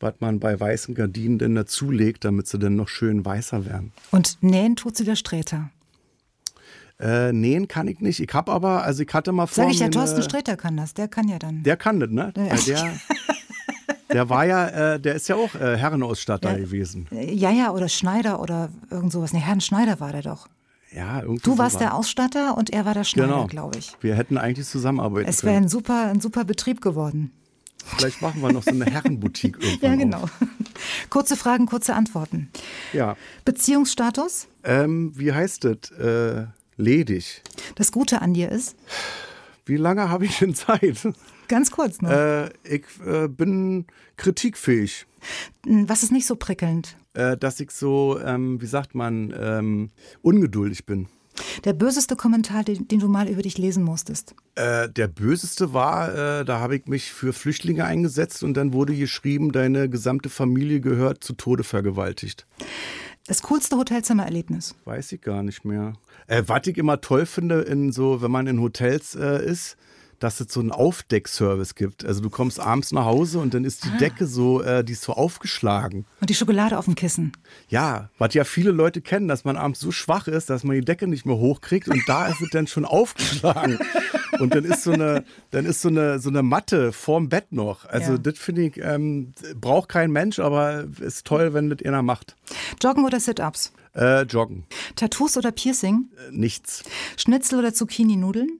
was 0.00 0.14
man 0.20 0.40
bei 0.40 0.58
weißen 0.58 0.94
Gardinen 0.94 1.38
denn 1.38 1.54
dazulegt, 1.54 2.24
damit 2.24 2.48
sie 2.48 2.58
dann 2.58 2.74
noch 2.74 2.88
schön 2.88 3.26
weißer 3.26 3.66
werden. 3.66 3.92
Und 4.10 4.38
nähen 4.40 4.74
tut 4.74 4.96
sie 4.96 5.04
der 5.04 5.16
Sträter? 5.16 5.68
Äh, 6.98 7.32
nähen 7.32 7.68
kann 7.68 7.88
ich 7.88 8.00
nicht. 8.00 8.20
Ich 8.20 8.32
habe 8.32 8.52
aber, 8.52 8.84
also 8.84 9.02
ich 9.02 9.12
hatte 9.12 9.32
mal 9.32 9.46
vor. 9.46 9.64
Sag 9.64 9.72
ich 9.72 9.80
ja, 9.80 9.88
Thorsten 9.88 10.22
Sträter 10.22 10.56
kann 10.56 10.78
das, 10.78 10.94
der 10.94 11.08
kann 11.08 11.28
ja 11.28 11.38
dann. 11.38 11.62
Der 11.62 11.76
kann 11.76 12.00
das, 12.00 12.08
ne? 12.08 12.32
Ja. 12.34 12.56
Der, 12.66 12.92
Der 14.14 14.28
war 14.28 14.44
ja, 14.46 14.68
äh, 14.94 15.00
der 15.00 15.16
ist 15.16 15.28
ja 15.28 15.34
auch 15.34 15.56
äh, 15.56 15.76
Herrenausstatter 15.76 16.52
ja, 16.52 16.58
gewesen. 16.58 17.08
Ja, 17.10 17.50
ja, 17.50 17.72
oder 17.72 17.88
Schneider 17.88 18.40
oder 18.40 18.68
irgend 18.88 19.10
sowas. 19.10 19.32
Nee, 19.32 19.40
Herrn 19.40 19.60
Schneider 19.60 19.98
war 19.98 20.12
der 20.12 20.22
doch. 20.22 20.48
Ja, 20.94 21.22
irgendwie. 21.22 21.42
Du 21.42 21.58
warst 21.58 21.74
so 21.74 21.80
war. 21.80 21.88
der 21.88 21.94
Ausstatter 21.94 22.56
und 22.56 22.70
er 22.70 22.84
war 22.84 22.94
der 22.94 23.04
Schneider, 23.04 23.28
genau. 23.28 23.46
glaube 23.46 23.78
ich. 23.78 23.96
Wir 24.00 24.14
hätten 24.14 24.38
eigentlich 24.38 24.68
zusammenarbeiten 24.68 25.28
es 25.28 25.40
können. 25.40 25.50
Es 25.50 25.54
wäre 25.54 25.64
ein 25.64 25.68
super, 25.68 26.06
ein 26.08 26.20
super 26.20 26.44
Betrieb 26.44 26.80
geworden. 26.80 27.32
Vielleicht 27.84 28.22
machen 28.22 28.40
wir 28.40 28.52
noch 28.52 28.62
so 28.62 28.70
eine 28.70 28.86
Herrenboutique 28.86 29.58
irgendwann. 29.60 29.90
ja, 29.90 29.96
genau. 29.96 30.22
Auf. 30.22 30.30
Kurze 31.10 31.36
Fragen, 31.36 31.66
kurze 31.66 31.94
Antworten. 31.94 32.50
Ja. 32.92 33.16
Beziehungsstatus? 33.44 34.48
Ähm, 34.62 35.12
wie 35.16 35.32
heißt 35.32 35.64
das? 35.64 35.90
Äh, 35.98 36.46
ledig. 36.76 37.42
Das 37.74 37.92
Gute 37.92 38.22
an 38.22 38.34
dir 38.34 38.50
ist? 38.50 38.76
Wie 39.66 39.76
lange 39.76 40.08
habe 40.08 40.24
ich 40.24 40.38
denn 40.38 40.54
Zeit? 40.54 41.06
Ganz 41.48 41.70
kurz 41.70 42.00
noch. 42.00 42.10
Äh, 42.10 42.50
ich 42.64 42.84
äh, 43.06 43.28
bin 43.28 43.86
kritikfähig. 44.16 45.06
Hm, 45.66 45.88
was 45.88 46.02
ist 46.02 46.12
nicht 46.12 46.26
so 46.26 46.36
prickelnd? 46.36 46.96
Äh, 47.14 47.36
dass 47.36 47.60
ich 47.60 47.70
so, 47.70 48.18
ähm, 48.24 48.60
wie 48.60 48.66
sagt 48.66 48.94
man, 48.94 49.32
ähm, 49.38 49.90
ungeduldig 50.22 50.84
bin. 50.84 51.08
Der 51.64 51.72
böseste 51.72 52.16
Kommentar, 52.16 52.62
den, 52.64 52.86
den, 52.88 53.00
du 53.00 53.08
mal 53.08 53.28
über 53.28 53.42
dich 53.42 53.58
lesen 53.58 53.82
musstest? 53.82 54.34
Äh, 54.54 54.88
der 54.88 55.08
böseste 55.08 55.72
war, 55.72 56.40
äh, 56.40 56.44
da 56.44 56.60
habe 56.60 56.76
ich 56.76 56.86
mich 56.86 57.12
für 57.12 57.32
Flüchtlinge 57.32 57.84
eingesetzt 57.84 58.42
und 58.44 58.54
dann 58.54 58.72
wurde 58.72 58.94
geschrieben, 58.94 59.52
deine 59.52 59.88
gesamte 59.88 60.28
Familie 60.28 60.80
gehört 60.80 61.24
zu 61.24 61.32
Tode 61.32 61.64
vergewaltigt. 61.64 62.46
Das 63.26 63.42
coolste 63.42 63.76
Hotelzimmererlebnis? 63.76 64.74
Weiß 64.84 65.10
ich 65.12 65.20
gar 65.22 65.42
nicht 65.42 65.64
mehr. 65.64 65.94
Äh, 66.26 66.42
was 66.46 66.66
ich 66.66 66.76
immer 66.76 67.00
toll 67.00 67.26
finde, 67.26 67.62
in 67.62 67.90
so, 67.90 68.22
wenn 68.22 68.30
man 68.30 68.46
in 68.46 68.60
Hotels 68.60 69.14
äh, 69.14 69.44
ist, 69.44 69.76
dass 70.18 70.40
es 70.40 70.52
so 70.52 70.60
einen 70.60 70.70
Aufdeckservice 70.70 71.74
gibt. 71.74 72.04
Also 72.04 72.20
du 72.20 72.30
kommst 72.30 72.60
abends 72.60 72.92
nach 72.92 73.04
Hause 73.04 73.38
und 73.38 73.54
dann 73.54 73.64
ist 73.64 73.84
die 73.84 73.90
ah. 73.90 73.98
Decke 73.98 74.26
so, 74.26 74.62
äh, 74.62 74.84
die 74.84 74.92
ist 74.92 75.02
so 75.02 75.12
aufgeschlagen. 75.12 76.06
Und 76.20 76.30
die 76.30 76.34
Schokolade 76.34 76.78
auf 76.78 76.84
dem 76.84 76.94
Kissen. 76.94 77.32
Ja, 77.68 78.10
was 78.18 78.34
ja 78.34 78.44
viele 78.44 78.70
Leute 78.70 79.00
kennen, 79.00 79.28
dass 79.28 79.44
man 79.44 79.56
abends 79.56 79.80
so 79.80 79.90
schwach 79.90 80.28
ist, 80.28 80.50
dass 80.50 80.64
man 80.64 80.76
die 80.76 80.84
Decke 80.84 81.06
nicht 81.06 81.26
mehr 81.26 81.36
hochkriegt 81.36 81.88
und 81.88 82.02
da 82.06 82.26
ist 82.28 82.40
es 82.40 82.50
dann 82.50 82.66
schon 82.66 82.84
aufgeschlagen. 82.84 83.78
Und 84.40 84.54
dann 84.54 84.64
ist 84.64 84.82
so 84.82 84.92
eine, 84.92 85.24
dann 85.52 85.64
ist 85.64 85.80
so 85.80 85.88
eine, 85.88 86.18
so 86.18 86.28
eine 86.28 86.42
Matte 86.42 86.92
vorm 86.92 87.28
Bett 87.28 87.52
noch. 87.52 87.84
Also 87.84 88.12
ja. 88.12 88.18
das 88.18 88.38
finde 88.38 88.62
ich, 88.62 88.78
ähm, 88.78 89.32
braucht 89.60 89.88
kein 89.88 90.10
Mensch, 90.10 90.38
aber 90.38 90.86
ist 91.00 91.24
toll, 91.26 91.54
wenn 91.54 91.70
das 91.70 91.84
einer 91.84 92.02
macht. 92.02 92.36
Joggen 92.82 93.04
oder 93.04 93.20
Sit-Ups? 93.20 93.72
Äh, 93.94 94.22
joggen. 94.22 94.64
Tattoos 94.96 95.36
oder 95.36 95.52
Piercing? 95.52 96.10
Äh, 96.16 96.32
nichts. 96.32 96.82
Schnitzel 97.16 97.60
oder 97.60 97.72
Zucchini-Nudeln? 97.72 98.58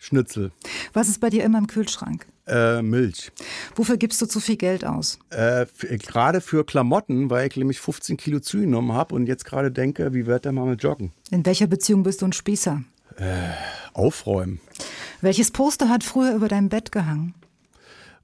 Schnitzel. 0.00 0.50
Was 0.92 1.08
ist 1.08 1.20
bei 1.20 1.30
dir 1.30 1.44
immer 1.44 1.58
im 1.58 1.66
Kühlschrank? 1.66 2.26
Äh, 2.46 2.82
Milch. 2.82 3.30
Wofür 3.76 3.96
gibst 3.96 4.20
du 4.20 4.26
zu 4.26 4.40
viel 4.40 4.56
Geld 4.56 4.84
aus? 4.84 5.18
Äh, 5.28 5.66
gerade 5.98 6.40
für 6.40 6.64
Klamotten, 6.64 7.30
weil 7.30 7.46
ich 7.46 7.56
nämlich 7.56 7.78
15 7.80 8.16
Kilo 8.16 8.40
zugenommen 8.40 8.92
habe 8.92 9.14
und 9.14 9.26
jetzt 9.26 9.44
gerade 9.44 9.70
denke, 9.70 10.12
wie 10.14 10.26
wird 10.26 10.46
der 10.46 10.52
mal 10.52 10.66
mit 10.66 10.82
joggen? 10.82 11.12
In 11.30 11.46
welcher 11.46 11.68
Beziehung 11.68 12.02
bist 12.02 12.22
du 12.22 12.26
ein 12.26 12.32
Spießer? 12.32 12.82
Aufräumen. 13.92 14.60
Welches 15.20 15.50
Poster 15.50 15.90
hat 15.90 16.02
früher 16.02 16.34
über 16.34 16.48
deinem 16.48 16.70
Bett 16.70 16.90
gehangen? 16.90 17.34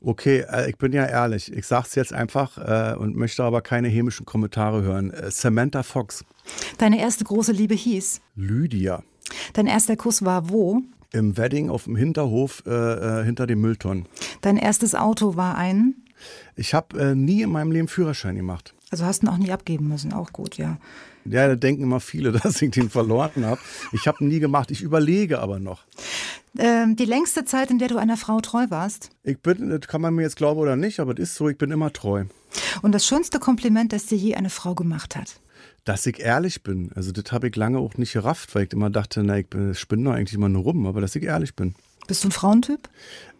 Okay, 0.00 0.44
äh, 0.50 0.70
ich 0.70 0.78
bin 0.78 0.92
ja 0.92 1.04
ehrlich. 1.04 1.52
Ich 1.52 1.66
sag's 1.66 1.94
jetzt 1.94 2.12
einfach 2.12 2.58
äh, 2.58 2.96
und 2.96 3.16
möchte 3.16 3.44
aber 3.44 3.60
keine 3.60 3.88
hämischen 3.88 4.24
Kommentare 4.24 4.82
hören. 4.82 5.10
Äh, 5.10 5.30
Samantha 5.30 5.82
Fox. 5.82 6.24
Deine 6.78 7.00
erste 7.00 7.24
große 7.24 7.52
Liebe 7.52 7.74
hieß? 7.74 8.20
Lydia. 8.34 9.02
Dein 9.52 9.66
erster 9.66 9.96
Kuss 9.96 10.24
war 10.24 10.48
wo? 10.48 10.82
Im 11.12 11.36
Wedding 11.36 11.70
auf 11.70 11.84
dem 11.84 11.96
Hinterhof 11.96 12.62
äh, 12.66 12.70
äh, 12.70 13.24
hinter 13.24 13.46
dem 13.46 13.60
Mülltonnen. 13.60 14.06
Dein 14.40 14.56
erstes 14.56 14.94
Auto 14.94 15.36
war 15.36 15.56
ein? 15.56 15.94
Ich 16.56 16.74
habe 16.74 16.98
äh, 16.98 17.14
nie 17.14 17.42
in 17.42 17.50
meinem 17.50 17.70
Leben 17.70 17.88
Führerschein 17.88 18.36
gemacht. 18.36 18.74
Also 18.90 19.04
hast 19.04 19.22
du 19.22 19.26
ihn 19.26 19.30
auch 19.30 19.38
nie 19.38 19.52
abgeben 19.52 19.88
müssen, 19.88 20.12
auch 20.12 20.32
gut, 20.32 20.56
ja. 20.56 20.78
Ja, 21.24 21.48
da 21.48 21.56
denken 21.56 21.82
immer 21.82 22.00
viele, 22.00 22.32
dass 22.40 22.62
ich 22.62 22.70
den 22.70 22.90
verloren 22.90 23.44
habe. 23.44 23.60
Ich 23.92 24.06
habe 24.06 24.22
ihn 24.22 24.28
nie 24.28 24.40
gemacht. 24.40 24.70
Ich 24.70 24.82
überlege 24.82 25.40
aber 25.40 25.58
noch. 25.58 25.84
Ähm, 26.58 26.96
die 26.96 27.04
längste 27.04 27.44
Zeit, 27.44 27.70
in 27.70 27.78
der 27.78 27.88
du 27.88 27.98
einer 27.98 28.16
Frau 28.16 28.40
treu 28.40 28.66
warst? 28.68 29.10
Ich 29.24 29.38
bin, 29.38 29.68
das 29.68 29.88
kann 29.88 30.00
man 30.00 30.14
mir 30.14 30.22
jetzt 30.22 30.36
glauben 30.36 30.60
oder 30.60 30.76
nicht, 30.76 31.00
aber 31.00 31.12
es 31.12 31.30
ist 31.30 31.34
so, 31.34 31.48
ich 31.48 31.58
bin 31.58 31.70
immer 31.70 31.92
treu. 31.92 32.24
Und 32.82 32.92
das 32.92 33.06
schönste 33.06 33.38
Kompliment, 33.38 33.92
das 33.92 34.06
dir 34.06 34.16
je 34.16 34.34
eine 34.36 34.50
Frau 34.50 34.74
gemacht 34.74 35.16
hat? 35.16 35.40
Dass 35.86 36.04
ich 36.04 36.20
ehrlich 36.20 36.62
bin. 36.62 36.90
Also 36.94 37.12
das 37.12 37.32
habe 37.32 37.48
ich 37.48 37.56
lange 37.56 37.78
auch 37.78 37.94
nicht 37.96 38.12
gerafft, 38.12 38.54
weil 38.54 38.64
ich 38.64 38.72
immer 38.74 38.90
dachte, 38.90 39.22
na, 39.22 39.38
ich 39.38 39.48
bin- 39.48 39.74
spinne 39.74 40.04
doch 40.04 40.12
eigentlich 40.16 40.34
immer 40.34 40.48
nur 40.50 40.64
rum, 40.64 40.84
aber 40.86 41.00
dass 41.00 41.16
ich 41.16 41.22
ehrlich 41.22 41.54
bin. 41.56 41.74
Bist 42.06 42.22
du 42.24 42.28
ein 42.28 42.32
Frauentyp? 42.32 42.88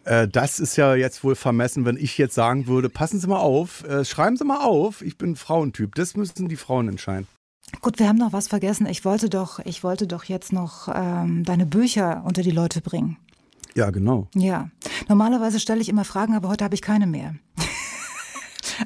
Äh, 0.04 0.28
das 0.28 0.60
ist 0.60 0.76
ja 0.76 0.94
jetzt 0.94 1.22
wohl 1.24 1.34
vermessen, 1.34 1.84
wenn 1.84 1.96
ich 1.96 2.16
jetzt 2.18 2.34
sagen 2.34 2.66
würde, 2.68 2.88
passen 2.88 3.18
Sie 3.20 3.26
mal 3.26 3.38
auf, 3.40 3.82
äh, 3.84 4.04
schreiben 4.04 4.36
Sie 4.36 4.44
mal 4.44 4.60
auf, 4.64 5.02
ich 5.02 5.18
bin 5.18 5.30
ein 5.32 5.36
Frauentyp. 5.36 5.94
Das 5.96 6.16
müssen 6.16 6.48
die 6.48 6.56
Frauen 6.56 6.88
entscheiden. 6.88 7.26
Gut, 7.80 7.98
wir 7.98 8.06
haben 8.08 8.16
noch 8.18 8.32
was 8.32 8.46
vergessen. 8.46 8.86
Ich 8.86 9.04
wollte 9.04 9.28
doch, 9.28 9.58
ich 9.64 9.82
wollte 9.82 10.06
doch 10.06 10.22
jetzt 10.24 10.52
noch 10.52 10.88
ähm, 10.94 11.42
deine 11.44 11.66
Bücher 11.66 12.22
unter 12.24 12.42
die 12.42 12.52
Leute 12.52 12.80
bringen. 12.80 13.16
Ja, 13.74 13.90
genau. 13.90 14.28
Ja. 14.34 14.70
Normalerweise 15.08 15.58
stelle 15.58 15.80
ich 15.80 15.88
immer 15.88 16.04
Fragen, 16.04 16.34
aber 16.34 16.48
heute 16.48 16.64
habe 16.64 16.76
ich 16.76 16.82
keine 16.82 17.08
mehr. 17.08 17.34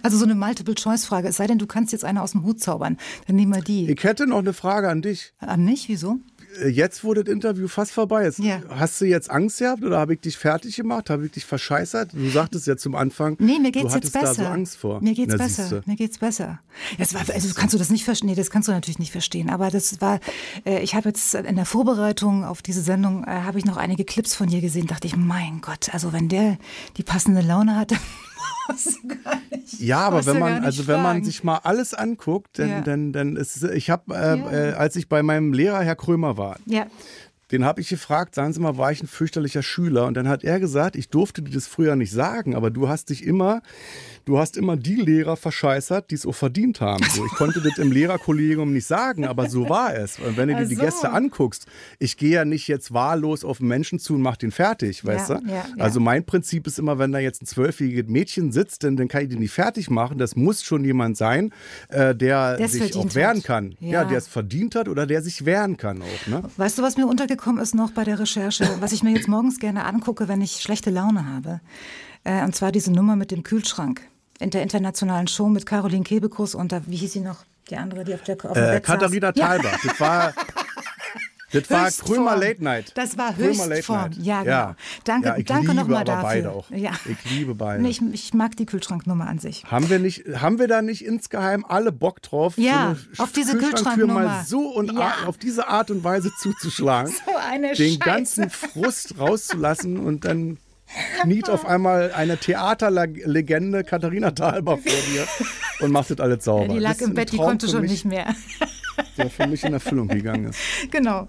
Also 0.03 0.17
so 0.17 0.25
eine 0.25 0.35
Multiple-Choice-Frage. 0.35 1.29
Es 1.29 1.37
sei 1.37 1.47
denn, 1.47 1.59
du 1.59 1.67
kannst 1.67 1.93
jetzt 1.93 2.05
eine 2.05 2.23
aus 2.23 2.33
dem 2.33 2.45
Hut 2.45 2.61
zaubern. 2.61 2.97
Dann 3.27 3.37
nehmen 3.37 3.55
wir 3.55 3.63
die. 3.63 3.91
Ich 3.91 4.05
hätte 4.05 4.27
noch 4.27 4.39
eine 4.39 4.53
Frage 4.53 4.89
an 4.89 5.03
dich. 5.03 5.33
An 5.41 5.65
mich? 5.65 5.89
Wieso? 5.89 6.17
Äh, 6.63 6.69
Jetzt, 6.69 7.05
wo 7.05 7.15
das 7.15 7.27
Interview 7.27 7.69
fast 7.69 7.93
vorbei 7.93 8.25
ist, 8.27 8.39
Ja. 8.41 8.61
hast 8.71 9.01
du 9.01 9.05
jetzt 9.05 9.31
Angst 9.31 9.59
gehabt 9.59 9.83
oder 9.85 9.99
habe 9.99 10.15
ich 10.15 10.21
dich 10.21 10.37
fertig 10.37 10.75
gemacht? 10.77 11.09
Habe 11.11 11.27
ich 11.27 11.33
dich 11.33 11.45
verscheißert? 11.45 12.13
Du 12.13 12.29
sagtest 12.31 12.67
ja 12.67 12.77
zum 12.77 12.95
Anfang, 12.97 13.37
Nee, 13.39 13.59
mir 13.61 13.71
du 13.71 13.81
geht's 13.81 13.95
hattest 13.95 14.15
jetzt 14.15 14.23
besser. 14.25 14.43
da 14.43 14.49
so 14.49 14.53
Angst 14.55 14.77
vor. 14.77 15.01
Mir 15.01 15.15
geht's 15.15 15.35
Na, 15.37 15.45
besser. 15.45 15.83
Mir 15.87 15.97
geht's 15.97 16.19
besser. 16.19 16.59
Das 16.99 17.15
war, 17.15 17.23
also 17.33 17.55
kannst 17.55 17.75
du 17.75 17.79
das 17.79 17.91
nicht 17.91 18.05
verstehen? 18.05 18.29
Nee, 18.31 18.35
das 18.35 18.51
kannst 18.51 18.67
du 18.69 18.73
natürlich 18.73 18.99
nicht 18.99 19.13
verstehen. 19.13 19.49
Aber 19.51 19.71
das 19.71 20.01
war, 20.01 20.19
äh, 20.67 20.81
ich 20.83 20.95
habe 20.97 21.09
jetzt 21.11 21.35
in 21.35 21.55
der 21.57 21.67
Vorbereitung 21.67 22.45
auf 22.45 22.63
diese 22.63 22.83
Sendung 22.83 23.25
äh, 23.25 23.31
habe 23.31 23.59
ich 23.59 23.65
noch 23.65 23.77
einige 23.77 24.05
Clips 24.05 24.35
von 24.35 24.49
dir 24.49 24.61
gesehen. 24.61 24.87
Dachte 24.89 25.07
ich, 25.07 25.17
mein 25.17 25.61
Gott, 25.61 25.93
also 25.93 26.13
wenn 26.13 26.29
der 26.29 26.59
die 26.97 27.03
passende 27.05 27.43
Laune 27.43 27.77
hat, 27.77 27.93
Ja, 29.79 30.01
aber 30.01 30.27
wenn 30.27 30.39
man, 30.39 30.65
also 30.65 30.87
wenn 30.87 31.03
man 31.03 31.25
sich 31.25 31.43
mal 31.45 31.59
alles 31.63 31.95
anguckt, 31.95 32.59
dann, 32.59 32.69
Ja. 32.69 32.81
dann, 32.83 33.13
dann 33.13 33.37
ist 33.37 33.57
es- 33.63 33.71
ich 33.71 33.89
habe, 33.91 34.15
äh, 34.15 34.39
Ja. 34.39 34.51
äh, 34.71 34.73
als 34.75 34.97
ich 34.97 35.09
bei 35.09 35.23
meinem 35.23 35.53
Lehrer 35.53 35.81
Herr 35.83 35.97
Krömer 35.97 36.37
war, 36.37 36.57
ja. 36.67 36.87
den 37.51 37.65
habe 37.65 37.81
ich 37.81 37.89
gefragt, 37.89 38.35
sagen 38.35 38.53
Sie 38.53 38.61
mal, 38.61 38.77
war 38.79 38.93
ich 38.93 39.03
ein 39.03 39.07
fürchterlicher 39.09 39.63
Schüler? 39.63 40.07
Und 40.07 40.15
dann 40.15 40.29
hat 40.29 40.45
er 40.45 40.61
gesagt, 40.61 40.97
ich 40.97 41.09
durfte 41.09 41.43
dir 41.43 41.51
das 41.53 41.67
früher 41.67 41.97
nicht 41.97 42.13
sagen, 42.13 42.55
aber 42.55 42.71
du 42.71 42.89
hast 42.89 43.11
dich 43.11 43.25
immer, 43.25 43.63
du 44.31 44.39
hast 44.39 44.57
immer 44.57 44.77
die 44.77 44.95
Lehrer 44.95 45.37
verscheißert, 45.37 46.11
die 46.11 46.15
es 46.15 46.25
auch 46.25 46.35
verdient 46.35 46.81
haben. 46.81 47.05
So, 47.15 47.27
ich 47.27 47.33
konnte 47.33 47.61
das 47.61 47.79
im 47.79 47.91
Lehrerkollegium 47.91 48.73
nicht 48.73 48.87
sagen, 48.87 49.25
aber 49.27 49.49
so 49.51 49.69
war 49.69 49.95
es. 49.97 50.21
Und 50.21 50.37
wenn 50.37 50.49
du 50.49 50.55
dir 50.55 50.63
Ach 50.65 50.69
die. 50.69 50.77
Gäste 50.77 51.11
anguckst, 51.11 51.67
ich 51.99 52.17
gehe 52.17 52.31
ja 52.31 52.45
nicht 52.45 52.69
jetzt 52.69 52.93
wahllos 52.95 53.45
auf 53.45 53.59
einen 53.59 53.69
Menschen 53.69 53.99
zu 53.99 54.15
und 54.15 54.23
mach 54.23 54.37
den 54.37 54.53
fertig, 54.53 55.05
weißt 55.05 55.31
Ja, 55.31 55.39
du? 55.41 55.47
ja, 55.49 55.55
ja. 55.55 55.65
Also 55.85 55.99
mein 55.99 56.25
Prinzip 56.25 56.67
ist 56.69 56.79
immer, 56.79 56.99
wenn 57.01 57.11
da 57.11 57.19
jetzt 57.19 57.43
ein 57.43 57.47
zwölfjähriges 57.47 58.07
Mädchen 58.07 58.53
sitzt, 58.53 58.85
dann, 58.85 58.97
dann 58.97 59.09
kann 59.09 59.23
ich 59.25 59.29
den 59.31 59.41
nicht 59.41 59.53
fertig 59.53 59.91
machen. 59.91 60.17
Das 60.19 60.37
muss 60.37 60.63
schon 60.63 60.85
jemand 60.85 61.17
sein, 61.17 61.53
äh, 61.89 62.15
der, 62.15 62.57
Der 62.57 62.61
es 62.67 62.73
sich 62.73 62.95
auch 62.97 63.13
wehren 63.17 63.39
hat. 63.39 63.45
kann. 63.45 63.75
Ja. 63.81 63.91
Ja. 63.91 64.05
der 64.05 64.19
es 64.19 64.29
verdient 64.29 64.77
hat 64.77 64.89
oder 64.89 65.07
der 65.07 65.23
sich 65.23 65.45
wehren 65.45 65.77
kann 65.77 66.03
auch. 66.03 66.27
Ne? 66.29 66.43
Weißt 66.57 66.79
du, 66.79 66.83
was 66.83 66.97
mir 66.97 67.07
untergekommen 67.09 67.61
ist 67.61 67.75
noch 67.75 67.91
bei 67.91 68.05
der 68.05 68.21
Recherche, 68.21 68.69
was 68.79 68.93
ich 68.93 69.03
mir 69.03 69.11
jetzt 69.11 69.27
morgens 69.27 69.59
gerne 69.59 69.85
angucke, 69.87 70.29
wenn 70.29 70.41
ich 70.41 70.61
schlechte 70.61 70.91
Laune 70.91 71.27
habe? 71.27 71.61
Äh, 72.23 72.45
und 72.45 72.55
zwar 72.55 72.71
diese 72.71 72.93
Nummer 72.93 73.17
mit 73.17 73.31
dem 73.31 73.43
Kühlschrank. 73.43 74.03
In 74.41 74.51
der 74.51 74.63
internationalen 74.63 75.29
Show 75.29 75.49
mit 75.49 75.67
Caroline 75.67 76.03
Kebekus 76.05 76.55
und 76.55 76.73
da, 76.73 76.81
wie 76.87 76.97
hieß 76.97 77.13
sie 77.13 77.21
noch? 77.21 77.45
Die 77.69 77.77
andere, 77.77 78.05
die 78.05 78.15
auf 78.15 78.23
der 78.23 78.37
auf 78.45 78.57
Äh. 78.57 78.81
Katharina 78.81 79.33
Thalbach. 79.33 79.79
Das 79.87 80.01
war, 80.01 80.33
das 81.53 81.71
war. 81.71 81.91
Krömer 81.91 82.37
Late 82.37 82.65
Night. 82.65 82.93
Das 82.97 83.19
war 83.19 83.37
Höchstform. 83.37 84.11
Night. 84.11 84.17
Ja, 84.23 84.43
genau. 84.43 84.75
Danke, 85.05 85.29
ja, 85.29 85.37
ich 85.37 85.45
danke 85.45 85.67
liebe 85.73 85.75
nochmal 85.75 86.05
dafür. 86.05 86.23
beide 86.23 86.51
auch. 86.53 86.71
Ja. 86.71 86.93
Ich 87.05 87.31
liebe 87.31 87.55
beide. 87.55 87.87
Ich, 87.87 88.01
ich 88.13 88.33
mag 88.35 88.57
die 88.57 88.65
Kühlschranknummer 88.67 89.27
an 89.29 89.39
sich. 89.39 89.65
haben 89.71 89.91
wir 89.91 89.99
nicht, 89.99 90.25
haben 90.41 90.59
wir 90.59 90.69
da 90.69 90.81
nicht 90.81 91.05
insgeheim 91.05 91.65
alle 91.69 91.93
Bock 91.93 92.23
drauf, 92.23 92.55
Ja, 92.57 92.97
so 93.13 93.23
auf 93.23 93.33
diese 93.33 93.59
Kühlschranktür 93.59 94.07
mal 94.07 94.43
so 94.47 94.61
und 94.69 94.91
Ja. 94.93 95.13
auf 95.27 95.37
diese 95.37 95.69
Art 95.69 95.91
und 95.91 96.03
Weise 96.03 96.33
zuzuschlagen, 96.41 97.13
So 97.27 97.37
eine 97.37 97.75
den 97.75 97.77
Scheiße. 97.77 97.99
ganzen 97.99 98.49
Frust 98.51 99.19
rauszulassen 99.19 99.99
und 99.99 100.25
dann 100.25 100.57
kniet 101.23 101.49
auf 101.49 101.67
einmal 101.67 102.13
eine 102.13 102.37
Theaterlegende 102.37 103.85
Katharina 103.85 104.31
Thalbach 104.31 104.79
vor 104.79 104.93
dir 105.13 105.27
und 105.85 105.93
macht 105.93 106.11
das 106.11 106.21
alles 106.21 106.45
sauber. 106.45 106.73
Die 106.75 106.79
lag 106.79 107.01
im 107.01 107.15
Bett, 107.15 107.33
die 107.33 107.37
konnte 107.37 107.69
schon 107.69 107.83
mich, 107.83 107.91
nicht 107.91 108.05
mehr. 108.05 108.35
Der 109.17 109.31
für 109.31 109.47
mich 109.47 109.65
in 109.65 109.73
Erfüllung 109.73 110.09
gegangen 110.09 110.47
ist. 110.47 110.59
Genau. 110.91 111.29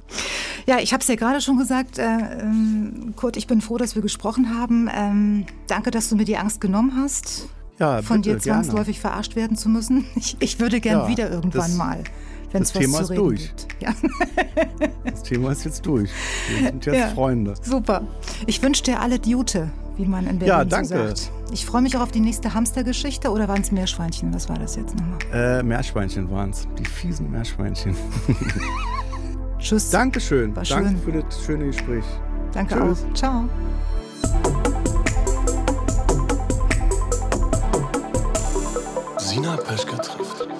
Ja, 0.68 0.80
ich 0.80 0.91
habe 0.93 1.01
es 1.01 1.07
ja 1.07 1.16
gerade 1.16 1.39
schon 1.39 1.57
gesagt, 1.57 1.99
äh, 1.99 2.03
ähm, 2.03 3.14
Kurt, 3.16 3.38
ich 3.38 3.47
bin 3.47 3.62
froh, 3.62 3.78
dass 3.78 3.95
wir 3.95 4.01
gesprochen 4.01 4.57
haben. 4.57 4.89
Ähm, 4.93 5.45
danke, 5.68 5.89
dass 5.91 6.09
du 6.09 6.16
mir 6.16 6.26
die 6.26 6.38
Angst 6.38 6.59
genommen 6.59 6.93
hast, 6.97 7.47
Ja, 7.80 8.01
von 8.01 8.22
bitte, 8.22 8.36
dir 8.36 8.41
zwangsläufig 8.41 8.99
verarscht 8.99 9.36
werden 9.36 9.55
zu 9.55 9.70
müssen. 9.70 10.05
Ich, 10.16 10.36
ich 10.39 10.59
würde 10.59 10.82
gern 10.82 11.01
Ja, 11.01 11.07
wieder 11.07 11.32
irgendwann 11.32 11.78
mal, 11.78 12.03
wenn 12.52 12.64
es 12.64 12.72
das 12.74 12.76
was 12.76 12.86
Thema 12.86 12.97
zu 12.97 13.04
ist 13.04 13.10
reden 13.12 13.24
durch. 13.24 13.54
gibt. 13.56 13.68
Ja, 13.82 13.93
Das 15.06 15.24
Thema 15.24 15.52
ist 15.52 15.66
jetzt 15.66 15.86
durch. 15.86 16.10
Wir 16.49 16.68
sind 16.70 16.86
jetzt 16.86 16.95
Ja. 16.97 17.08
Freunde. 17.10 17.54
super. 17.62 18.02
Ich 18.47 18.62
wünsche 18.62 18.84
dir 18.84 18.99
alle 18.99 19.18
Jute, 19.26 19.70
wie 19.97 20.06
man 20.06 20.26
in 20.28 20.39
Berlin 20.39 20.47
Ja, 20.47 20.64
so 20.64 20.70
danke. 20.70 20.88
sagt. 20.88 21.32
Ich 21.52 21.66
freue 21.66 21.82
mich 21.82 21.95
auch 21.97 22.02
auf 22.02 22.12
die 22.12 22.20
nächste 22.22 22.54
Hamstergeschichte 22.54 23.30
oder 23.30 23.47
waren 23.47 23.62
es 23.62 23.72
Meerschweinchen? 23.72 24.34
Was 24.34 24.47
war 24.49 24.58
das 24.58 24.76
jetzt 24.76 24.95
nochmal? 24.95 25.60
Äh, 25.60 25.64
Meerschweinchen 25.64 26.30
waren 26.32 26.52
es. 26.52 26.68
Die 26.80 26.86
fiesen 26.86 27.30
Meerschweinchen. 27.32 27.95
Tschüss. 29.60 29.89
Dankeschön. 29.89 30.56
War 30.56 30.64
Danke 30.64 30.89
schön. 30.89 30.97
für 31.02 31.12
das 31.22 31.43
schöne 31.45 31.66
Gespräch. 31.68 32.06
Danke 32.54 32.74
Tschüss. 32.76 33.04
auch. 33.10 33.14
Ciao. 33.14 33.45
Sina 39.20 39.56
Peschke 39.58 39.95
trifft. 39.97 40.51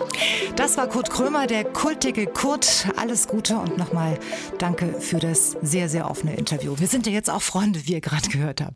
Das 0.56 0.78
war 0.78 0.88
Kurt 0.88 1.10
Krömer, 1.10 1.48
der 1.48 1.64
kultige 1.64 2.28
Kurt. 2.28 2.88
Alles 2.98 3.28
Gute 3.28 3.58
und 3.58 3.78
nochmal 3.78 4.20
danke 4.60 5.00
für 5.00 5.20
das 5.20 5.56
sehr, 5.62 5.90
sehr 5.90 6.10
offene 6.10 6.36
Interview. 6.36 6.76
Wir 6.78 6.88
sind 6.88 7.08
ja 7.08 7.14
jetzt 7.14 7.30
auch 7.30 7.42
Freunde, 7.42 7.86
wie 7.86 7.94
ihr 7.94 8.02
gerade 8.02 8.30
gehört 8.30 8.62
habt. 8.62 8.76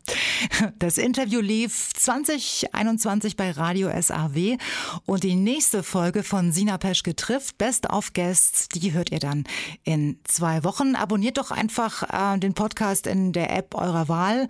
Das 0.78 0.98
Interview 0.98 1.40
lief 1.40 1.90
2021 1.94 3.36
bei 3.36 3.50
Radio 3.50 3.90
SAW 4.00 4.56
und 5.04 5.22
die 5.22 5.34
nächste 5.34 5.82
Folge 5.82 6.22
von 6.22 6.52
Sina 6.52 6.78
Peschke 6.78 7.14
trifft 7.14 7.58
Best 7.58 7.90
of 7.90 8.12
Guests, 8.12 8.68
die 8.68 8.92
hört 8.92 9.12
ihr 9.12 9.18
dann 9.18 9.44
in 9.84 10.18
zwei 10.24 10.64
Wochen. 10.64 10.94
Abonniert 10.94 11.38
doch 11.38 11.50
einfach 11.50 12.34
äh, 12.34 12.38
den 12.38 12.54
Podcast 12.54 13.06
in 13.06 13.32
der 13.32 13.54
App 13.56 13.74
eurer 13.74 14.08
Wahl. 14.08 14.48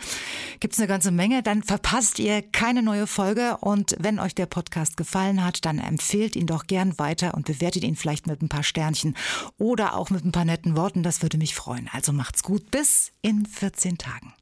Gibt's 0.61 0.79
eine 0.79 0.89
ganze 0.89 1.11
Menge, 1.11 1.43
dann 1.43 1.63
verpasst 1.63 2.19
ihr 2.19 2.43
keine 2.43 2.83
neue 2.83 3.07
Folge 3.07 3.57
und 3.61 3.97
wenn 3.99 4.19
euch 4.19 4.35
der 4.35 4.47
Podcast 4.47 4.97
gefallen 4.97 5.45
hat, 5.45 5.65
dann 5.65 5.79
empfehlt 5.79 6.37
ihn 6.37 6.47
doch 6.47 6.67
gern 6.67 6.99
weiter 7.27 7.35
und 7.35 7.47
bewertet 7.47 7.85
ihn 7.85 7.97
vielleicht 7.97 8.27
mit 8.27 8.43
ein 8.43 8.49
paar 8.49 8.63
Sternchen 8.63 9.17
oder 9.59 9.97
auch 9.97 10.11
mit 10.11 10.25
ein 10.25 10.33
paar 10.33 10.45
netten 10.45 10.77
Worten. 10.77 11.03
Das 11.03 11.23
würde 11.23 11.39
mich 11.39 11.55
freuen. 11.55 11.89
Also 11.93 12.13
macht's 12.13 12.43
gut. 12.43 12.71
Bis 12.71 13.13
in 13.23 13.47
14 13.47 13.99
Tagen. 13.99 14.36